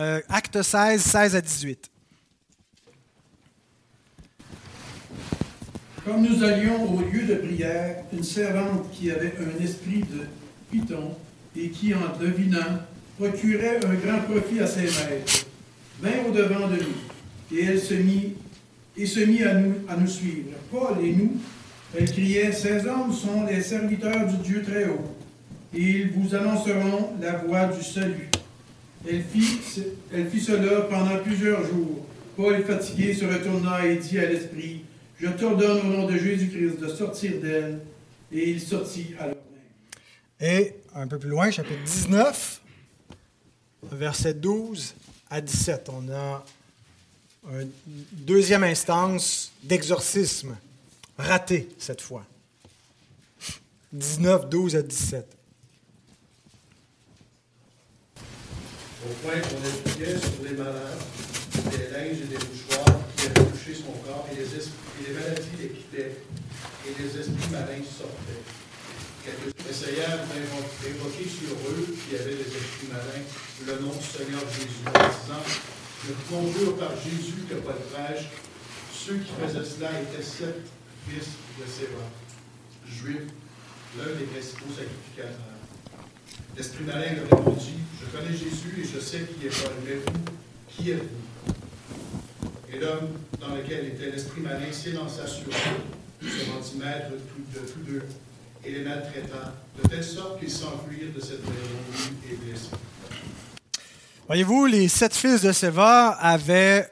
Euh, 0.00 0.20
acte 0.28 0.60
16, 0.60 1.00
16 1.00 1.36
à 1.36 1.40
18. 1.40 1.93
Comme 6.04 6.20
nous 6.20 6.44
allions 6.44 6.84
au 6.92 7.00
lieu 7.00 7.22
de 7.22 7.36
prière, 7.36 7.96
une 8.12 8.22
servante 8.22 8.90
qui 8.92 9.10
avait 9.10 9.32
un 9.40 9.64
esprit 9.64 10.00
de 10.00 10.26
python 10.70 11.12
et 11.56 11.70
qui, 11.70 11.94
en 11.94 12.18
devinant, 12.20 12.80
procurait 13.18 13.80
un 13.82 13.94
grand 13.94 14.20
profit 14.20 14.60
à 14.60 14.66
ses 14.66 14.82
maîtres, 14.82 15.46
vint 16.02 16.28
au-devant 16.28 16.68
de 16.68 16.76
nous, 16.76 17.56
et 17.56 17.64
elle 17.64 17.80
se 17.80 17.94
mit, 17.94 18.34
et 18.98 19.06
se 19.06 19.20
mit 19.20 19.42
à, 19.44 19.54
nous, 19.54 19.76
à 19.88 19.96
nous 19.96 20.06
suivre. 20.06 20.50
Paul 20.70 21.02
et 21.02 21.12
nous, 21.12 21.38
elle 21.98 22.10
criait, 22.12 22.52
Ces 22.52 22.86
hommes 22.86 23.12
sont 23.12 23.46
les 23.46 23.62
serviteurs 23.62 24.26
du 24.26 24.36
Dieu 24.46 24.62
très 24.62 24.84
haut, 24.84 25.16
et 25.74 25.80
ils 25.80 26.10
vous 26.10 26.34
annonceront 26.34 27.12
la 27.18 27.36
voie 27.36 27.66
du 27.68 27.82
salut. 27.82 28.28
Elle 29.08 29.22
fit 29.22 30.40
cela 30.40 30.82
pendant 30.82 31.16
plusieurs 31.24 31.64
jours. 31.64 32.04
Paul, 32.36 32.62
fatigué, 32.62 33.14
se 33.14 33.24
retourna 33.24 33.86
et 33.86 33.96
dit 33.96 34.18
à 34.18 34.26
l'esprit, 34.26 34.82
Je 35.20 35.28
t'ordonne 35.28 35.78
au 35.80 35.96
nom 35.96 36.06
de 36.06 36.16
Jésus-Christ 36.16 36.80
de 36.80 36.88
sortir 36.88 37.40
d'elle. 37.40 37.80
Et 38.32 38.50
il 38.50 38.60
sortit 38.60 39.14
à 39.18 39.28
leur 39.28 39.36
Et 40.40 40.74
un 40.94 41.06
peu 41.06 41.18
plus 41.18 41.28
loin, 41.28 41.50
chapitre 41.50 41.82
19, 41.84 42.60
verset 43.92 44.34
12 44.34 44.94
à 45.30 45.40
17, 45.40 45.88
on 45.92 46.12
a 46.12 46.44
une 47.52 47.70
deuxième 48.12 48.64
instance 48.64 49.52
d'exorcisme, 49.62 50.56
raté 51.18 51.68
cette 51.78 52.00
fois. 52.00 52.24
19, 53.92 54.48
12 54.48 54.76
à 54.76 54.82
17. 54.82 55.34
au 59.04 59.12
point 59.22 59.40
qu'on 59.40 59.60
appliquait 59.68 60.18
sur 60.18 60.44
les 60.44 60.56
malades 60.56 60.98
des 61.70 61.92
linges 61.92 62.22
et 62.22 62.26
des 62.26 62.38
mouchoirs 62.38 63.00
qui 63.16 63.26
avaient 63.26 63.50
touché 63.50 63.74
son 63.74 63.92
corps, 64.04 64.26
et 64.32 64.36
les, 64.36 64.44
et 64.44 65.08
les 65.08 65.14
maladies 65.14 65.56
les 65.60 65.68
quittaient, 65.68 66.16
et 66.86 66.93
les 67.04 67.20
esprits 67.20 67.50
malins 67.52 67.84
sortaient. 67.84 68.44
Quelques 69.24 69.52
essayèrent 69.68 70.24
d'invoquer 70.24 71.28
sur 71.28 71.52
eux, 71.52 71.86
qui 71.92 72.16
avaient 72.16 72.36
des 72.36 72.48
esprits 72.48 72.88
malins, 72.88 73.24
le 73.66 73.84
nom 73.84 73.92
du 73.92 74.04
Seigneur 74.04 74.40
Jésus, 74.48 74.84
en 74.88 74.92
disant 74.92 75.44
Je 76.06 76.12
conjure 76.28 76.76
par 76.76 76.92
Jésus 76.96 77.44
que 77.48 77.56
Paul 77.56 77.76
prêche. 77.92 78.28
Ceux 78.92 79.18
qui 79.18 79.32
faisaient 79.36 79.64
cela 79.68 79.90
étaient 80.00 80.22
sept 80.22 80.64
fils 81.06 81.28
de 81.60 81.66
Séva, 81.68 82.08
juifs, 82.86 83.32
l'un 83.98 84.12
des 84.18 84.24
principaux 84.24 84.72
sacrificateurs. 84.72 85.52
L'esprit 86.56 86.84
malin 86.84 87.12
lui 87.12 87.20
répondit 87.20 87.80
Je 88.00 88.16
connais 88.16 88.32
Jésus 88.32 88.80
et 88.80 88.84
je 88.84 89.00
sais 89.00 89.20
qui 89.38 89.46
est 89.46 89.62
Paul, 89.62 89.72
mais 89.84 89.96
vous, 89.96 90.24
qui 90.68 90.90
êtes-vous? 90.90 91.52
Et 92.72 92.78
l'homme 92.78 93.10
dans 93.40 93.54
lequel 93.54 93.88
était 93.88 94.10
l'esprit 94.10 94.40
malin 94.40 94.72
s'élança 94.72 95.26
sur 95.26 95.48
eux, 95.48 96.03
de 96.24 98.02
et 98.66 98.70
les 98.70 98.82
maltraita, 98.82 99.54
de 99.82 99.88
telle 99.88 100.04
sorte 100.04 100.40
qu'ils 100.40 100.50
s'enfuirent 100.50 101.12
de 101.14 101.20
cette. 101.20 101.42
Voyez-vous, 104.26 104.66
les 104.66 104.88
sept 104.88 105.14
fils 105.14 105.42
de 105.42 105.52
Séva 105.52 106.10
avaient, 106.12 106.90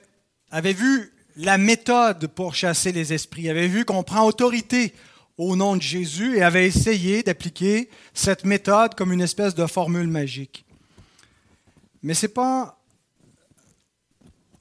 avaient 0.50 0.74
vu 0.74 1.12
la 1.36 1.56
méthode 1.56 2.26
pour 2.26 2.54
chasser 2.54 2.92
les 2.92 3.14
esprits, 3.14 3.48
avaient 3.48 3.68
vu 3.68 3.86
qu'on 3.86 4.02
prend 4.02 4.26
autorité 4.26 4.94
au 5.38 5.56
nom 5.56 5.76
de 5.76 5.82
Jésus 5.82 6.36
et 6.36 6.42
avait 6.42 6.66
essayé 6.66 7.22
d'appliquer 7.22 7.88
cette 8.12 8.44
méthode 8.44 8.94
comme 8.94 9.12
une 9.12 9.22
espèce 9.22 9.54
de 9.54 9.66
formule 9.66 10.08
magique. 10.08 10.66
Mais 12.02 12.12
ce 12.12 12.26
n'est 12.26 12.32
pas 12.32 12.78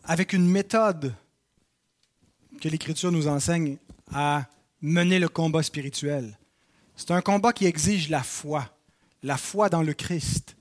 avec 0.06 0.32
une 0.32 0.48
méthode 0.48 1.14
que 2.62 2.70
l'Écriture 2.70 3.12
nous 3.12 3.28
enseigne 3.28 3.78
à 4.14 4.46
mener 4.82 5.20
le 5.20 5.30
combat 5.30 5.64
spirituel. 5.64 6.38
C'est 6.96 7.12
un 7.12 7.22
combat 7.22 7.54
qui 7.54 7.66
exige 7.66 8.10
la 8.10 8.24
foi, 8.24 8.66
la 9.24 9.38
foi 9.38 9.70
dans 9.70 9.82
le 9.82 9.94
Christ, 9.94 10.56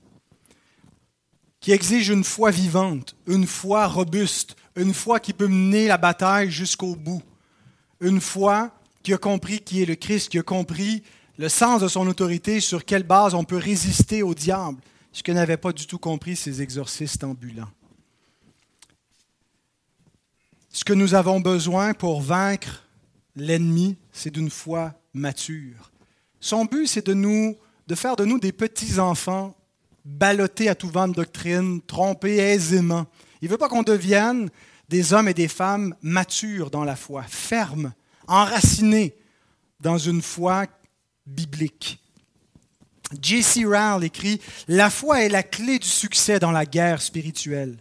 qui 1.59 1.71
exige 1.71 2.09
une 2.09 2.23
foi 2.23 2.51
vivante, 2.51 3.15
une 3.27 3.45
foi 3.45 3.85
robuste, 3.85 4.55
une 4.75 4.93
foi 4.93 5.19
qui 5.19 5.33
peut 5.33 5.47
mener 5.47 5.87
la 5.87 5.97
bataille 5.97 6.49
jusqu'au 6.49 6.95
bout, 6.95 7.21
une 7.99 8.21
foi 8.21 8.71
qui 9.03 9.13
a 9.13 9.17
compris 9.17 9.59
qui 9.59 9.81
est 9.81 9.85
le 9.85 9.95
Christ, 9.95 10.29
qui 10.29 10.39
a 10.39 10.43
compris 10.43 11.03
le 11.37 11.49
sens 11.49 11.81
de 11.81 11.87
son 11.87 12.07
autorité, 12.07 12.59
sur 12.59 12.85
quelle 12.85 13.03
base 13.03 13.33
on 13.33 13.43
peut 13.43 13.57
résister 13.57 14.23
au 14.23 14.33
diable, 14.33 14.79
ce 15.11 15.23
que 15.23 15.31
n'avaient 15.31 15.57
pas 15.57 15.73
du 15.73 15.87
tout 15.87 15.97
compris 15.97 16.35
ces 16.35 16.61
exorcistes 16.61 17.23
ambulants. 17.23 17.71
Ce 20.69 20.83
que 20.85 20.93
nous 20.93 21.15
avons 21.15 21.39
besoin 21.39 21.93
pour 21.93 22.21
vaincre 22.21 22.87
l'ennemi, 23.35 23.97
c'est 24.11 24.31
d'une 24.31 24.49
foi 24.49 24.93
mature. 25.13 25.91
Son 26.39 26.65
but, 26.65 26.87
c'est 26.87 27.05
de 27.05 27.13
nous, 27.13 27.55
de 27.87 27.95
faire 27.95 28.15
de 28.15 28.25
nous 28.25 28.39
des 28.39 28.51
petits 28.51 28.99
enfants 28.99 29.55
ballottés 30.03 30.69
à 30.69 30.75
tout 30.75 30.89
vent 30.89 31.07
de 31.07 31.13
doctrine, 31.13 31.81
trompés 31.81 32.37
aisément. 32.37 33.05
Il 33.41 33.45
ne 33.45 33.51
veut 33.51 33.57
pas 33.57 33.69
qu'on 33.69 33.83
devienne 33.83 34.49
des 34.89 35.13
hommes 35.13 35.27
et 35.27 35.33
des 35.33 35.47
femmes 35.47 35.95
matures 36.01 36.69
dans 36.69 36.83
la 36.83 36.95
foi, 36.95 37.23
fermes, 37.23 37.93
enraciné 38.27 39.15
dans 39.79 39.97
une 39.97 40.21
foi 40.21 40.65
biblique. 41.25 41.99
J.C. 43.21 43.65
Rowell 43.65 44.03
écrit 44.03 44.39
La 44.67 44.89
foi 44.89 45.23
est 45.23 45.29
la 45.29 45.43
clé 45.43 45.79
du 45.79 45.87
succès 45.87 46.39
dans 46.39 46.51
la 46.51 46.65
guerre 46.65 47.01
spirituelle. 47.01 47.77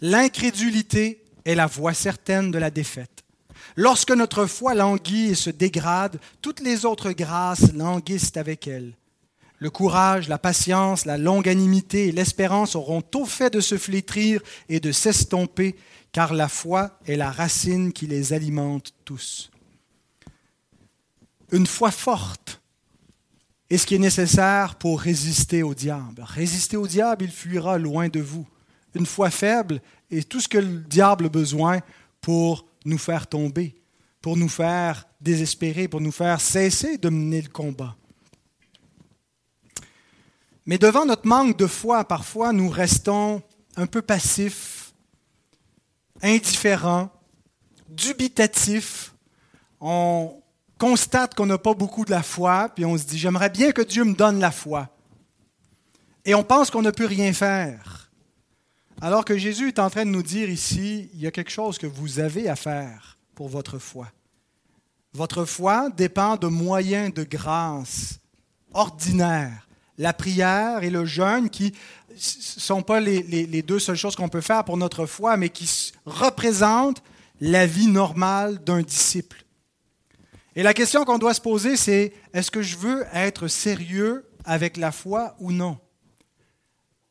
L'incrédulité 0.00 1.22
est 1.44 1.54
la 1.54 1.66
voie 1.66 1.94
certaine 1.94 2.50
de 2.50 2.58
la 2.58 2.70
défaite. 2.70 3.15
Lorsque 3.76 4.10
notre 4.10 4.46
foi 4.46 4.74
languit 4.74 5.30
et 5.30 5.34
se 5.34 5.50
dégrade, 5.50 6.18
toutes 6.40 6.60
les 6.60 6.84
autres 6.84 7.12
grâces 7.12 7.72
languissent 7.74 8.36
avec 8.36 8.66
elle. 8.66 8.94
Le 9.58 9.70
courage, 9.70 10.28
la 10.28 10.38
patience, 10.38 11.06
la 11.06 11.16
longanimité 11.16 12.08
et 12.08 12.12
l'espérance 12.12 12.74
auront 12.74 13.02
tout 13.02 13.26
fait 13.26 13.52
de 13.52 13.60
se 13.60 13.78
flétrir 13.78 14.42
et 14.68 14.80
de 14.80 14.92
s'estomper, 14.92 15.76
car 16.12 16.34
la 16.34 16.48
foi 16.48 16.98
est 17.06 17.16
la 17.16 17.30
racine 17.30 17.92
qui 17.92 18.06
les 18.06 18.32
alimente 18.32 18.92
tous 19.04 19.50
une 21.52 21.66
foi 21.66 21.90
forte 21.90 22.60
est 23.70 23.78
ce 23.78 23.86
qui 23.86 23.96
est 23.96 23.98
nécessaire 23.98 24.76
pour 24.76 25.00
résister 25.00 25.62
au 25.62 25.74
diable. 25.74 26.22
Résister 26.24 26.76
au 26.76 26.86
diable, 26.86 27.24
il 27.24 27.30
fuira 27.30 27.78
loin 27.78 28.08
de 28.08 28.20
vous. 28.20 28.46
Une 28.94 29.06
foi 29.06 29.30
faible 29.30 29.80
est 30.10 30.28
tout 30.28 30.40
ce 30.40 30.48
que 30.48 30.58
le 30.58 30.78
diable 30.80 31.26
a 31.26 31.28
besoin 31.28 31.80
pour 32.20 32.66
nous 32.86 32.98
faire 32.98 33.26
tomber, 33.26 33.76
pour 34.20 34.36
nous 34.36 34.48
faire 34.48 35.06
désespérer, 35.20 35.88
pour 35.88 36.00
nous 36.00 36.12
faire 36.12 36.40
cesser 36.40 36.98
de 36.98 37.08
mener 37.08 37.42
le 37.42 37.48
combat. 37.48 37.96
Mais 40.66 40.78
devant 40.78 41.06
notre 41.06 41.26
manque 41.26 41.56
de 41.56 41.66
foi, 41.66 42.04
parfois, 42.04 42.52
nous 42.52 42.68
restons 42.68 43.42
un 43.76 43.86
peu 43.86 44.02
passifs 44.02 44.92
indifférent, 46.22 47.10
dubitatif. 47.88 49.14
On 49.80 50.42
constate 50.78 51.34
qu'on 51.34 51.46
n'a 51.46 51.58
pas 51.58 51.74
beaucoup 51.74 52.04
de 52.04 52.10
la 52.10 52.22
foi, 52.22 52.70
puis 52.74 52.84
on 52.84 52.96
se 52.98 53.04
dit, 53.04 53.18
j'aimerais 53.18 53.50
bien 53.50 53.72
que 53.72 53.82
Dieu 53.82 54.04
me 54.04 54.14
donne 54.14 54.40
la 54.40 54.50
foi. 54.50 54.88
Et 56.24 56.34
on 56.34 56.42
pense 56.42 56.70
qu'on 56.70 56.82
ne 56.82 56.90
peut 56.90 57.06
rien 57.06 57.32
faire. 57.32 58.05
Alors 59.00 59.24
que 59.24 59.36
Jésus 59.36 59.68
est 59.68 59.78
en 59.78 59.90
train 59.90 60.06
de 60.06 60.10
nous 60.10 60.22
dire 60.22 60.48
ici, 60.48 61.10
il 61.12 61.20
y 61.20 61.26
a 61.26 61.30
quelque 61.30 61.50
chose 61.50 61.76
que 61.76 61.86
vous 61.86 62.18
avez 62.18 62.48
à 62.48 62.56
faire 62.56 63.18
pour 63.34 63.48
votre 63.48 63.78
foi. 63.78 64.08
Votre 65.12 65.44
foi 65.44 65.90
dépend 65.90 66.36
de 66.36 66.46
moyens 66.46 67.12
de 67.12 67.22
grâce 67.22 68.18
ordinaires. 68.72 69.68
La 69.98 70.12
prière 70.12 70.82
et 70.82 70.90
le 70.90 71.04
jeûne 71.04 71.50
qui 71.50 71.72
ne 72.10 72.16
sont 72.16 72.82
pas 72.82 73.00
les, 73.00 73.62
deux 73.62 73.78
seules 73.78 73.96
choses 73.96 74.16
qu'on 74.16 74.28
peut 74.28 74.40
faire 74.40 74.64
pour 74.64 74.76
notre 74.76 75.06
foi, 75.06 75.36
mais 75.36 75.48
qui 75.50 75.92
représentent 76.04 77.02
la 77.40 77.66
vie 77.66 77.88
normale 77.88 78.62
d'un 78.64 78.82
disciple. 78.82 79.44
Et 80.54 80.62
la 80.62 80.72
question 80.72 81.04
qu'on 81.04 81.18
doit 81.18 81.34
se 81.34 81.40
poser, 81.40 81.76
c'est 81.76 82.14
est-ce 82.32 82.50
que 82.50 82.62
je 82.62 82.76
veux 82.76 83.04
être 83.12 83.48
sérieux 83.48 84.26
avec 84.44 84.78
la 84.78 84.90
foi 84.90 85.34
ou 85.38 85.52
non? 85.52 85.78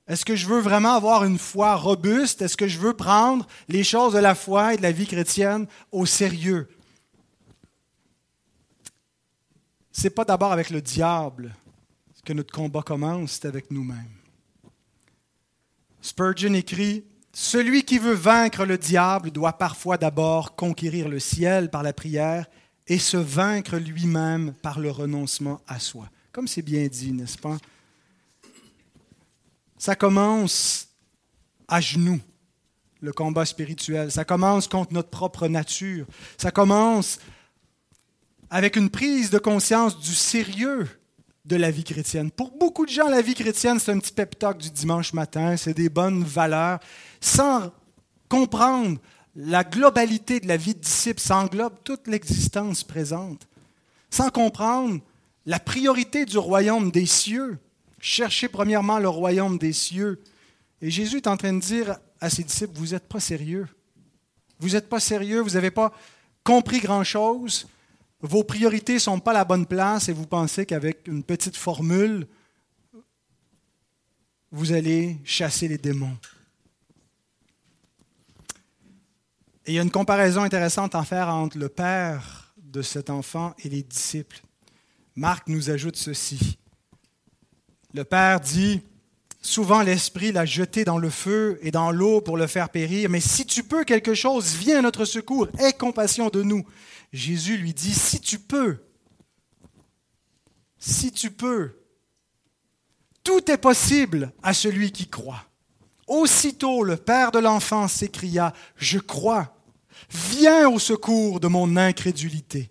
Est-ce 0.08 0.24
que 0.24 0.36
je 0.36 0.46
veux 0.46 0.60
vraiment 0.60 0.96
avoir 0.96 1.24
une 1.24 1.40
foi 1.40 1.76
robuste? 1.76 2.42
Est-ce 2.42 2.58
que 2.58 2.68
je 2.68 2.78
veux 2.78 2.94
prendre 2.94 3.48
les 3.68 3.84
choses 3.84 4.14
de 4.14 4.20
la 4.20 4.36
foi 4.36 4.74
et 4.74 4.78
de 4.78 4.84
la 4.84 4.92
vie 4.92 5.08
chrétienne 5.08 5.68
au 5.92 6.06
sérieux? 6.06 6.70
C'est 9.92 10.12
pas 10.12 10.26
d'abord 10.26 10.52
avec 10.52 10.70
le 10.70 10.82
diable 10.82 11.56
que 12.24 12.34
notre 12.34 12.54
combat 12.54 12.82
commence, 12.82 13.34
c'est 13.34 13.48
avec 13.48 13.72
nous-mêmes. 13.72 14.12
Spurgeon 16.02 16.54
écrit 16.54 17.06
Celui 17.34 17.84
qui 17.84 17.98
veut 17.98 18.14
vaincre 18.14 18.66
le 18.66 18.78
diable 18.78 19.32
doit 19.32 19.54
parfois 19.54 19.98
d'abord 19.98 20.56
conquérir 20.56 21.10
le 21.10 21.20
ciel 21.20 21.72
par 21.72 21.82
la 21.82 21.94
prière 21.94 22.46
et 22.88 23.00
se 23.00 23.18
vaincre 23.18 23.78
lui-même 23.78 24.54
par 24.62 24.80
le 24.80 24.92
renoncement 24.92 25.62
à 25.68 25.80
soi. 25.80 26.10
Comme 26.32 26.48
c'est 26.48 26.62
bien 26.62 26.86
dit, 26.88 27.12
n'est-ce 27.12 27.38
pas? 27.38 27.58
Ça 29.86 29.96
commence 29.96 30.88
à 31.68 31.80
genoux, 31.80 32.20
le 33.02 33.14
combat 33.14 33.46
spirituel. 33.46 34.12
Ça 34.12 34.26
commence 34.26 34.68
contre 34.68 34.92
notre 34.94 35.12
propre 35.12 35.48
nature. 35.48 36.08
Ça 36.40 36.50
commence 36.50 37.20
avec 38.50 38.78
une 38.78 38.90
prise 38.90 39.30
de 39.30 39.38
conscience 39.38 40.00
du 40.00 40.16
sérieux 40.16 40.88
de 41.46 41.56
la 41.56 41.70
vie 41.70 41.84
chrétienne. 41.84 42.32
Pour 42.32 42.50
beaucoup 42.58 42.88
de 42.88 42.90
gens, 42.90 43.08
la 43.10 43.22
vie 43.22 43.36
chrétienne, 43.36 43.78
c'est 43.78 43.92
un 43.92 44.00
petit 44.00 44.12
pep 44.12 44.40
talk 44.40 44.58
du 44.58 44.72
dimanche 44.72 45.14
matin, 45.14 45.56
c'est 45.56 45.76
des 45.76 45.90
bonnes 45.90 46.24
valeurs, 46.24 46.80
sans 47.22 47.72
comprendre 48.28 49.00
la 49.36 49.64
globalité 49.64 50.40
de 50.40 50.48
la 50.48 50.58
vie 50.58 50.74
de 50.74 50.80
disciple, 50.80 51.22
ça 51.22 51.38
englobe 51.38 51.76
toute 51.84 52.08
l'existence 52.08 52.84
présente, 52.84 53.48
sans 54.10 54.32
comprendre 54.32 55.00
la 55.46 55.60
priorité 55.60 56.26
du 56.26 56.40
royaume 56.40 56.90
des 56.90 57.06
cieux. 57.06 57.60
Cherchez 58.08 58.50
premièrement 58.50 59.00
le 59.00 59.10
royaume 59.10 59.58
des 59.58 59.74
cieux. 59.74 60.22
Et 60.80 60.92
Jésus 60.92 61.18
est 61.18 61.28
en 61.28 61.38
train 61.38 61.54
de 61.54 61.60
dire 61.60 61.98
à 62.22 62.30
ses 62.30 62.44
disciples, 62.44 62.78
vous 62.78 62.90
n'êtes 62.90 63.08
pas 63.08 63.20
sérieux. 63.20 63.68
Vous 64.60 64.70
n'êtes 64.70 64.88
pas 64.88 65.00
sérieux, 65.00 65.40
vous 65.40 65.56
n'avez 65.56 65.72
pas 65.72 65.92
compris 66.44 66.82
grand-chose, 66.82 67.68
vos 68.22 68.44
priorités 68.44 68.94
ne 68.94 69.00
sont 69.00 69.20
pas 69.20 69.32
à 69.32 69.34
la 69.34 69.44
bonne 69.44 69.66
place 69.66 70.08
et 70.08 70.14
vous 70.14 70.28
pensez 70.28 70.68
qu'avec 70.68 71.08
une 71.08 71.24
petite 71.24 71.58
formule, 71.58 72.28
vous 74.52 74.72
allez 74.72 75.18
chasser 75.26 75.68
les 75.68 75.80
démons. 75.80 76.16
Et 79.66 79.72
il 79.72 79.74
y 79.74 79.80
a 79.80 79.82
une 79.82 79.90
comparaison 79.90 80.44
intéressante 80.44 80.94
à 80.94 81.04
faire 81.04 81.30
entre 81.30 81.58
le 81.58 81.70
père 81.70 82.54
de 82.56 82.84
cet 82.84 83.10
enfant 83.10 83.56
et 83.64 83.70
les 83.70 83.82
disciples. 83.82 84.42
Marc 85.16 85.48
nous 85.48 85.72
ajoute 85.72 85.96
ceci. 85.96 86.60
Le 87.96 88.04
père 88.04 88.42
dit, 88.42 88.82
souvent 89.42 89.82
l'Esprit 89.82 90.34
l'a 90.34 90.46
jeté 90.46 90.84
dans 90.84 90.98
le 90.98 91.10
feu 91.10 91.58
et 91.62 91.72
dans 91.72 91.92
l'eau 91.92 92.20
pour 92.20 92.36
le 92.36 92.46
faire 92.46 92.68
périr, 92.68 93.10
mais 93.10 93.22
si 93.22 93.46
tu 93.46 93.64
peux 93.64 93.86
quelque 93.86 94.14
chose, 94.14 94.54
viens 94.56 94.80
à 94.80 94.82
notre 94.82 95.06
secours, 95.06 95.48
aie 95.60 95.72
compassion 95.72 96.28
de 96.28 96.44
nous. 96.44 96.66
Jésus 97.14 97.56
lui 97.56 97.74
dit, 97.74 97.94
si 97.94 98.20
tu 98.20 98.38
peux, 98.38 98.84
si 100.78 101.14
tu 101.14 101.32
peux, 101.32 101.72
tout 103.24 103.50
est 103.50 103.58
possible 103.58 104.34
à 104.44 104.54
celui 104.54 104.92
qui 104.92 105.08
croit. 105.08 105.46
Aussitôt 106.06 106.84
le 106.84 106.98
père 106.98 107.32
de 107.32 107.40
l'enfant 107.40 107.88
s'écria, 107.88 108.52
je 108.76 109.00
crois, 109.00 109.56
viens 110.10 110.68
au 110.68 110.80
secours 110.80 111.40
de 111.40 111.48
mon 111.48 111.78
incrédulité. 111.78 112.70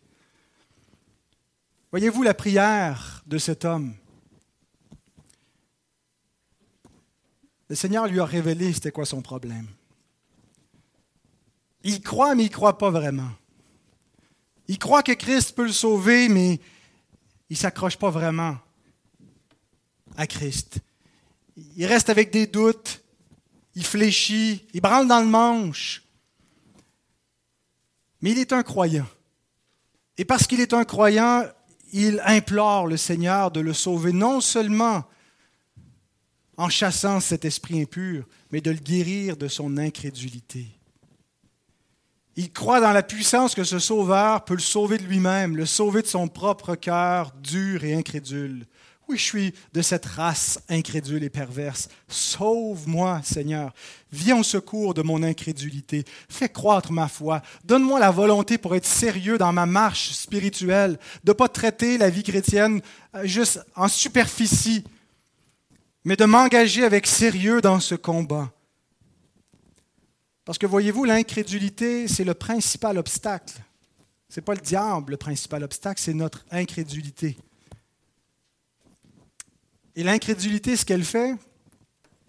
Voyez-vous 1.93 2.23
la 2.23 2.35
prière 2.35 3.23
de 3.27 3.39
cet 3.39 3.65
homme? 3.65 3.95
Le 7.69 7.75
Seigneur 7.75 8.07
lui 8.07 8.21
a 8.21 8.25
révélé 8.25 8.73
c'était 8.73 8.91
quoi 8.91 9.07
son 9.07 9.23
problème. 9.23 9.67
Il 11.83 12.01
croit, 12.01 12.35
mais 12.35 12.45
il 12.45 12.51
ne 12.51 12.53
croit 12.53 12.79
pas 12.79 12.91
vraiment. 12.91 13.31
Il 14.69 14.79
croit 14.79 15.03
que 15.03 15.13
Christ 15.13 15.55
peut 15.55 15.65
le 15.65 15.73
sauver, 15.73 16.29
mais 16.29 16.55
il 17.51 17.55
ne 17.55 17.57
s'accroche 17.57 17.97
pas 17.97 18.11
vraiment 18.11 18.57
à 20.17 20.27
Christ. 20.27 20.79
Il 21.77 21.87
reste 21.87 22.09
avec 22.09 22.31
des 22.31 22.47
doutes, 22.47 23.03
il 23.75 23.85
fléchit, 23.85 24.67
il 24.73 24.81
branle 24.81 25.07
dans 25.07 25.21
le 25.21 25.27
manche. 25.27 26.03
Mais 28.23 28.31
il 28.31 28.39
est 28.39 28.53
un 28.53 28.63
croyant. 28.63 29.07
Et 30.17 30.25
parce 30.25 30.47
qu'il 30.47 30.61
est 30.61 30.73
un 30.73 30.85
croyant, 30.85 31.45
il 31.93 32.23
implore 32.25 32.87
le 32.87 32.97
Seigneur 32.97 33.51
de 33.51 33.61
le 33.61 33.75
sauver, 33.75 34.13
non 34.13 34.41
seulement 34.41 35.05
en 36.57 36.69
chassant 36.69 37.21
cet 37.21 37.45
esprit 37.45 37.81
impur, 37.81 38.25
mais 38.51 38.61
de 38.61 38.71
le 38.71 38.79
guérir 38.79 39.37
de 39.37 39.49
son 39.49 39.77
incrédulité. 39.77 40.67
Il 42.37 42.53
croit 42.53 42.81
dans 42.81 42.93
la 42.93 43.03
puissance 43.03 43.55
que 43.55 43.65
ce 43.65 43.79
Sauveur 43.79 44.45
peut 44.45 44.55
le 44.55 44.61
sauver 44.61 44.99
de 44.99 45.05
lui-même, 45.05 45.57
le 45.57 45.67
sauver 45.67 46.03
de 46.03 46.09
son 46.09 46.27
propre 46.27 46.75
cœur 46.75 47.33
dur 47.41 47.85
et 47.85 47.95
incrédule. 47.95 48.67
Oui, 49.07 49.19
je 49.19 49.23
suis 49.23 49.55
de 49.75 49.83
cette 49.83 50.07
race 50.07 50.59
incrédule 50.71 51.23
et 51.25 51.31
perverse. 51.31 51.89
Sauve-moi, 52.09 53.21
Seigneur. 53.23 53.75
Viens 54.11 54.39
au 54.39 54.43
secours 54.43 54.95
de 54.95 55.03
mon 55.03 55.23
incrédulité. 55.23 56.05
Fais 56.29 56.49
croître 56.49 56.91
ma 56.91 57.07
foi. 57.07 57.43
Donne-moi 57.65 58.01
la 58.01 58.11
volonté 58.11 58.57
pour 58.57 58.75
être 58.75 58.87
sérieux 58.87 59.37
dans 59.37 59.53
ma 59.53 59.67
marche 59.67 60.11
spirituelle, 60.13 60.99
de 61.23 61.33
ne 61.33 61.35
pas 61.35 61.49
traiter 61.49 61.99
la 61.99 62.09
vie 62.09 62.23
chrétienne 62.23 62.81
euh, 63.15 63.27
juste 63.27 63.61
en 63.77 63.89
superficie, 63.89 64.85
mais 66.05 66.17
de 66.17 66.25
m'engager 66.25 66.85
avec 66.85 67.07
sérieux 67.07 67.61
dans 67.61 67.81
ce 67.81 67.95
combat. 67.95 68.53
Parce 70.45 70.59
que 70.59 70.67
voyez-vous, 70.67 71.05
l'incrédulité, 71.05 72.07
c'est 72.07 72.25
le 72.25 72.35
principal 72.35 72.99
obstacle. 72.99 73.55
Ce 74.29 74.41
n'est 74.41 74.45
pas 74.45 74.55
le 74.55 74.61
diable 74.61 75.13
le 75.13 75.17
principal 75.17 75.65
obstacle, 75.65 76.01
c'est 76.01 76.13
notre 76.13 76.45
incrédulité. 76.51 77.37
Et 79.97 80.03
l'incrédulité, 80.03 80.77
ce 80.77 80.85
qu'elle 80.85 81.05
fait, 81.05 81.35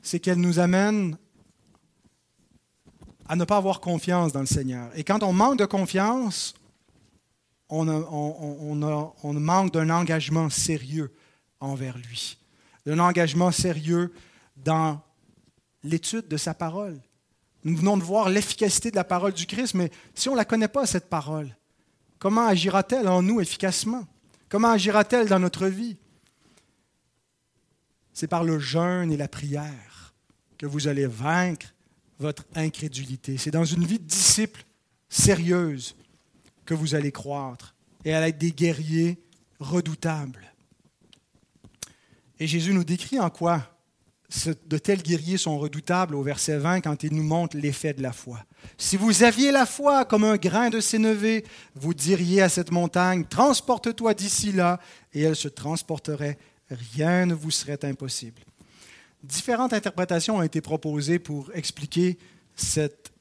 c'est 0.01 0.19
qu'elle 0.19 0.39
nous 0.39 0.59
amène 0.59 1.17
à 3.27 3.35
ne 3.35 3.43
pas 3.43 3.57
avoir 3.57 3.81
confiance 3.81 4.31
dans 4.31 4.39
le 4.39 4.45
Seigneur. 4.45 4.91
Et 4.95 5.03
quand 5.03 5.23
on 5.23 5.33
manque 5.33 5.57
de 5.57 5.65
confiance, 5.65 6.53
on, 7.69 7.87
on 7.87 9.33
manque 9.33 9.73
d'un 9.73 9.89
engagement 9.89 10.49
sérieux 10.51 11.11
envers 11.59 11.97
lui, 11.97 12.37
d'un 12.85 12.99
engagement 12.99 13.51
sérieux 13.51 14.13
dans 14.57 15.01
l'étude 15.83 16.27
de 16.27 16.37
sa 16.37 16.53
parole. 16.53 16.99
Nous 17.63 17.75
venons 17.75 17.97
de 17.97 18.03
voir 18.03 18.29
l'efficacité 18.29 18.91
de 18.91 18.95
la 18.95 19.03
parole 19.03 19.33
du 19.33 19.45
Christ, 19.47 19.73
mais 19.73 19.91
si 20.13 20.29
on 20.29 20.33
ne 20.33 20.37
la 20.37 20.45
connaît 20.45 20.67
pas, 20.67 20.85
cette 20.85 21.09
parole, 21.09 21.55
comment 22.19 22.47
agira-t-elle 22.47 23.07
en 23.07 23.21
nous 23.21 23.41
efficacement? 23.41 24.05
Comment 24.49 24.71
agira-t-elle 24.71 25.27
dans 25.27 25.39
notre 25.39 25.67
vie? 25.67 25.97
C'est 28.13 28.27
par 28.27 28.43
le 28.43 28.59
jeûne 28.59 29.11
et 29.11 29.17
la 29.17 29.27
prière 29.27 30.13
que 30.57 30.65
vous 30.65 30.87
allez 30.87 31.07
vaincre 31.07 31.73
votre 32.19 32.43
incrédulité. 32.55 33.37
C'est 33.37 33.51
dans 33.51 33.65
une 33.65 33.83
vie 33.83 33.99
de 33.99 34.05
disciple 34.05 34.63
sérieuse 35.09 35.95
que 36.65 36.73
vous 36.73 36.95
allez 36.95 37.11
croître 37.11 37.75
et 38.05 38.13
à 38.13 38.27
être 38.27 38.37
des 38.37 38.51
guerriers 38.51 39.21
redoutables. 39.59 40.53
Et 42.39 42.47
Jésus 42.47 42.73
nous 42.73 42.83
décrit 42.83 43.19
en 43.19 43.29
quoi 43.29 43.63
de 44.67 44.77
tels 44.77 45.03
guerriers 45.03 45.37
sont 45.37 45.57
redoutables 45.57 46.15
au 46.15 46.23
verset 46.23 46.57
20 46.57 46.81
quand 46.81 47.03
il 47.03 47.13
nous 47.13 47.23
montre 47.23 47.57
l'effet 47.57 47.93
de 47.93 48.01
la 48.01 48.11
foi. 48.11 48.39
Si 48.77 48.97
vous 48.97 49.23
aviez 49.23 49.51
la 49.51 49.65
foi 49.65 50.03
comme 50.03 50.23
un 50.23 50.35
grain 50.35 50.69
de 50.69 50.79
sénévé, 50.79 51.45
vous 51.75 51.93
diriez 51.93 52.41
à 52.41 52.49
cette 52.49 52.71
montagne, 52.71 53.25
transporte-toi 53.25 54.13
d'ici 54.13 54.51
là, 54.51 54.79
et 55.13 55.21
elle 55.21 55.35
se 55.35 55.47
transporterait. 55.47 56.37
Rien 56.69 57.27
ne 57.27 57.35
vous 57.35 57.51
serait 57.51 57.85
impossible. 57.85 58.41
Différentes 59.23 59.73
interprétations 59.73 60.37
ont 60.37 60.41
été 60.41 60.59
proposées 60.59 61.19
pour 61.19 61.51
expliquer 61.53 62.17
cette 62.55 63.11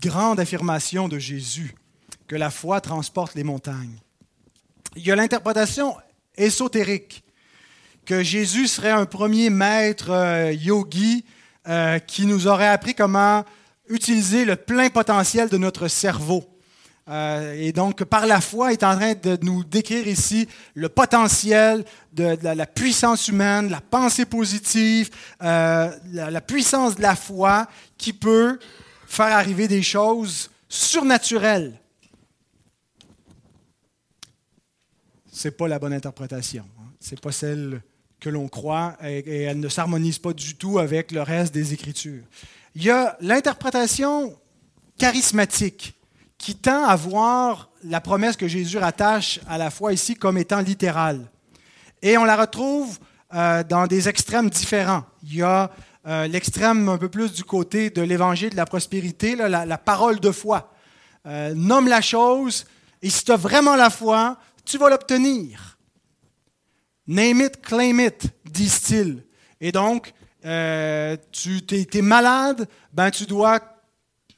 grande 0.00 0.40
affirmation 0.40 1.08
de 1.08 1.18
Jésus, 1.18 1.74
que 2.26 2.36
la 2.36 2.50
foi 2.50 2.80
transporte 2.80 3.34
les 3.34 3.44
montagnes. 3.44 3.98
Il 4.96 5.06
y 5.06 5.12
a 5.12 5.16
l'interprétation 5.16 5.96
ésotérique, 6.40 7.22
que 8.06 8.22
Jésus 8.22 8.66
serait 8.66 8.90
un 8.90 9.06
premier 9.06 9.50
maître 9.50 10.10
euh, 10.10 10.52
yogi 10.52 11.24
euh, 11.68 11.98
qui 11.98 12.26
nous 12.26 12.46
aurait 12.46 12.68
appris 12.68 12.94
comment 12.94 13.44
utiliser 13.88 14.44
le 14.44 14.56
plein 14.56 14.88
potentiel 14.88 15.48
de 15.48 15.58
notre 15.58 15.88
cerveau. 15.88 16.44
Euh, 17.08 17.54
et 17.56 17.72
donc, 17.72 18.04
par 18.04 18.26
la 18.26 18.40
foi, 18.40 18.70
il 18.70 18.74
est 18.74 18.84
en 18.84 18.96
train 18.96 19.14
de 19.14 19.38
nous 19.42 19.64
décrire 19.64 20.06
ici 20.06 20.48
le 20.74 20.88
potentiel 20.88 21.84
de, 22.12 22.36
la, 22.42 22.66
puissance 22.66 23.28
humaine, 23.28 23.68
la 23.68 23.80
pensée 23.80 24.24
positive, 24.24 25.10
la, 25.40 25.90
la, 26.12 26.40
puissance 26.40 26.94
de 26.94 27.02
la 27.02 27.16
foi 27.16 27.66
qui 27.98 28.12
peut 28.12 28.58
faire 29.06 29.36
arriver 29.36 29.66
des 29.66 29.82
choses 29.82 30.50
surnaturelles. 30.68 31.80
Ce 35.40 35.48
n'est 35.48 35.52
pas 35.52 35.68
la 35.68 35.78
bonne 35.78 35.94
interprétation. 35.94 36.66
Hein. 36.78 36.90
Ce 37.00 37.12
n'est 37.12 37.16
pas 37.18 37.32
celle 37.32 37.80
que 38.20 38.28
l'on 38.28 38.46
croit 38.46 38.98
et, 39.02 39.44
elle 39.44 39.58
ne 39.58 39.70
s'harmonise 39.70 40.18
pas 40.18 40.34
du 40.34 40.54
tout 40.54 40.78
avec 40.78 41.12
le 41.12 41.22
reste 41.22 41.54
des 41.54 41.72
Écritures. 41.72 42.24
Il 42.74 42.82
y 42.82 42.90
a 42.90 43.16
l'interprétation 43.22 44.38
charismatique 44.98 45.94
qui 46.36 46.56
tend 46.56 46.84
à 46.84 46.94
voir 46.94 47.70
la 47.84 48.02
promesse 48.02 48.36
que 48.36 48.48
Jésus 48.48 48.76
rattache 48.76 49.40
à 49.48 49.56
la 49.56 49.70
foi 49.70 49.94
ici 49.94 50.14
comme 50.14 50.36
étant 50.36 50.60
littérale. 50.60 51.26
Et 52.02 52.18
on 52.18 52.24
la 52.24 52.36
retrouve 52.36 52.98
euh, 53.32 53.64
dans 53.64 53.86
des 53.86 54.10
extrêmes 54.10 54.50
différents. 54.50 55.04
Il 55.22 55.36
y 55.36 55.42
a 55.42 55.70
euh, 56.06 56.26
l'extrême 56.26 56.86
un 56.90 56.98
peu 56.98 57.08
plus 57.08 57.32
du 57.32 57.44
côté 57.44 57.88
de 57.88 58.02
l'évangile 58.02 58.50
de 58.50 58.56
la 58.56 58.66
prospérité, 58.66 59.36
la, 59.36 59.78
parole 59.78 60.20
de 60.20 60.32
foi. 60.32 60.70
Euh, 61.24 61.54
nomme 61.56 61.88
la 61.88 62.02
chose, 62.02 62.66
et 63.00 63.08
si 63.08 63.24
tu 63.24 63.32
as 63.32 63.36
vraiment 63.36 63.76
la 63.76 63.88
foi, 63.88 64.36
tu 64.70 64.78
vas 64.78 64.88
l'obtenir. 64.88 65.78
Name 67.06 67.40
it, 67.40 67.60
claim 67.60 67.98
it, 67.98 68.28
disent-ils. 68.44 69.24
Et 69.60 69.72
donc, 69.72 70.12
euh, 70.44 71.16
tu 71.32 71.60
es, 71.72 72.02
malade, 72.02 72.68
ben 72.92 73.10
tu 73.10 73.26
dois 73.26 73.58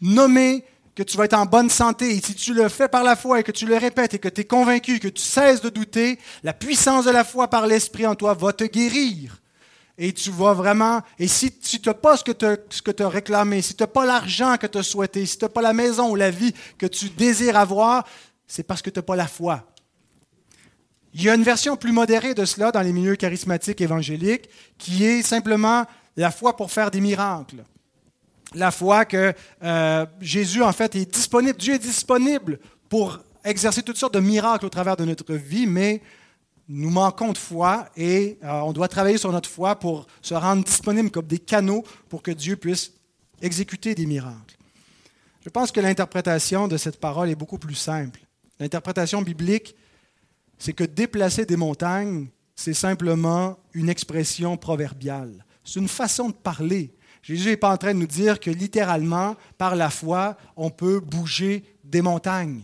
nommer 0.00 0.64
que 0.94 1.02
tu 1.02 1.16
vas 1.16 1.26
être 1.26 1.34
en 1.34 1.46
bonne 1.46 1.70
santé. 1.70 2.16
Et 2.16 2.20
si 2.20 2.34
tu 2.34 2.54
le 2.54 2.68
fais 2.68 2.88
par 2.88 3.04
la 3.04 3.14
foi 3.14 3.40
et 3.40 3.42
que 3.42 3.52
tu 3.52 3.66
le 3.66 3.76
répètes 3.76 4.14
et 4.14 4.18
que 4.18 4.28
tu 4.28 4.40
es 4.40 4.44
convaincu, 4.44 4.98
que 4.98 5.08
tu 5.08 5.22
cesses 5.22 5.60
de 5.60 5.68
douter, 5.68 6.18
la 6.42 6.54
puissance 6.54 7.04
de 7.04 7.10
la 7.10 7.24
foi 7.24 7.48
par 7.48 7.66
l'Esprit 7.66 8.06
en 8.06 8.14
toi 8.14 8.34
va 8.34 8.52
te 8.52 8.64
guérir. 8.64 9.38
Et 9.98 10.12
tu 10.12 10.30
vas 10.30 10.54
vraiment. 10.54 11.02
Et 11.18 11.28
si 11.28 11.52
tu 11.52 11.78
n'as 11.84 11.94
pas 11.94 12.16
ce 12.16 12.24
que 12.24 12.32
tu 12.32 13.02
as, 13.02 13.08
réclamé, 13.08 13.60
si 13.60 13.74
tu 13.74 13.82
n'as 13.82 13.86
pas 13.86 14.06
l'argent 14.06 14.56
que 14.56 14.66
tu 14.66 14.78
as 14.78 14.82
souhaité, 14.82 15.26
si 15.26 15.36
tu 15.36 15.44
n'as 15.44 15.50
pas 15.50 15.62
la 15.62 15.74
maison 15.74 16.10
ou 16.10 16.16
la 16.16 16.30
vie 16.30 16.54
que 16.78 16.86
tu 16.86 17.10
désires 17.10 17.58
avoir, 17.58 18.04
c'est 18.46 18.62
parce 18.62 18.80
que 18.80 18.90
tu 18.90 18.98
n'as 18.98 19.04
pas 19.04 19.16
la 19.16 19.28
foi. 19.28 19.71
Il 21.14 21.22
y 21.22 21.28
a 21.28 21.34
une 21.34 21.42
version 21.42 21.76
plus 21.76 21.92
modérée 21.92 22.34
de 22.34 22.44
cela 22.44 22.72
dans 22.72 22.80
les 22.80 22.92
milieux 22.92 23.16
charismatiques 23.16 23.80
évangéliques, 23.80 24.48
qui 24.78 25.04
est 25.04 25.22
simplement 25.22 25.84
la 26.16 26.30
foi 26.30 26.56
pour 26.56 26.70
faire 26.70 26.90
des 26.90 27.00
miracles. 27.00 27.64
La 28.54 28.70
foi 28.70 29.04
que 29.04 29.32
euh, 29.62 30.06
Jésus, 30.20 30.62
en 30.62 30.72
fait, 30.72 30.94
est 30.96 31.12
disponible, 31.12 31.58
Dieu 31.58 31.74
est 31.74 31.78
disponible 31.78 32.58
pour 32.88 33.18
exercer 33.44 33.82
toutes 33.82 33.96
sortes 33.96 34.14
de 34.14 34.20
miracles 34.20 34.66
au 34.66 34.68
travers 34.68 34.96
de 34.96 35.04
notre 35.04 35.34
vie, 35.34 35.66
mais 35.66 36.02
nous 36.68 36.90
manquons 36.90 37.32
de 37.32 37.38
foi 37.38 37.88
et 37.96 38.38
euh, 38.44 38.60
on 38.60 38.72
doit 38.72 38.88
travailler 38.88 39.18
sur 39.18 39.32
notre 39.32 39.48
foi 39.48 39.76
pour 39.76 40.06
se 40.20 40.34
rendre 40.34 40.64
disponible 40.64 41.10
comme 41.10 41.26
des 41.26 41.38
canaux 41.38 41.84
pour 42.08 42.22
que 42.22 42.30
Dieu 42.30 42.56
puisse 42.56 42.92
exécuter 43.40 43.94
des 43.94 44.06
miracles. 44.06 44.56
Je 45.44 45.50
pense 45.50 45.72
que 45.72 45.80
l'interprétation 45.80 46.68
de 46.68 46.76
cette 46.76 47.00
parole 47.00 47.28
est 47.28 47.34
beaucoup 47.34 47.58
plus 47.58 47.74
simple. 47.74 48.20
L'interprétation 48.60 49.22
biblique 49.22 49.74
c'est 50.62 50.74
que 50.74 50.84
déplacer 50.84 51.44
des 51.44 51.56
montagnes, 51.56 52.28
c'est 52.54 52.72
simplement 52.72 53.58
une 53.74 53.88
expression 53.88 54.56
proverbiale. 54.56 55.44
C'est 55.64 55.80
une 55.80 55.88
façon 55.88 56.28
de 56.28 56.34
parler. 56.34 56.94
Jésus 57.20 57.48
n'est 57.48 57.56
pas 57.56 57.72
en 57.72 57.76
train 57.76 57.92
de 57.92 57.98
nous 57.98 58.06
dire 58.06 58.38
que 58.38 58.48
littéralement, 58.48 59.34
par 59.58 59.74
la 59.74 59.90
foi, 59.90 60.36
on 60.56 60.70
peut 60.70 61.00
bouger 61.00 61.64
des 61.82 62.00
montagnes. 62.00 62.62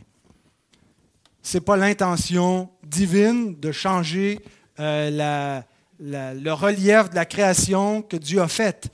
Ce 1.43 1.57
n'est 1.57 1.61
pas 1.61 1.77
l'intention 1.77 2.71
divine 2.87 3.59
de 3.59 3.73
changer 3.73 4.39
euh, 4.79 5.61
le 5.99 6.53
relief 6.53 7.11
de 7.11 7.17
la 7.17 7.25
création 7.25 8.03
que 8.03 8.17
Dieu 8.17 8.41
a 8.41 8.47
faite 8.47 8.93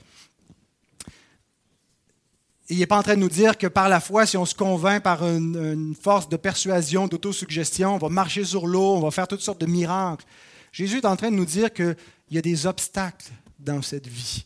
il 2.69 2.79
n'est 2.79 2.87
pas 2.87 2.97
en 2.97 3.03
train 3.03 3.15
de 3.15 3.19
nous 3.19 3.29
dire 3.29 3.57
que 3.57 3.67
par 3.67 3.89
la 3.89 3.99
foi, 3.99 4.25
si 4.25 4.37
on 4.37 4.45
se 4.45 4.55
convainc 4.55 5.03
par 5.03 5.23
une, 5.23 5.95
force 5.99 6.27
de 6.29 6.37
persuasion, 6.37 7.07
d'autosuggestion, 7.07 7.95
on 7.95 7.97
va 7.99 8.09
marcher 8.09 8.43
sur 8.43 8.65
l'eau, 8.65 8.95
on 8.95 9.01
va 9.01 9.11
faire 9.11 9.27
toutes 9.27 9.41
sortes 9.41 9.61
de 9.61 9.67
miracles. 9.67 10.25
Jésus 10.71 10.97
est 10.97 11.05
en 11.05 11.15
train 11.15 11.29
de 11.29 11.35
nous 11.35 11.45
dire 11.45 11.71
qu'il 11.71 11.95
y 12.31 12.37
a 12.37 12.41
des 12.41 12.65
obstacles 12.65 13.31
dans 13.59 13.81
cette 13.81 14.07
vie. 14.07 14.45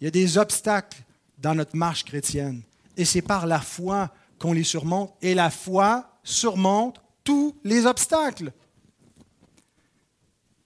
Il 0.00 0.04
y 0.04 0.08
a 0.08 0.10
des 0.10 0.36
obstacles 0.36 0.98
dans 1.38 1.54
notre 1.54 1.76
marche 1.76 2.04
chrétienne. 2.04 2.62
Et 2.96 3.04
c'est 3.04 3.22
par 3.22 3.46
la 3.46 3.60
foi 3.60 4.10
qu'on 4.38 4.52
les 4.52 4.64
surmonte. 4.64 5.14
Et 5.22 5.34
la 5.34 5.50
foi 5.50 6.10
surmonte 6.22 7.00
tous 7.24 7.56
les 7.64 7.86
obstacles. 7.86 8.52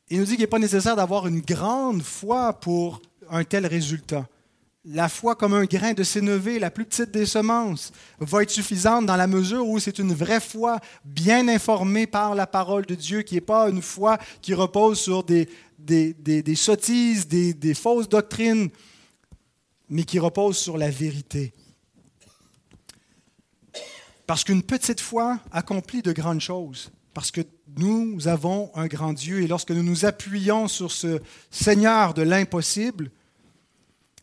Il 0.08 0.18
nous 0.18 0.24
dit 0.24 0.32
qu'il 0.32 0.40
n'est 0.40 0.48
pas 0.48 0.58
nécessaire 0.58 0.96
d'avoir 0.96 1.28
une 1.28 1.40
grande 1.40 2.02
foi 2.02 2.52
pour 2.54 3.00
un 3.30 3.44
tel 3.44 3.66
résultat. 3.66 4.26
La 4.86 5.10
foi 5.10 5.34
comme 5.34 5.52
un 5.52 5.66
grain 5.66 5.92
de 5.92 6.02
sénévé, 6.02 6.58
la 6.58 6.70
plus 6.70 6.86
petite 6.86 7.10
des 7.10 7.26
semences, 7.26 7.92
va 8.18 8.42
être 8.42 8.50
suffisante 8.50 9.04
dans 9.04 9.16
la 9.16 9.26
mesure 9.26 9.68
où 9.68 9.78
c'est 9.78 9.98
une 9.98 10.14
vraie 10.14 10.40
foi 10.40 10.80
bien 11.04 11.48
informée 11.48 12.06
par 12.06 12.34
la 12.34 12.46
parole 12.46 12.86
de 12.86 12.94
Dieu, 12.94 13.20
qui 13.20 13.34
n'est 13.34 13.42
pas 13.42 13.68
une 13.68 13.82
foi 13.82 14.16
qui 14.40 14.54
repose 14.54 14.98
sur 14.98 15.22
des, 15.22 15.48
des, 15.78 16.54
sottises, 16.54 17.28
des, 17.28 17.52
des 17.52 17.74
fausses 17.74 18.08
doctrines, 18.08 18.70
mais 19.90 20.04
qui 20.04 20.18
repose 20.18 20.56
sur 20.56 20.78
la 20.78 20.88
vérité. 20.88 21.52
Parce 24.26 24.44
qu'une 24.44 24.62
petite 24.62 25.00
foi 25.00 25.40
accomplit 25.52 26.00
de 26.00 26.12
grandes 26.12 26.40
choses. 26.40 26.90
Parce 27.12 27.30
que 27.30 27.40
nous 27.76 28.28
avons 28.28 28.70
un 28.74 28.86
grand 28.86 29.12
Dieu 29.12 29.42
et 29.42 29.46
lorsque 29.46 29.72
nous 29.72 29.82
nous 29.82 30.04
appuyons 30.04 30.68
sur 30.68 30.90
ce 30.92 31.20
Seigneur 31.50 32.14
de 32.14 32.22
l'impossible, 32.22 33.10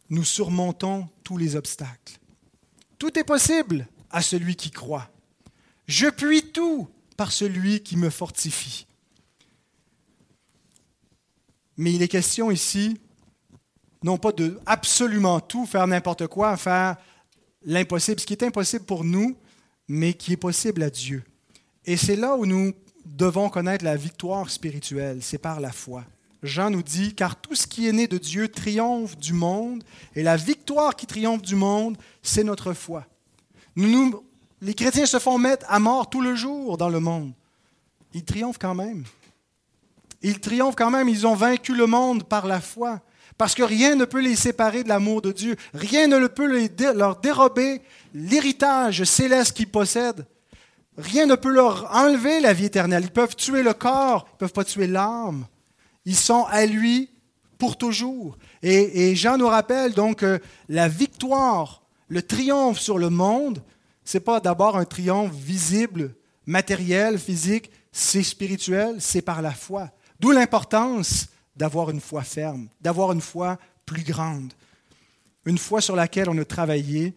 nous 0.09 0.23
surmontons 0.23 1.07
tous 1.23 1.37
les 1.37 1.55
obstacles. 1.55 2.19
Tout 2.97 3.17
est 3.19 3.23
possible 3.23 3.87
à 4.09 4.21
celui 4.21 4.55
qui 4.55 4.71
croit. 4.71 5.09
Je 5.87 6.07
puis 6.07 6.51
tout 6.51 6.87
par 7.15 7.31
celui 7.31 7.81
qui 7.81 7.97
me 7.97 8.09
fortifie. 8.09 8.85
Mais 11.77 11.93
il 11.93 12.01
est 12.01 12.07
question 12.07 12.49
ici, 12.51 12.99
non 14.03 14.17
pas 14.17 14.31
de 14.31 14.59
absolument 14.65 15.39
tout, 15.39 15.65
faire 15.65 15.87
n'importe 15.87 16.27
quoi, 16.27 16.57
faire 16.57 16.97
l'impossible, 17.63 18.19
ce 18.19 18.25
qui 18.25 18.33
est 18.33 18.43
impossible 18.43 18.85
pour 18.85 19.03
nous, 19.03 19.37
mais 19.87 20.13
qui 20.13 20.33
est 20.33 20.37
possible 20.37 20.83
à 20.83 20.89
Dieu. 20.89 21.23
Et 21.85 21.97
c'est 21.97 22.15
là 22.15 22.35
où 22.35 22.45
nous 22.45 22.73
devons 23.05 23.49
connaître 23.49 23.85
la 23.85 23.95
victoire 23.95 24.49
spirituelle, 24.49 25.19
c'est 25.21 25.37
par 25.37 25.59
la 25.59 25.71
foi. 25.71 26.03
Jean 26.43 26.69
nous 26.69 26.83
dit, 26.83 27.15
car 27.15 27.35
tout 27.35 27.55
ce 27.55 27.67
qui 27.67 27.87
est 27.87 27.91
né 27.91 28.07
de 28.07 28.17
Dieu 28.17 28.47
triomphe 28.47 29.17
du 29.17 29.33
monde, 29.33 29.83
et 30.15 30.23
la 30.23 30.37
victoire 30.37 30.95
qui 30.95 31.07
triomphe 31.07 31.41
du 31.41 31.55
monde, 31.55 31.97
c'est 32.21 32.43
notre 32.43 32.73
foi. 32.73 33.05
Les 33.75 34.73
chrétiens 34.73 35.05
se 35.05 35.19
font 35.19 35.37
mettre 35.37 35.65
à 35.69 35.79
mort 35.79 36.09
tout 36.09 36.21
le 36.21 36.35
jour 36.35 36.77
dans 36.77 36.89
le 36.89 36.99
monde. 36.99 37.33
Ils 38.13 38.23
triomphent 38.23 38.59
quand 38.59 38.75
même. 38.75 39.03
Ils 40.21 40.39
triomphent 40.39 40.75
quand 40.75 40.89
même, 40.89 41.09
ils 41.09 41.27
ont 41.27 41.35
vaincu 41.35 41.75
le 41.75 41.85
monde 41.85 42.23
par 42.23 42.47
la 42.47 42.59
foi. 42.59 43.01
Parce 43.37 43.53
que 43.53 43.61
rien 43.61 43.93
ne 43.95 44.05
peut 44.05 44.21
les 44.21 44.35
séparer 44.35 44.83
de 44.83 44.89
l'amour 44.89 45.21
de 45.21 45.31
Dieu. 45.31 45.55
Rien 45.75 46.07
ne 46.07 46.25
peut 46.25 46.67
leur 46.95 47.17
dérober 47.17 47.81
l'héritage 48.15 49.03
céleste 49.03 49.55
qu'ils 49.55 49.69
possèdent. 49.69 50.25
Rien 50.97 51.27
ne 51.27 51.35
peut 51.35 51.51
leur 51.51 51.95
enlever 51.95 52.39
la 52.39 52.53
vie 52.53 52.65
éternelle. 52.65 53.03
Ils 53.03 53.11
peuvent 53.11 53.35
tuer 53.35 53.61
le 53.61 53.73
corps, 53.73 54.25
ils 54.27 54.33
ne 54.33 54.37
peuvent 54.39 54.53
pas 54.53 54.63
tuer 54.63 54.87
l'âme. 54.87 55.45
Ils 56.07 56.15
sont 56.15 56.45
à 56.45 56.65
lui 56.65 57.09
pour 57.57 57.77
toujours. 57.77 58.37
Et, 58.63 59.13
Jean 59.13 59.37
nous 59.37 59.49
rappelle 59.49 59.93
donc 59.93 60.19
que 60.19 60.41
la 60.69 60.87
victoire, 60.87 61.83
le 62.07 62.21
triomphe 62.21 62.79
sur 62.79 62.97
le 62.97 63.09
monde, 63.09 63.61
ce 64.05 64.17
n'est 64.17 64.23
pas 64.23 64.39
d'abord 64.39 64.77
un 64.77 64.85
triomphe 64.85 65.33
visible, 65.33 66.15
matériel, 66.45 67.19
physique, 67.19 67.69
c'est 67.91 68.23
spirituel, 68.23 68.95
c'est 68.99 69.21
par 69.21 69.41
la 69.41 69.51
foi. 69.51 69.89
D'où 70.17 70.31
l'importance 70.31 71.27
d'avoir 71.57 71.89
une 71.89 71.99
foi 71.99 72.21
ferme, 72.21 72.69
d'avoir 72.79 73.11
une 73.11 73.19
foi 73.19 73.59
plus 73.85 74.03
grande, 74.03 74.53
une 75.43 75.57
foi 75.57 75.81
sur 75.81 75.97
laquelle 75.97 76.29
on 76.29 76.37
a 76.37 76.45
travaillé. 76.45 77.13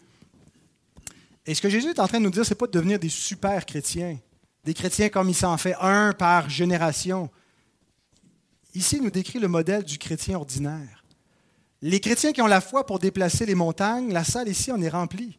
Et 1.47 1.55
ce 1.55 1.62
que 1.62 1.70
Jésus 1.70 1.91
est 1.91 2.01
en 2.01 2.09
train 2.09 2.18
de 2.18 2.24
nous 2.24 2.30
dire, 2.30 2.45
ce 2.45 2.51
n'est 2.51 2.59
pas 2.59 2.66
de 2.66 2.72
devenir 2.72 2.99
des 2.99 3.09
super 3.09 3.64
chrétiens, 3.64 4.18
des 4.64 4.74
chrétiens 4.74 5.11
comme 5.11 5.28
il 5.28 5.34
s'en 5.36 5.57
fait 5.59 5.76
un 5.80 6.12
par 6.12 6.51
génération. 6.51 7.30
Ici, 8.74 8.96
il 8.96 9.02
nous 9.02 9.10
décrit 9.10 9.38
le 9.38 9.48
modèle 9.48 9.84
du 9.84 9.98
chrétien 9.98 10.36
ordinaire. 10.36 11.04
Les 11.82 12.00
chrétiens 12.00 12.32
qui 12.32 12.42
ont 12.42 12.46
la 12.46 12.60
foi 12.60 12.84
pour 12.84 12.98
déplacer 12.98 13.46
les 13.46 13.54
montagnes, 13.54 14.12
la 14.12 14.24
salle 14.24 14.48
ici 14.48 14.70
en 14.70 14.80
est 14.82 14.88
remplie. 14.88 15.38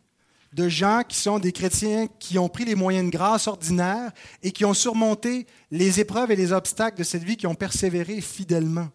de 0.54 0.68
gens 0.68 1.04
qui 1.08 1.18
sont 1.18 1.40
des 1.40 1.54
chrétiens 1.54 2.08
qui 2.20 2.38
ont 2.38 2.50
pris 2.50 2.66
les 2.66 2.76
moyens 2.76 3.06
de 3.06 3.12
grâce 3.12 3.48
ordinaires 3.48 4.12
et 4.44 4.52
qui 4.52 4.66
ont 4.66 4.74
surmonté 4.74 5.48
les 5.72 6.02
épreuves 6.02 6.32
et 6.32 6.36
les 6.36 6.52
obstacles 6.52 6.98
de 6.98 7.04
cette 7.04 7.24
vie, 7.24 7.38
qui 7.38 7.48
ont 7.48 7.56
persévéré 7.56 8.20
fidèlement 8.20 8.90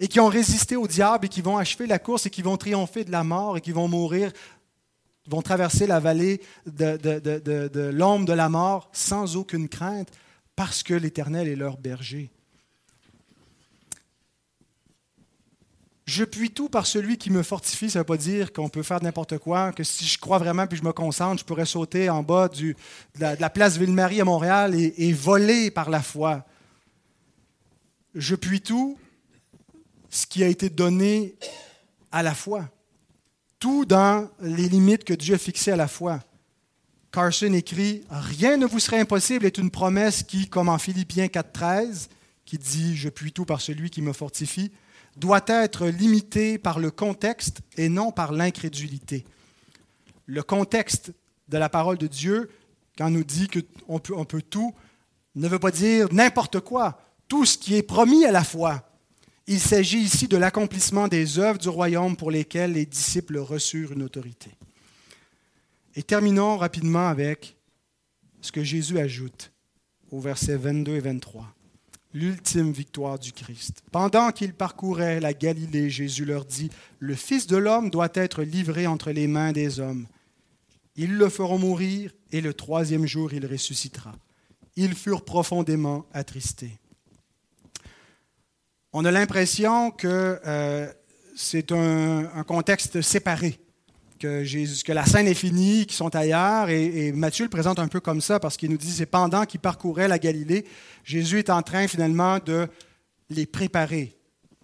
et 0.00 0.08
qui 0.08 0.20
ont 0.20 0.28
résisté 0.28 0.76
au 0.76 0.86
diable 0.86 1.26
et 1.26 1.28
qui 1.28 1.42
vont 1.42 1.58
achever 1.58 1.86
la 1.86 1.98
course 1.98 2.26
et 2.26 2.30
qui 2.30 2.42
vont 2.42 2.56
triompher 2.56 3.04
de 3.04 3.10
la 3.10 3.24
mort 3.24 3.58
et 3.58 3.60
qui 3.60 3.72
vont 3.72 3.88
mourir, 3.88 4.32
vont 5.26 5.42
traverser 5.42 5.86
la 5.86 6.00
vallée 6.00 6.40
de, 6.66 6.96
de 6.96 7.90
l'ombre 7.90 8.24
de 8.24 8.32
la 8.32 8.48
mort 8.48 8.88
sans 8.92 9.36
aucune 9.36 9.68
crainte 9.68 10.08
parce 10.56 10.82
que 10.82 10.94
l'Éternel 10.94 11.48
est 11.48 11.56
leur 11.56 11.76
berger. 11.76 12.30
Je 16.08 16.24
puis 16.24 16.50
tout 16.50 16.70
par 16.70 16.86
celui 16.86 17.18
qui 17.18 17.28
me 17.28 17.42
fortifie. 17.42 17.90
Ça 17.90 17.98
ne 17.98 18.00
veut 18.00 18.06
pas 18.06 18.16
dire 18.16 18.54
qu'on 18.54 18.70
peut 18.70 18.82
faire 18.82 19.02
n'importe 19.02 19.36
quoi, 19.36 19.72
que 19.72 19.84
si 19.84 20.06
je 20.06 20.18
crois 20.18 20.38
vraiment 20.38 20.66
puis 20.66 20.78
je 20.78 20.82
me 20.82 20.94
concentre, 20.94 21.40
je 21.40 21.44
pourrais 21.44 21.66
sauter 21.66 22.08
en 22.08 22.22
bas 22.22 22.48
de, 22.48 22.74
la, 23.18 23.50
place 23.50 23.76
Ville-Marie 23.76 24.22
à 24.22 24.24
Montréal 24.24 24.74
et, 24.74 24.94
et, 24.96 25.12
voler 25.12 25.70
par 25.70 25.90
la 25.90 26.00
foi. 26.00 26.46
Je 28.14 28.34
puis 28.34 28.62
tout 28.62 28.96
ce 30.08 30.26
qui 30.26 30.42
a 30.42 30.46
été 30.46 30.70
donné 30.70 31.34
à 32.10 32.22
la 32.22 32.34
foi. 32.34 32.70
Tout 33.58 33.84
dans 33.84 34.30
les 34.40 34.66
limites 34.66 35.04
que 35.04 35.12
Dieu 35.12 35.34
a 35.34 35.38
fixées 35.38 35.72
à 35.72 35.76
la 35.76 35.88
foi. 35.88 36.20
Carson 37.12 37.52
écrit 37.52 38.04
Rien 38.08 38.56
ne 38.56 38.64
vous 38.64 38.80
serait 38.80 39.00
impossible 39.00 39.44
est 39.44 39.58
une 39.58 39.70
promesse 39.70 40.22
qui, 40.22 40.48
comme 40.48 40.70
en 40.70 40.78
Philippiens 40.78 41.26
4,13, 41.26 42.08
qui 42.46 42.56
dit 42.56 42.96
Je 42.96 43.10
puis 43.10 43.30
tout 43.30 43.44
par 43.44 43.60
celui 43.60 43.90
qui 43.90 44.00
me 44.00 44.14
fortifie, 44.14 44.72
doit 45.18 45.44
être 45.48 45.86
limité 45.86 46.58
par 46.58 46.78
le 46.78 46.90
contexte 46.90 47.60
et 47.76 47.88
non 47.88 48.12
par 48.12 48.32
l'incrédulité. 48.32 49.24
Le 50.26 50.42
contexte 50.42 51.12
de 51.48 51.58
la 51.58 51.68
parole 51.68 51.98
de 51.98 52.06
Dieu, 52.06 52.50
quand 52.96 53.06
on 53.06 53.10
nous 53.10 53.24
dit 53.24 53.48
qu'on 53.48 53.98
peut, 53.98 54.14
on 54.16 54.24
peut 54.24 54.42
tout, 54.42 54.74
ne 55.34 55.48
veut 55.48 55.58
pas 55.58 55.70
dire 55.70 56.08
n'importe 56.12 56.60
quoi, 56.60 57.00
tout 57.28 57.44
ce 57.44 57.58
qui 57.58 57.74
est 57.74 57.82
promis 57.82 58.24
à 58.24 58.32
la 58.32 58.44
foi. 58.44 58.84
Il 59.46 59.60
s'agit 59.60 60.00
ici 60.00 60.28
de 60.28 60.36
l'accomplissement 60.36 61.08
des 61.08 61.38
œuvres 61.38 61.58
du 61.58 61.68
royaume 61.68 62.16
pour 62.16 62.30
lesquelles 62.30 62.72
les 62.72 62.86
disciples 62.86 63.38
reçurent 63.38 63.92
une 63.92 64.02
autorité. 64.02 64.50
Et 65.94 66.02
terminons 66.02 66.58
rapidement 66.58 67.08
avec 67.08 67.56
ce 68.40 68.52
que 68.52 68.62
Jésus 68.62 68.98
ajoute 68.98 69.50
au 70.10 70.20
verset 70.20 70.56
22 70.56 70.96
et 70.96 71.00
23 71.00 71.57
l'ultime 72.14 72.72
victoire 72.72 73.18
du 73.18 73.32
Christ. 73.32 73.82
Pendant 73.92 74.30
qu'ils 74.32 74.54
parcouraient 74.54 75.20
la 75.20 75.34
Galilée, 75.34 75.90
Jésus 75.90 76.24
leur 76.24 76.44
dit, 76.44 76.70
Le 76.98 77.14
Fils 77.14 77.46
de 77.46 77.56
l'homme 77.56 77.90
doit 77.90 78.10
être 78.14 78.42
livré 78.42 78.86
entre 78.86 79.10
les 79.10 79.26
mains 79.26 79.52
des 79.52 79.80
hommes. 79.80 80.06
Ils 80.96 81.14
le 81.14 81.28
feront 81.28 81.58
mourir 81.58 82.12
et 82.32 82.40
le 82.40 82.54
troisième 82.54 83.06
jour 83.06 83.32
il 83.32 83.46
ressuscitera. 83.46 84.14
Ils 84.76 84.94
furent 84.94 85.24
profondément 85.24 86.06
attristés. 86.12 86.78
On 88.92 89.04
a 89.04 89.10
l'impression 89.10 89.90
que 89.90 90.40
euh, 90.46 90.90
c'est 91.36 91.72
un 91.72 92.44
contexte 92.44 93.00
séparé 93.00 93.60
que, 94.18 94.44
Jésus, 94.44 94.82
que 94.82 94.92
la 94.92 95.06
scène 95.06 95.26
est 95.26 95.34
finie, 95.34 95.86
qu'ils 95.86 95.96
sont 95.96 96.14
ailleurs. 96.14 96.68
Et, 96.68 97.12
Matthieu 97.12 97.44
le 97.44 97.50
présente 97.50 97.78
un 97.78 97.88
peu 97.88 98.00
comme 98.00 98.20
ça 98.20 98.38
parce 98.40 98.56
qu'il 98.56 98.70
nous 98.70 98.76
dit 98.76 98.90
c'est 98.90 99.06
pendant 99.06 99.44
qu'ils 99.44 99.60
parcouraient 99.60 100.08
la 100.08 100.18
Galilée, 100.18 100.64
Jésus 101.04 101.38
est 101.38 101.50
en 101.50 101.62
train 101.62 101.88
finalement 101.88 102.38
de 102.38 102.68
les 103.30 103.46
préparer 103.46 104.16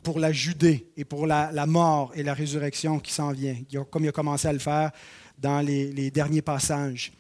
pour 0.02 0.18
la 0.18 0.32
Judée 0.32 0.86
et 0.96 1.04
pour 1.04 1.26
la, 1.26 1.66
mort 1.66 2.12
et 2.14 2.22
la 2.22 2.34
résurrection 2.34 2.98
qui 2.98 3.12
s'en 3.12 3.32
vient, 3.32 3.56
comme 3.90 4.04
il 4.04 4.08
a 4.08 4.12
commencé 4.12 4.46
à 4.46 4.52
le 4.52 4.58
faire 4.58 4.90
dans 5.38 5.60
les, 5.60 6.10
derniers 6.10 6.42
passages. 6.42 7.12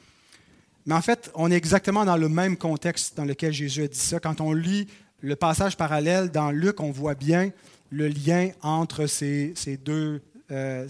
Mais 0.86 0.94
en 0.94 1.00
fait, 1.00 1.30
on 1.34 1.50
est 1.50 1.56
exactement 1.56 2.04
dans 2.04 2.18
le 2.18 2.28
même 2.28 2.58
contexte 2.58 3.16
dans 3.16 3.24
lequel 3.24 3.52
Jésus 3.52 3.84
a 3.84 3.88
dit 3.88 3.98
ça. 3.98 4.20
Quand 4.20 4.42
on 4.42 4.52
lit 4.52 4.86
le 5.20 5.34
passage 5.34 5.78
parallèle 5.78 6.30
dans 6.30 6.50
Luc, 6.50 6.80
on 6.80 6.90
voit 6.90 7.14
bien 7.14 7.50
le 7.90 8.08
lien 8.08 8.50
entre 8.60 9.06
ces, 9.06 9.54
ces 9.56 9.78
deux, 9.78 10.20
euh, 10.50 10.86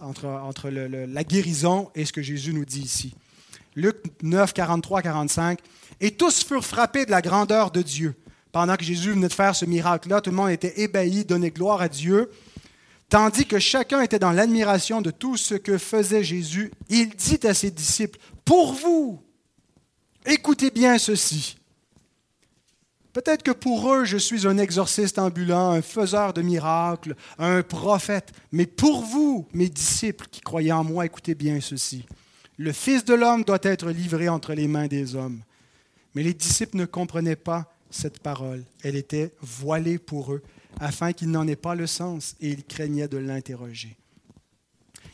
entre, 0.00 0.68
la 0.68 1.24
guérison 1.24 1.90
et 1.94 2.04
ce 2.04 2.12
que 2.12 2.22
Jésus 2.22 2.52
nous 2.52 2.64
dit 2.64 2.82
ici. 2.82 3.14
Luc 3.76 3.96
9, 4.22 4.52
43, 4.52 5.02
45. 5.02 5.58
Et 6.00 6.12
tous 6.12 6.44
furent 6.44 6.64
frappés 6.64 7.06
de 7.06 7.10
la 7.10 7.22
grandeur 7.22 7.70
de 7.70 7.82
Dieu. 7.82 8.14
Pendant 8.52 8.76
que 8.76 8.84
Jésus 8.84 9.10
venait 9.10 9.28
de 9.28 9.32
faire 9.32 9.54
ce 9.54 9.64
miracle-là, 9.64 10.20
tout 10.20 10.30
le 10.30 10.36
monde 10.36 10.50
était 10.50 10.80
ébahi, 10.80 11.24
donnait 11.24 11.50
gloire 11.50 11.80
à 11.80 11.88
Dieu. 11.88 12.30
Tandis 13.08 13.46
que 13.46 13.58
chacun 13.58 14.02
était 14.02 14.18
dans 14.18 14.32
l'admiration 14.32 15.00
de 15.02 15.10
tout 15.10 15.36
ce 15.36 15.54
que 15.54 15.78
faisait 15.78 16.24
Jésus, 16.24 16.72
il 16.88 17.10
dit 17.10 17.40
à 17.44 17.54
ses 17.54 17.70
disciples, 17.70 18.18
Pour 18.44 18.72
vous, 18.72 19.22
écoutez 20.26 20.70
bien 20.70 20.98
ceci. 20.98 21.59
Peut-être 23.12 23.42
que 23.42 23.50
pour 23.50 23.92
eux, 23.92 24.04
je 24.04 24.16
suis 24.16 24.46
un 24.46 24.56
exorciste 24.58 25.18
ambulant, 25.18 25.70
un 25.70 25.82
faiseur 25.82 26.32
de 26.32 26.42
miracles, 26.42 27.16
un 27.38 27.62
prophète. 27.62 28.32
Mais 28.52 28.66
pour 28.66 29.02
vous, 29.02 29.48
mes 29.52 29.68
disciples 29.68 30.26
qui 30.30 30.40
croyez 30.40 30.72
en 30.72 30.84
moi, 30.84 31.06
écoutez 31.06 31.34
bien 31.34 31.60
ceci. 31.60 32.06
Le 32.56 32.72
Fils 32.72 33.04
de 33.04 33.14
l'homme 33.14 33.42
doit 33.42 33.58
être 33.62 33.90
livré 33.90 34.28
entre 34.28 34.54
les 34.54 34.68
mains 34.68 34.86
des 34.86 35.16
hommes. 35.16 35.40
Mais 36.14 36.22
les 36.22 36.34
disciples 36.34 36.76
ne 36.76 36.84
comprenaient 36.84 37.36
pas 37.36 37.72
cette 37.90 38.20
parole. 38.20 38.64
Elle 38.84 38.96
était 38.96 39.32
voilée 39.40 39.98
pour 39.98 40.32
eux, 40.32 40.42
afin 40.78 41.12
qu'ils 41.12 41.30
n'en 41.30 41.48
aient 41.48 41.56
pas 41.56 41.74
le 41.74 41.86
sens, 41.86 42.36
et 42.40 42.50
ils 42.50 42.64
craignaient 42.64 43.08
de 43.08 43.18
l'interroger. 43.18 43.96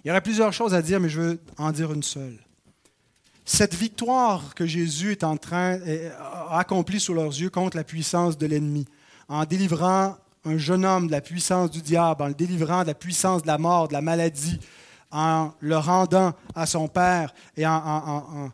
Il 0.04 0.08
y 0.08 0.10
aurait 0.10 0.20
plusieurs 0.20 0.52
choses 0.52 0.74
à 0.74 0.82
dire, 0.82 1.00
mais 1.00 1.08
je 1.08 1.20
veux 1.20 1.40
en 1.56 1.72
dire 1.72 1.92
une 1.92 2.02
seule. 2.02 2.38
Cette 3.48 3.76
victoire 3.76 4.56
que 4.56 4.66
Jésus 4.66 5.12
est 5.12 5.22
en 5.22 5.36
train, 5.36 5.78
accomplie 6.50 6.98
sous 6.98 7.14
leurs 7.14 7.28
yeux 7.28 7.48
contre 7.48 7.76
la 7.76 7.84
puissance 7.84 8.36
de 8.36 8.44
l'ennemi, 8.44 8.86
en 9.28 9.44
délivrant 9.44 10.16
un 10.44 10.58
jeune 10.58 10.84
homme 10.84 11.06
de 11.06 11.12
la 11.12 11.20
puissance 11.20 11.70
du 11.70 11.80
diable, 11.80 12.24
en 12.24 12.26
le 12.26 12.34
délivrant 12.34 12.82
de 12.82 12.88
la 12.88 12.94
puissance 12.94 13.42
de 13.42 13.46
la 13.46 13.56
mort, 13.56 13.86
de 13.86 13.92
la 13.92 14.00
maladie, 14.00 14.58
en 15.12 15.52
le 15.60 15.76
rendant 15.76 16.34
à 16.56 16.66
son 16.66 16.88
Père 16.88 17.32
et 17.56 17.64
en, 17.64 18.50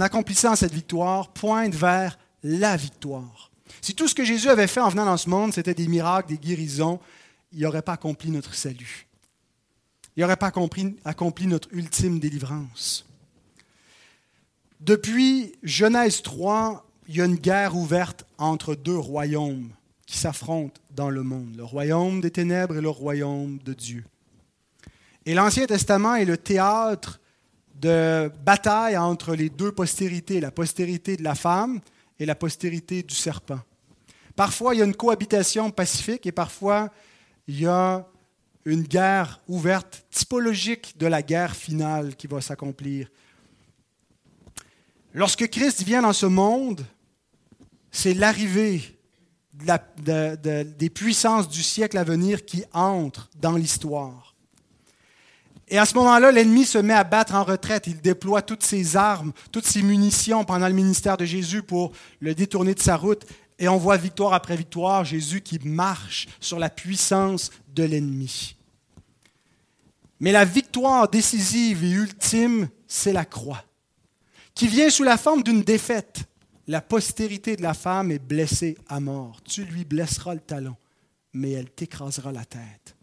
accomplissant 0.00 0.56
cette 0.56 0.74
victoire, 0.74 1.28
pointe 1.28 1.74
vers 1.74 2.18
la 2.42 2.76
victoire. 2.76 3.52
Si 3.80 3.94
tout 3.94 4.08
ce 4.08 4.16
que 4.16 4.24
Jésus 4.24 4.48
avait 4.48 4.66
fait 4.66 4.80
en 4.80 4.88
venant 4.88 5.06
dans 5.06 5.16
ce 5.16 5.30
monde, 5.30 5.54
c'était 5.54 5.74
des 5.74 5.86
miracles, 5.86 6.30
des 6.30 6.38
guérisons, 6.38 6.98
il 7.52 7.62
n'aurait 7.62 7.82
pas 7.82 7.92
accompli 7.92 8.32
notre 8.32 8.54
salut. 8.54 9.06
Il 10.16 10.22
n'aurait 10.22 10.36
pas 10.36 10.48
accompli 10.48 11.46
notre 11.46 11.68
ultime 11.72 12.18
délivrance. 12.18 13.07
Depuis 14.80 15.56
Genèse 15.62 16.22
3, 16.22 16.86
il 17.08 17.16
y 17.16 17.20
a 17.20 17.24
une 17.24 17.36
guerre 17.36 17.76
ouverte 17.76 18.24
entre 18.38 18.76
deux 18.76 18.96
royaumes 18.96 19.70
qui 20.06 20.16
s'affrontent 20.16 20.80
dans 20.90 21.10
le 21.10 21.22
monde, 21.22 21.54
le 21.56 21.64
royaume 21.64 22.20
des 22.20 22.30
ténèbres 22.30 22.76
et 22.76 22.80
le 22.80 22.88
royaume 22.88 23.58
de 23.64 23.74
Dieu. 23.74 24.04
Et 25.26 25.34
l'Ancien 25.34 25.66
Testament 25.66 26.14
est 26.14 26.24
le 26.24 26.38
théâtre 26.38 27.20
de 27.74 28.30
bataille 28.44 28.96
entre 28.96 29.34
les 29.34 29.50
deux 29.50 29.72
postérités, 29.72 30.40
la 30.40 30.50
postérité 30.50 31.16
de 31.16 31.24
la 31.24 31.34
femme 31.34 31.80
et 32.18 32.24
la 32.24 32.34
postérité 32.34 33.02
du 33.02 33.14
serpent. 33.14 33.60
Parfois, 34.36 34.74
il 34.74 34.78
y 34.78 34.82
a 34.82 34.84
une 34.84 34.94
cohabitation 34.94 35.70
pacifique 35.70 36.24
et 36.26 36.32
parfois, 36.32 36.90
il 37.48 37.60
y 37.60 37.66
a 37.66 38.06
une 38.64 38.82
guerre 38.82 39.40
ouverte, 39.48 40.06
typologique 40.10 40.96
de 40.98 41.06
la 41.06 41.22
guerre 41.22 41.56
finale 41.56 42.14
qui 42.14 42.26
va 42.26 42.40
s'accomplir 42.40 43.10
Lorsque 45.14 45.48
Christ 45.48 45.82
vient 45.82 46.02
dans 46.02 46.12
ce 46.12 46.26
monde, 46.26 46.84
c'est 47.90 48.14
l'arrivée 48.14 48.82
des 49.52 50.90
puissances 50.90 51.48
du 51.48 51.62
siècle 51.62 51.98
à 51.98 52.04
venir 52.04 52.44
qui 52.44 52.64
entrent 52.72 53.30
dans 53.40 53.56
l'histoire. 53.56 54.34
Et 55.70 55.78
à 55.78 55.84
ce 55.84 55.94
moment-là, 55.96 56.32
l'ennemi 56.32 56.64
se 56.64 56.78
met 56.78 56.94
à 56.94 57.04
battre 57.04 57.34
en 57.34 57.44
retraite. 57.44 57.86
Il 57.86 58.00
déploie 58.00 58.40
toutes 58.40 58.62
ses 58.62 58.96
armes, 58.96 59.32
toutes 59.52 59.66
ses 59.66 59.82
munitions 59.82 60.44
pendant 60.44 60.68
le 60.68 60.74
ministère 60.74 61.16
de 61.16 61.24
Jésus 61.24 61.62
pour 61.62 61.92
le 62.20 62.34
détourner 62.34 62.74
de 62.74 62.80
sa 62.80 62.96
route. 62.96 63.26
Et 63.58 63.68
on 63.68 63.76
voit 63.76 63.96
victoire 63.96 64.32
après 64.32 64.56
victoire 64.56 65.04
Jésus 65.04 65.40
qui 65.40 65.58
marche 65.58 66.28
sur 66.40 66.58
la 66.58 66.70
puissance 66.70 67.50
de 67.74 67.82
l'ennemi. 67.82 68.56
Mais 70.20 70.32
la 70.32 70.44
victoire 70.44 71.08
décisive 71.08 71.84
et 71.84 71.90
ultime, 71.90 72.68
c'est 72.86 73.12
la 73.12 73.24
croix 73.24 73.62
qui 74.58 74.66
vient 74.66 74.90
sous 74.90 75.04
la 75.04 75.16
forme 75.16 75.44
d'une 75.44 75.62
défaite. 75.62 76.24
La 76.66 76.80
postérité 76.80 77.54
de 77.54 77.62
la 77.62 77.74
femme 77.74 78.10
est 78.10 78.18
blessée 78.18 78.76
à 78.88 78.98
mort. 78.98 79.40
Tu 79.44 79.62
lui 79.62 79.84
blesseras 79.84 80.34
le 80.34 80.40
talon, 80.40 80.76
mais 81.32 81.52
elle 81.52 81.70
t'écrasera 81.70 82.32
la 82.32 82.44
tête. 82.44 82.96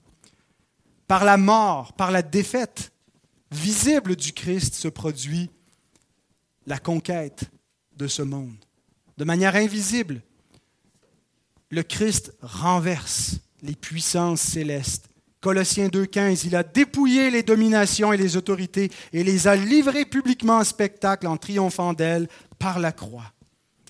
Par 1.08 1.24
la 1.24 1.38
mort, 1.38 1.94
par 1.94 2.12
la 2.12 2.22
défaite 2.22 2.92
visible 3.52 4.18
du 4.18 4.34
Christ 4.34 4.76
se 4.76 4.90
produit 4.90 5.50
la 6.68 6.78
conquête 6.78 7.50
de 7.96 8.08
ce 8.08 8.22
monde. 8.22 8.58
De 9.18 9.24
manière 9.24 9.56
invisible, 9.56 10.22
le 11.70 11.84
Christ 11.84 12.34
renverse 12.42 13.38
les 13.62 13.76
puissances 13.76 14.42
célestes 14.42 15.08
Colossiens 15.46 15.90
2.15, 15.90 16.42
il 16.48 16.56
a 16.56 16.64
dépouillé 16.64 17.30
les 17.30 17.44
dominations 17.44 18.12
et 18.12 18.18
les 18.18 18.36
autorités 18.36 18.90
et 19.14 19.24
les 19.24 19.48
a 19.48 19.56
livrées 19.56 20.06
publiquement 20.06 20.58
en 20.58 20.64
spectacle 20.64 21.28
en 21.28 21.38
triomphant 21.38 21.94
d'elles 21.94 22.28
par 22.58 22.80
la 22.80 22.92
croix. 22.92 23.32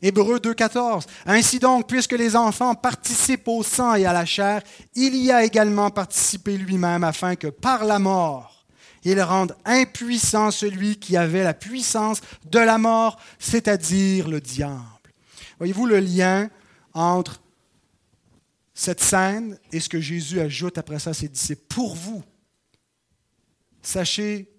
Hébreux 0.01 0.39
2.14, 0.39 1.03
ainsi 1.26 1.60
donc, 1.60 1.88
puisque 1.88 2.12
les 2.12 2.36
enfants 2.36 2.76
participent 2.76 3.47
au 3.47 3.64
sang 3.64 3.95
et 3.95 4.06
à 4.06 4.12
la 4.12 4.26
chair, 4.26 4.64
il 4.95 5.16
y 5.16 5.32
a 5.32 5.45
également 5.45 5.91
participé 5.91 6.58
lui-même 6.58 7.06
afin 7.06 7.38
que 7.38 7.47
par 7.47 7.86
la 7.86 7.99
mort, 7.99 8.66
il 9.06 9.22
rende 9.22 9.56
impuissant 9.64 10.51
celui 10.51 10.97
qui 10.97 11.16
avait 11.16 11.45
la 11.45 11.53
puissance 11.53 12.20
de 12.51 12.60
la 12.60 12.78
mort, 12.78 13.18
c'est-à-dire 13.39 14.28
le 14.28 14.41
diable. 14.41 14.82
Voyez-vous 15.60 15.86
le 15.86 15.99
lien 15.99 16.49
entre 16.93 17.39
cette 18.78 19.01
scène 19.01 19.57
et 19.71 19.80
ce 19.80 19.88
que 19.88 20.01
Jésus 20.01 20.41
ajoute 20.41 20.78
après 20.78 20.99
ça 20.99 21.11
à 21.11 21.13
ses. 21.13 21.55
Pour 21.55 21.95
vous, 21.95 22.21
sachez 23.82 24.51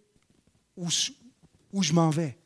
où, 0.74 0.88
je 0.90 1.92
m'en 1.92 2.08
vais. 2.08 2.38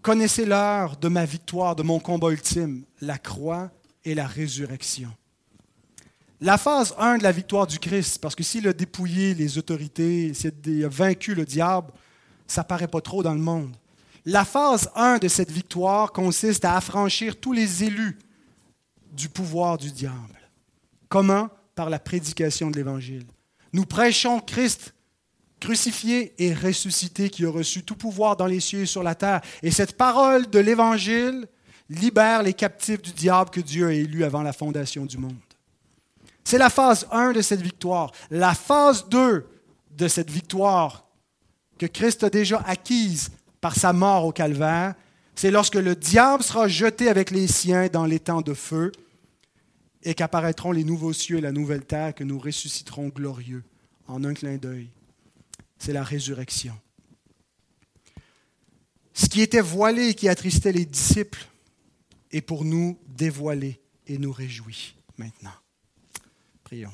Connaissez 0.00 0.46
l'heure 0.46 0.96
de 0.96 1.08
ma 1.08 1.26
victoire, 1.26 1.76
de 1.76 1.82
mon 1.82 2.00
combat 2.00 2.30
ultime, 2.30 2.84
la 3.02 3.18
croix 3.18 3.70
et 4.04 4.14
la 4.14 4.26
résurrection. 4.26 5.14
La 6.40 6.56
phase 6.56 6.94
1 6.98 7.18
de 7.18 7.24
la 7.24 7.32
victoire 7.32 7.66
du 7.66 7.78
Christ, 7.78 8.18
parce 8.18 8.34
que 8.34 8.44
s'il 8.44 8.66
a 8.68 8.72
dépouillé 8.72 9.34
les 9.34 9.58
autorités, 9.58 10.32
s'il 10.32 10.84
a 10.84 10.88
vaincu 10.88 11.34
le 11.34 11.44
diable, 11.44 11.92
ça 12.46 12.64
paraît 12.64 12.88
pas 12.88 13.02
trop 13.02 13.22
dans 13.22 13.34
le 13.34 13.40
monde. 13.40 13.76
La 14.24 14.44
phase 14.46 14.90
1 14.94 15.18
de 15.18 15.28
cette 15.28 15.50
victoire 15.50 16.12
consiste 16.12 16.64
à 16.64 16.76
affranchir 16.76 17.38
tous 17.38 17.52
les 17.52 17.84
élus 17.84 18.18
du 19.12 19.28
pouvoir 19.28 19.78
du 19.78 19.90
diable. 19.90 20.38
Comment? 21.08 21.48
Par 21.74 21.90
la 21.90 21.98
prédication 21.98 22.70
de 22.70 22.76
l'Évangile. 22.76 23.26
Nous 23.72 23.84
prêchons 23.84 24.40
Christ 24.40 24.94
crucifié 25.60 26.34
et 26.38 26.54
ressuscité 26.54 27.30
qui 27.30 27.44
a 27.44 27.50
reçu 27.50 27.82
tout 27.82 27.96
pouvoir 27.96 28.36
dans 28.36 28.46
les 28.46 28.60
cieux 28.60 28.82
et 28.82 28.86
sur 28.86 29.02
la 29.02 29.14
terre. 29.14 29.40
Et 29.62 29.70
cette 29.70 29.96
parole 29.96 30.48
de 30.48 30.58
l'Évangile 30.58 31.48
libère 31.88 32.42
les 32.42 32.54
captifs 32.54 33.02
du 33.02 33.12
diable 33.12 33.50
que 33.50 33.60
Dieu 33.60 33.88
a 33.88 33.92
élu 33.92 34.24
avant 34.24 34.42
la 34.42 34.52
fondation 34.52 35.04
du 35.04 35.18
monde. 35.18 35.34
C'est 36.44 36.58
la 36.58 36.70
phase 36.70 37.06
1 37.10 37.32
de 37.32 37.42
cette 37.42 37.60
victoire. 37.60 38.12
La 38.30 38.54
phase 38.54 39.08
2 39.08 39.46
de 39.90 40.08
cette 40.08 40.30
victoire 40.30 41.04
que 41.78 41.86
Christ 41.86 42.24
a 42.24 42.30
déjà 42.30 42.62
acquise 42.66 43.30
par 43.60 43.74
sa 43.74 43.92
mort 43.92 44.24
au 44.24 44.32
calvaire, 44.32 44.94
c'est 45.38 45.52
lorsque 45.52 45.76
le 45.76 45.94
diable 45.94 46.42
sera 46.42 46.66
jeté 46.66 47.08
avec 47.08 47.30
les 47.30 47.46
siens 47.46 47.86
dans 47.86 48.06
les 48.06 48.18
temps 48.18 48.40
de 48.40 48.54
feu 48.54 48.90
et 50.02 50.14
qu'apparaîtront 50.14 50.72
les 50.72 50.82
nouveaux 50.82 51.12
cieux 51.12 51.38
et 51.38 51.40
la 51.40 51.52
nouvelle 51.52 51.84
terre 51.84 52.12
que 52.12 52.24
nous 52.24 52.40
ressusciterons 52.40 53.06
glorieux 53.06 53.62
en 54.08 54.24
un 54.24 54.34
clin 54.34 54.56
d'œil. 54.56 54.90
C'est 55.78 55.92
la 55.92 56.02
résurrection. 56.02 56.76
Ce 59.14 59.28
qui 59.28 59.40
était 59.40 59.60
voilé 59.60 60.08
et 60.08 60.14
qui 60.14 60.28
attristait 60.28 60.72
les 60.72 60.84
disciples 60.84 61.46
est 62.32 62.40
pour 62.40 62.64
nous 62.64 62.98
dévoilé 63.06 63.80
et 64.08 64.18
nous 64.18 64.32
réjouit 64.32 64.96
maintenant. 65.18 65.54
Prions. 66.64 66.92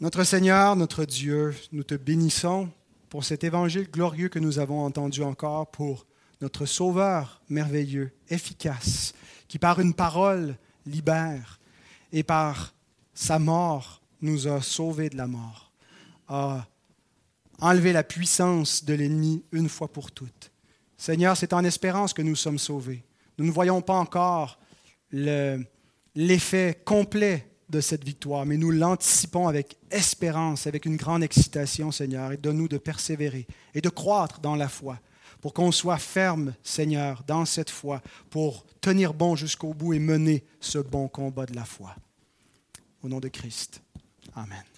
Notre 0.00 0.24
Seigneur, 0.24 0.76
notre 0.76 1.04
Dieu, 1.04 1.54
nous 1.72 1.84
te 1.84 1.94
bénissons 1.94 2.70
pour 3.10 3.22
cet 3.22 3.44
évangile 3.44 3.90
glorieux 3.90 4.30
que 4.30 4.38
nous 4.38 4.58
avons 4.58 4.82
entendu 4.82 5.22
encore, 5.22 5.70
pour 5.70 6.06
notre 6.40 6.66
Sauveur 6.66 7.40
merveilleux, 7.48 8.12
efficace, 8.28 9.14
qui 9.48 9.58
par 9.58 9.80
une 9.80 9.94
parole 9.94 10.56
libère 10.84 11.58
et 12.12 12.22
par 12.22 12.74
sa 13.14 13.38
mort 13.38 14.02
nous 14.20 14.48
a 14.48 14.60
sauvés 14.60 15.08
de 15.08 15.16
la 15.16 15.26
mort, 15.26 15.72
a 16.28 16.66
enlevé 17.60 17.92
la 17.92 18.02
puissance 18.02 18.84
de 18.84 18.94
l'ennemi 18.94 19.44
une 19.52 19.68
fois 19.68 19.88
pour 19.88 20.12
toutes. 20.12 20.50
Seigneur, 20.96 21.36
c'est 21.36 21.52
en 21.52 21.64
espérance 21.64 22.12
que 22.12 22.22
nous 22.22 22.36
sommes 22.36 22.58
sauvés. 22.58 23.04
Nous 23.38 23.46
ne 23.46 23.50
voyons 23.50 23.82
pas 23.82 23.94
encore 23.94 24.58
l'effet 25.12 26.82
complet 26.84 27.50
de 27.68 27.80
cette 27.80 28.04
victoire, 28.04 28.46
mais 28.46 28.56
nous 28.56 28.70
l'anticipons 28.70 29.48
avec 29.48 29.76
espérance, 29.90 30.66
avec 30.66 30.86
une 30.86 30.96
grande 30.96 31.22
excitation, 31.22 31.90
Seigneur, 31.90 32.32
et 32.32 32.36
donne-nous 32.36 32.68
de 32.68 32.78
persévérer 32.78 33.46
et 33.74 33.80
de 33.80 33.88
croître 33.88 34.40
dans 34.40 34.54
la 34.54 34.68
foi 34.68 34.98
pour 35.40 35.54
qu'on 35.54 35.72
soit 35.72 35.98
ferme, 35.98 36.54
Seigneur, 36.62 37.22
dans 37.26 37.44
cette 37.44 37.70
foi, 37.70 38.02
pour 38.30 38.64
tenir 38.80 39.14
bon 39.14 39.36
jusqu'au 39.36 39.74
bout 39.74 39.94
et 39.94 39.98
mener 39.98 40.44
ce 40.60 40.78
bon 40.78 41.08
combat 41.08 41.46
de 41.46 41.54
la 41.54 41.64
foi. 41.64 41.94
Au 43.02 43.08
nom 43.08 43.20
de 43.20 43.28
Christ. 43.28 43.82
Amen. 44.34 44.75